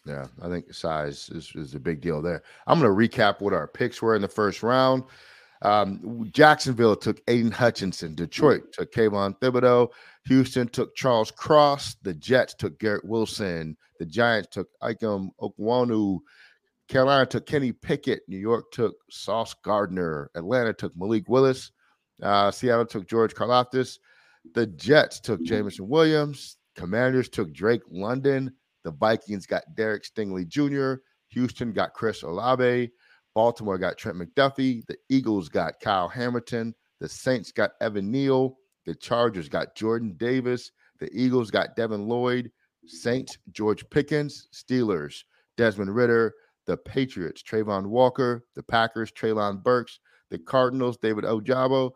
Yeah, 0.05 0.25
I 0.41 0.49
think 0.49 0.73
size 0.73 1.29
is, 1.29 1.53
is 1.55 1.75
a 1.75 1.79
big 1.79 2.01
deal 2.01 2.21
there. 2.21 2.43
I'm 2.67 2.79
going 2.79 2.93
to 2.93 3.17
recap 3.17 3.39
what 3.39 3.53
our 3.53 3.67
picks 3.67 4.01
were 4.01 4.15
in 4.15 4.21
the 4.21 4.27
first 4.27 4.61
round. 4.61 5.03
Um, 5.61 6.29
Jacksonville 6.33 6.97
took 6.97 7.21
Aidan 7.29 7.51
Hutchinson. 7.51 8.13
Detroit 8.15 8.73
took 8.73 8.91
Kayvon 8.91 9.39
Thibodeaux. 9.39 9.89
Houston 10.25 10.67
took 10.67 10.93
Charles 10.95 11.31
Cross. 11.31 11.95
The 12.03 12.13
Jets 12.13 12.53
took 12.53 12.77
Garrett 12.79 13.05
Wilson. 13.05 13.77
The 13.97 14.05
Giants 14.05 14.49
took 14.51 14.67
Ikem 14.81 15.29
Ekwonu. 15.41 16.19
Carolina 16.93 17.25
took 17.25 17.47
Kenny 17.47 17.71
Pickett. 17.71 18.21
New 18.27 18.37
York 18.37 18.71
took 18.71 18.93
Sauce 19.09 19.55
Gardner. 19.63 20.29
Atlanta 20.35 20.73
took 20.73 20.95
Malik 20.95 21.27
Willis. 21.27 21.71
Uh, 22.21 22.51
Seattle 22.51 22.85
took 22.85 23.07
George 23.07 23.33
Karlaftis. 23.33 23.97
The 24.53 24.67
Jets 24.67 25.19
took 25.19 25.41
Jameson 25.41 25.87
Williams. 25.87 26.57
Commanders 26.75 27.29
took 27.29 27.51
Drake 27.51 27.81
London. 27.89 28.53
The 28.83 28.91
Vikings 28.91 29.47
got 29.47 29.63
Derek 29.73 30.03
Stingley 30.03 30.47
Jr. 30.47 31.01
Houston 31.29 31.73
got 31.73 31.93
Chris 31.93 32.21
Olave. 32.21 32.91
Baltimore 33.33 33.79
got 33.79 33.97
Trent 33.97 34.19
McDuffie. 34.19 34.85
The 34.85 34.97
Eagles 35.09 35.49
got 35.49 35.79
Kyle 35.81 36.07
Hamilton. 36.07 36.75
The 36.99 37.09
Saints 37.09 37.51
got 37.51 37.71
Evan 37.81 38.11
Neal. 38.11 38.59
The 38.85 38.93
Chargers 38.93 39.49
got 39.49 39.75
Jordan 39.75 40.13
Davis. 40.17 40.69
The 40.99 41.09
Eagles 41.11 41.49
got 41.49 41.75
Devin 41.75 42.07
Lloyd. 42.07 42.51
Saints, 42.85 43.39
George 43.51 43.83
Pickens. 43.89 44.47
Steelers, 44.53 45.23
Desmond 45.57 45.95
Ridder. 45.95 46.35
The 46.65 46.77
Patriots, 46.77 47.43
Travon 47.43 47.87
Walker. 47.87 48.45
The 48.55 48.63
Packers, 48.63 49.11
Treylon 49.11 49.61
Burks. 49.63 49.99
The 50.29 50.39
Cardinals, 50.39 50.97
David 50.97 51.23
Ojabo. 51.25 51.91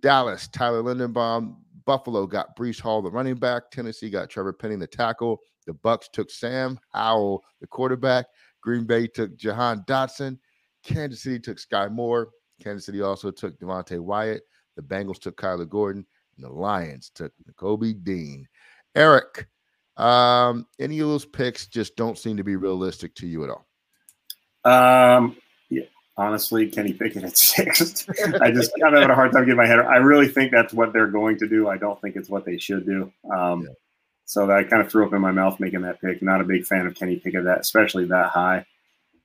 Dallas, 0.00 0.48
Tyler 0.48 0.82
Linderbaum. 0.82 1.56
Buffalo 1.86 2.26
got 2.26 2.56
Breece 2.56 2.80
Hall, 2.80 3.02
the 3.02 3.10
running 3.10 3.36
back. 3.36 3.70
Tennessee 3.70 4.10
got 4.10 4.30
Trevor 4.30 4.52
Penning, 4.52 4.78
the 4.78 4.86
tackle. 4.86 5.40
The 5.66 5.74
Bucks 5.74 6.08
took 6.12 6.30
Sam 6.30 6.78
Howell, 6.92 7.42
the 7.60 7.66
quarterback. 7.66 8.26
Green 8.60 8.84
Bay 8.84 9.06
took 9.06 9.36
Jahan 9.36 9.84
Dotson. 9.86 10.38
Kansas 10.84 11.22
City 11.22 11.38
took 11.38 11.58
Skyy 11.58 11.90
Moore. 11.90 12.30
Kansas 12.62 12.86
City 12.86 13.00
also 13.00 13.30
took 13.30 13.58
Devonte 13.58 13.98
Wyatt. 13.98 14.42
The 14.76 14.82
Bengals 14.82 15.18
took 15.18 15.36
Kyler 15.36 15.68
Gordon. 15.68 16.06
And 16.36 16.44
the 16.44 16.50
Lions 16.50 17.10
took 17.14 17.32
Kobe 17.56 17.92
Dean. 17.92 18.46
Eric, 18.94 19.48
um, 19.96 20.66
any 20.78 21.00
of 21.00 21.08
those 21.08 21.26
picks 21.26 21.66
just 21.66 21.96
don't 21.96 22.18
seem 22.18 22.36
to 22.36 22.44
be 22.44 22.56
realistic 22.56 23.14
to 23.16 23.26
you 23.26 23.44
at 23.44 23.50
all. 23.50 23.66
Um, 24.64 25.36
yeah, 25.68 25.84
honestly, 26.16 26.68
Kenny 26.68 26.92
Pickett 26.92 27.24
at 27.24 27.36
six. 27.38 28.06
I 28.40 28.50
just 28.50 28.72
I'm 28.84 28.94
having 28.94 29.10
a 29.10 29.14
hard 29.14 29.32
time 29.32 29.44
getting 29.44 29.56
my 29.56 29.66
head. 29.66 29.80
I 29.80 29.96
really 29.96 30.28
think 30.28 30.52
that's 30.52 30.72
what 30.72 30.92
they're 30.92 31.08
going 31.08 31.38
to 31.38 31.48
do. 31.48 31.68
I 31.68 31.76
don't 31.76 32.00
think 32.00 32.16
it's 32.16 32.28
what 32.28 32.44
they 32.44 32.58
should 32.58 32.86
do. 32.86 33.12
Um, 33.32 33.62
yeah. 33.62 33.68
So 34.26 34.46
that 34.46 34.70
kind 34.70 34.80
of 34.80 34.88
threw 34.90 35.04
up 35.04 35.12
in 35.12 35.20
my 35.20 35.32
mouth 35.32 35.58
making 35.58 35.82
that 35.82 36.00
pick. 36.00 36.22
Not 36.22 36.40
a 36.40 36.44
big 36.44 36.64
fan 36.64 36.86
of 36.86 36.94
Kenny 36.94 37.16
Pickett, 37.16 37.44
that 37.44 37.60
especially 37.60 38.04
that 38.06 38.30
high. 38.30 38.64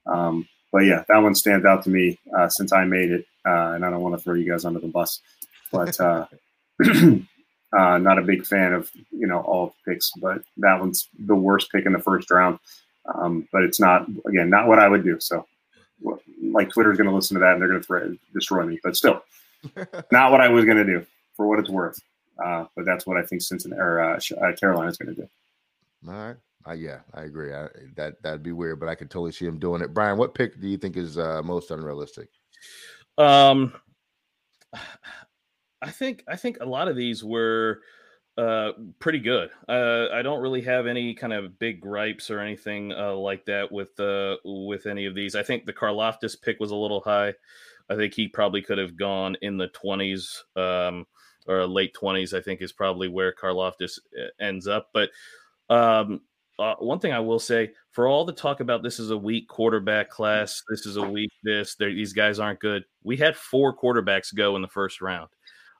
Um, 0.08 0.48
but 0.72 0.86
yeah, 0.86 1.04
that 1.08 1.20
one 1.20 1.36
stands 1.36 1.66
out 1.66 1.84
to 1.84 1.90
me 1.90 2.20
uh, 2.36 2.50
since 2.50 2.74
I 2.74 2.86
made 2.86 3.12
it, 3.12 3.26
uh, 3.46 3.74
and 3.74 3.86
I 3.86 3.92
don't 3.92 4.02
want 4.02 4.18
to 4.18 4.22
throw 4.24 4.34
you 4.34 4.50
guys 4.50 4.66
under 4.66 4.80
the 4.80 4.88
bus, 4.88 5.22
but 5.72 6.00
uh, 6.00 6.26
uh, 6.84 7.98
not 7.98 8.18
a 8.18 8.24
big 8.24 8.46
fan 8.46 8.74
of 8.74 8.92
you 9.12 9.28
know 9.28 9.40
all 9.40 9.76
picks. 9.88 10.12
But 10.20 10.42
that 10.58 10.80
one's 10.80 11.08
the 11.18 11.36
worst 11.36 11.72
pick 11.72 11.86
in 11.86 11.94
the 11.94 12.00
first 12.00 12.32
round. 12.32 12.60
Um, 13.14 13.48
but 13.52 13.64
it's 13.64 13.80
not 13.80 14.08
again 14.28 14.50
not 14.50 14.68
what 14.68 14.80
I 14.80 14.88
would 14.88 15.04
do. 15.04 15.20
So 15.20 15.46
like 16.42 16.70
Twitter's 16.70 16.98
going 16.98 17.10
to 17.10 17.16
listen 17.16 17.36
to 17.36 17.40
that 17.42 17.54
and 17.54 17.62
they're 17.62 17.80
going 17.80 17.84
to 17.84 18.18
destroy 18.34 18.66
me. 18.66 18.80
But 18.84 18.96
still, 18.96 19.22
not 20.12 20.32
what 20.32 20.42
I 20.42 20.50
was 20.50 20.66
going 20.66 20.78
to 20.78 20.86
do 20.86 21.06
for 21.36 21.48
what 21.48 21.60
it's 21.60 21.70
worth. 21.70 22.00
Uh, 22.44 22.66
but 22.76 22.86
that's 22.86 23.06
what 23.06 23.18
I 23.18 23.24
think 23.24 23.42
Cincinnati 23.42 23.82
or 23.82 24.00
uh, 24.00 24.20
uh 24.42 24.56
Carolina 24.56 24.90
is 24.90 24.98
going 24.98 25.16
to 25.16 25.22
do. 25.22 25.30
All 26.08 26.14
right. 26.14 26.36
Uh, 26.68 26.74
yeah, 26.74 27.00
I 27.14 27.24
agree. 27.24 27.54
I, 27.54 27.68
that 27.96 28.22
that'd 28.24 28.44
be 28.44 28.52
weird, 28.52 28.80
but 28.80 28.90
I 28.90 28.96
could 28.96 29.10
totally 29.10 29.32
see 29.32 29.46
him 29.46 29.60
doing 29.60 29.82
it. 29.82 29.94
Brian, 29.94 30.18
what 30.18 30.34
pick 30.34 30.60
do 30.60 30.68
you 30.68 30.78
think 30.78 30.98
is 30.98 31.18
uh, 31.18 31.42
most 31.44 31.72
unrealistic? 31.72 32.30
Um, 33.18 33.74
I 35.82 35.92
think 35.92 36.24
I 36.28 36.36
think 36.36 36.58
a 36.62 36.66
lot 36.66 36.88
of 36.88 36.96
these 36.96 37.24
were 37.24 37.82
uh, 38.38 38.72
pretty 39.00 39.20
good. 39.20 39.50
Uh, 39.68 40.08
I 40.14 40.22
don't 40.22 40.42
really 40.42 40.62
have 40.62 40.88
any 40.88 41.14
kind 41.14 41.34
of 41.34 41.58
big 41.58 41.82
gripes 41.82 42.30
or 42.30 42.40
anything 42.40 42.92
uh, 42.92 43.14
like 43.16 43.46
that 43.46 43.72
with 43.72 44.00
uh, 44.00 44.38
with 44.44 44.86
any 44.86 45.06
of 45.06 45.16
these. 45.16 45.36
I 45.36 45.44
think 45.44 45.66
the 45.66 45.74
Karlaftis 45.74 46.42
pick 46.42 46.60
was 46.60 46.72
a 46.72 46.76
little 46.76 47.02
high. 47.02 47.34
I 47.90 47.96
think 47.96 48.14
he 48.14 48.28
probably 48.28 48.62
could 48.62 48.78
have 48.78 48.98
gone 48.98 49.38
in 49.42 49.58
the 49.58 49.68
twenties. 49.68 50.44
Um, 50.56 51.06
or 51.48 51.66
late 51.68 51.94
20s, 51.94 52.36
I 52.36 52.42
think 52.42 52.62
is 52.62 52.72
probably 52.72 53.08
where 53.08 53.34
Karlaftis 53.34 54.00
uh, 54.20 54.30
ends 54.40 54.68
up. 54.68 54.90
But 54.94 55.12
um, 55.70 56.22
uh, 56.58 56.76
one 56.80 57.00
thing 57.00 57.14
I 57.14 57.20
will 57.20 57.40
say 57.40 57.72
for 57.92 58.08
all 58.08 58.26
the 58.26 58.34
talk 58.34 58.60
about 58.60 58.84
this 58.84 59.00
is 59.00 59.12
a 59.12 59.18
weak 59.18 59.48
quarterback 59.48 60.10
class, 60.10 60.64
this 60.70 60.86
is 60.86 60.98
a 60.98 61.08
weak 61.08 61.32
this, 61.44 61.76
these 61.76 62.14
guys 62.14 62.40
aren't 62.40 62.60
good. 62.60 62.84
We 63.04 63.18
had 63.18 63.36
four 63.36 63.76
quarterbacks 63.76 64.34
go 64.34 64.56
in 64.56 64.62
the 64.62 64.68
first 64.68 65.02
round. 65.02 65.30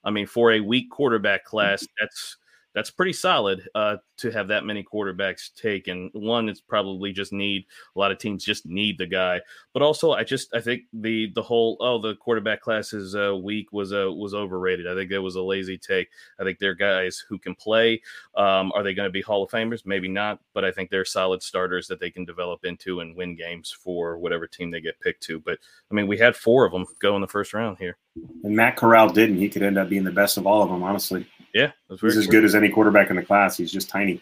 I 0.04 0.12
mean, 0.12 0.28
for 0.28 0.52
a 0.52 0.60
weak 0.60 0.92
quarterback 0.92 1.46
class, 1.46 1.86
that's 2.00 2.38
that's 2.76 2.92
pretty 2.92 3.14
solid 3.14 3.68
uh, 3.74 3.96
to 4.18 4.30
have 4.32 4.50
that 4.50 4.66
many 4.66 4.84
quarterbacks 4.84 5.56
taken. 5.56 6.10
One, 6.14 6.50
it's 6.50 6.60
probably 6.60 7.14
just 7.14 7.32
need 7.32 7.66
a 7.96 8.00
lot 8.00 8.12
of 8.12 8.20
teams 8.20 8.44
just 8.44 8.66
need 8.66 8.98
the 8.98 9.06
guy, 9.06 9.40
but 9.74 9.82
also 9.82 10.12
I 10.12 10.26
just 10.26 10.54
I 10.54 10.60
think 10.60 10.84
the 10.92 11.32
the 11.34 11.42
whole 11.42 11.78
oh 11.80 12.00
the 12.00 12.16
quarterback 12.16 12.60
class 12.62 12.92
is 12.92 13.16
uh, 13.16 13.36
weak 13.36 13.72
was 13.72 13.94
uh, 13.94 14.12
was 14.12 14.34
overrated. 14.34 14.88
I 14.88 14.94
think 14.94 15.10
that 15.10 15.22
was 15.22 15.36
a 15.36 15.42
lazy 15.42 15.78
take. 15.78 16.10
I 16.38 16.44
think 16.44 16.60
they're 16.60 16.76
guys 16.76 17.24
who 17.28 17.40
can 17.40 17.56
play. 17.56 18.02
Um, 18.36 18.74
are 18.76 18.84
they 18.84 18.94
going 18.94 19.08
to 19.08 19.14
be 19.14 19.22
Hall 19.22 19.44
of 19.44 19.50
Famers? 19.50 19.86
Maybe 19.86 20.10
not, 20.10 20.40
but 20.54 20.66
I 20.66 20.72
think 20.72 20.90
they're 20.90 21.06
solid 21.06 21.42
starters 21.42 21.88
that 21.88 22.02
they 22.02 22.12
can 22.12 22.26
develop 22.26 22.66
into 22.66 23.00
and 23.00 23.16
win 23.16 23.38
games 23.38 23.72
for 23.72 24.18
whatever 24.18 24.48
team 24.48 24.70
they 24.70 24.82
get 24.82 25.00
picked 25.00 25.24
to. 25.24 25.40
But 25.40 25.60
I 25.90 25.96
mean, 25.96 26.08
we 26.08 26.18
had 26.18 26.36
four 26.36 26.66
of 26.66 26.74
them 26.74 26.86
go 27.00 27.16
in 27.16 27.22
the 27.22 27.28
first 27.28 27.54
round 27.54 27.78
here, 27.78 27.98
and 28.44 28.54
Matt 28.54 28.76
Corral 28.76 29.08
didn't. 29.08 29.38
He 29.38 29.48
could 29.48 29.64
end 29.64 29.78
up 29.78 29.88
being 29.88 30.04
the 30.04 30.12
best 30.12 30.38
of 30.38 30.46
all 30.46 30.62
of 30.62 30.70
them, 30.70 30.84
honestly. 30.84 31.26
Yeah, 31.56 31.72
he's 31.90 32.18
as 32.18 32.28
good 32.28 32.44
as 32.44 32.54
any 32.54 32.68
quarterback 32.68 33.10
in 33.10 33.16
the 33.16 33.24
class. 33.24 33.56
He's 33.56 33.72
just 33.72 33.90
tiny. 33.90 34.20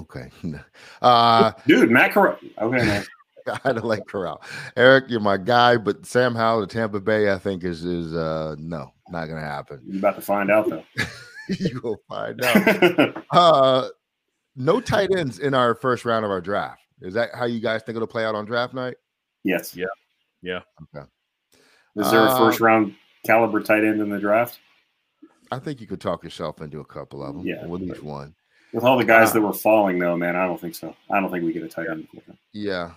Okay, 0.00 0.28
uh, 1.02 1.52
dude, 1.68 1.88
Matt 1.88 2.12
Corral. 2.12 2.36
Okay, 2.60 2.84
man. 2.84 3.04
I 3.64 3.72
don't 3.72 3.84
like 3.84 4.04
Corral. 4.06 4.42
Eric, 4.76 5.04
you're 5.08 5.20
my 5.20 5.36
guy, 5.36 5.76
but 5.76 6.04
Sam 6.04 6.34
Howell 6.34 6.66
to 6.66 6.74
Tampa 6.74 7.00
Bay, 7.00 7.32
I 7.32 7.38
think 7.38 7.62
is 7.62 7.84
is 7.84 8.12
uh 8.12 8.56
no, 8.58 8.92
not 9.08 9.26
gonna 9.26 9.40
happen. 9.40 9.80
You're 9.86 9.98
about 9.98 10.16
to 10.16 10.20
find 10.20 10.50
out 10.50 10.68
though. 10.68 10.84
you 11.48 11.80
will 11.82 12.02
find 12.08 12.44
out. 12.44 13.24
uh 13.30 13.88
no 14.56 14.80
tight 14.80 15.10
ends 15.16 15.38
in 15.38 15.54
our 15.54 15.76
first 15.76 16.04
round 16.04 16.24
of 16.24 16.32
our 16.32 16.40
draft. 16.40 16.82
Is 17.00 17.14
that 17.14 17.30
how 17.32 17.44
you 17.44 17.60
guys 17.60 17.84
think 17.84 17.94
it'll 17.94 18.08
play 18.08 18.24
out 18.24 18.34
on 18.34 18.44
draft 18.44 18.74
night? 18.74 18.96
Yes. 19.44 19.76
Yeah. 19.76 19.86
Yeah. 20.42 20.60
Okay. 20.94 21.06
Is 21.96 22.10
there 22.10 22.26
a 22.26 22.36
first 22.36 22.60
um, 22.60 22.66
round 22.66 22.94
caliber 23.24 23.62
tight 23.62 23.84
end 23.84 24.00
in 24.00 24.10
the 24.10 24.18
draft? 24.18 24.58
I 25.50 25.58
think 25.58 25.80
you 25.80 25.86
could 25.86 26.00
talk 26.00 26.24
yourself 26.24 26.60
into 26.60 26.80
a 26.80 26.84
couple 26.84 27.22
of 27.22 27.34
them. 27.34 27.46
Yeah, 27.46 27.66
with 27.66 27.82
each 27.82 28.02
one. 28.02 28.34
With 28.72 28.84
all 28.84 28.98
the 28.98 29.04
guys 29.04 29.30
uh, 29.30 29.34
that 29.34 29.40
were 29.40 29.52
falling, 29.52 29.98
though, 29.98 30.16
man, 30.16 30.36
I 30.36 30.46
don't 30.46 30.60
think 30.60 30.74
so. 30.74 30.94
I 31.10 31.20
don't 31.20 31.30
think 31.30 31.44
we 31.44 31.52
get 31.52 31.62
a 31.62 31.68
tight 31.68 31.88
end. 31.88 32.06
Yeah. 32.52 32.90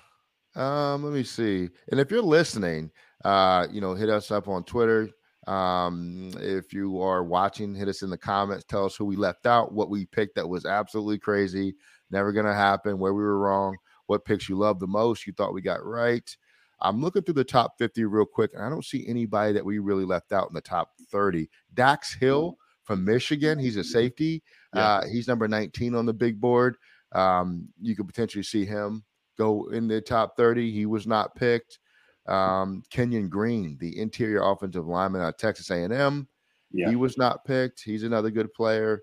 Um, 0.56 1.04
let 1.04 1.14
me 1.14 1.24
see. 1.24 1.70
And 1.92 2.00
if 2.00 2.12
you're 2.12 2.22
listening, 2.22 2.92
uh, 3.24 3.68
you 3.72 3.80
know, 3.80 3.94
hit 3.94 4.10
us 4.10 4.32
up 4.32 4.48
on 4.48 4.64
Twitter. 4.64 5.10
Um, 5.48 6.32
if 6.40 6.74
you 6.74 7.02
are 7.02 7.24
watching, 7.24 7.74
hit 7.74 7.88
us 7.88 8.04
in 8.04 8.10
the 8.10 8.18
comments. 8.18 8.66
Tell 8.66 8.86
us 8.86 8.96
who 8.96 9.06
we 9.06 9.16
left 9.16 9.46
out, 9.46 9.74
what 9.74 9.90
we 9.90 10.06
picked 10.06 10.36
that 10.36 10.48
was 10.48 10.66
absolutely 10.66 11.20
crazy, 11.20 11.76
never 12.12 12.32
gonna 12.32 12.54
happen, 12.54 13.00
where 13.00 13.14
we 13.14 13.24
were 13.24 13.40
wrong, 13.40 13.76
what 14.06 14.26
picks 14.26 14.50
you 14.50 14.58
love 14.58 14.80
the 14.80 14.88
most, 14.88 15.26
you 15.26 15.34
thought 15.34 15.54
we 15.54 15.62
got 15.62 15.84
right. 15.84 16.36
I'm 16.82 17.02
looking 17.02 17.22
through 17.24 17.36
the 17.36 17.44
top 17.44 17.78
50 17.78 18.06
real 18.06 18.26
quick, 18.26 18.52
and 18.54 18.64
I 18.64 18.70
don't 18.70 18.86
see 18.86 19.06
anybody 19.08 19.54
that 19.54 19.66
we 19.66 19.80
really 19.80 20.06
left 20.06 20.32
out 20.32 20.48
in 20.50 20.54
the 20.54 20.62
top 20.62 20.92
30. 21.12 21.50
Dax 21.74 22.14
Hill 22.14 22.58
from 22.84 23.06
Michigan, 23.06 23.60
he's 23.60 23.78
a 23.78 23.84
safety. 23.84 24.44
Yeah. 24.76 24.86
Uh, 24.86 25.08
he's 25.08 25.28
number 25.28 25.48
19 25.48 25.96
on 25.96 26.06
the 26.06 26.14
big 26.14 26.40
board. 26.40 26.78
Um, 27.14 27.68
you 27.82 27.96
could 27.96 28.08
potentially 28.08 28.44
see 28.44 28.66
him 28.66 29.04
go 29.38 29.70
in 29.72 29.88
the 29.88 30.02
top 30.02 30.36
30. 30.38 30.72
He 30.72 30.86
was 30.86 31.06
not 31.06 31.36
picked. 31.36 31.80
Um, 32.28 32.84
Kenyon 32.90 33.30
Green, 33.30 33.78
the 33.80 34.00
interior 34.00 34.42
offensive 34.44 34.88
lineman 34.88 35.22
at 35.22 35.38
Texas 35.38 35.72
A&M, 35.72 36.28
yeah. 36.72 36.90
he 36.90 36.96
was 36.96 37.18
not 37.18 37.44
picked. 37.46 37.82
He's 37.84 38.04
another 38.04 38.30
good 38.30 38.54
player. 38.54 39.02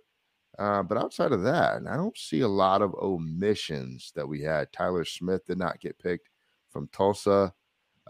Uh, 0.59 0.83
but 0.83 0.99
outside 0.99 1.33
of 1.33 1.43
that, 1.43 1.83
I 1.89 1.97
don't 1.97 2.17
see 2.17 2.41
a 2.41 2.49
lot 2.49 2.83
of 2.83 2.95
omissions 2.95 4.13
that 4.17 4.27
we 4.27 4.43
had. 4.43 4.73
Tyler 4.73 5.05
Smith 5.05 5.47
did 5.47 5.59
not 5.59 5.81
get 5.81 5.99
picked 5.99 6.31
from 6.71 6.89
Tulsa. 6.89 7.53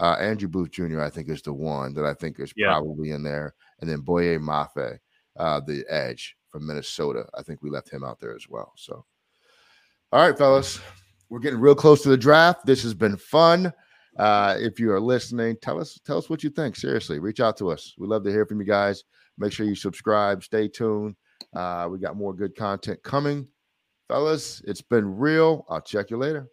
Uh, 0.00 0.16
Andrew 0.20 0.48
Booth 0.48 0.70
Jr., 0.70 1.00
I 1.00 1.10
think, 1.10 1.28
is 1.28 1.42
the 1.42 1.52
one 1.52 1.94
that 1.94 2.04
I 2.04 2.14
think 2.14 2.38
is 2.38 2.52
yeah. 2.56 2.68
probably 2.68 3.10
in 3.10 3.22
there. 3.22 3.54
And 3.80 3.90
then 3.90 4.00
Boye 4.00 4.38
Mafe, 4.38 4.98
uh, 5.36 5.60
the 5.60 5.84
edge 5.88 6.36
from 6.48 6.66
Minnesota. 6.66 7.26
I 7.34 7.42
think 7.42 7.62
we 7.62 7.70
left 7.70 7.90
him 7.90 8.04
out 8.04 8.20
there 8.20 8.34
as 8.34 8.48
well. 8.48 8.72
So, 8.76 9.04
all 10.12 10.26
right, 10.26 10.38
fellas, 10.38 10.80
we're 11.28 11.40
getting 11.40 11.60
real 11.60 11.74
close 11.74 12.02
to 12.02 12.08
the 12.08 12.16
draft. 12.16 12.64
This 12.64 12.82
has 12.82 12.94
been 12.94 13.16
fun. 13.16 13.72
Uh, 14.18 14.56
if 14.58 14.80
you 14.80 14.90
are 14.92 15.00
listening, 15.00 15.56
tell 15.62 15.80
us 15.80 16.00
tell 16.04 16.18
us 16.18 16.28
what 16.28 16.42
you 16.42 16.50
think. 16.50 16.74
Seriously, 16.74 17.18
reach 17.18 17.40
out 17.40 17.56
to 17.58 17.70
us. 17.70 17.94
We 17.98 18.06
love 18.06 18.24
to 18.24 18.30
hear 18.30 18.46
from 18.46 18.60
you 18.60 18.66
guys. 18.66 19.04
Make 19.36 19.52
sure 19.52 19.66
you 19.66 19.76
subscribe. 19.76 20.42
Stay 20.42 20.66
tuned. 20.66 21.14
Uh, 21.54 21.88
we 21.90 21.98
got 21.98 22.16
more 22.16 22.34
good 22.34 22.56
content 22.56 23.00
coming, 23.02 23.46
fellas. 24.08 24.60
It's 24.66 24.82
been 24.82 25.16
real. 25.16 25.64
I'll 25.68 25.80
check 25.80 26.10
you 26.10 26.16
later. 26.16 26.48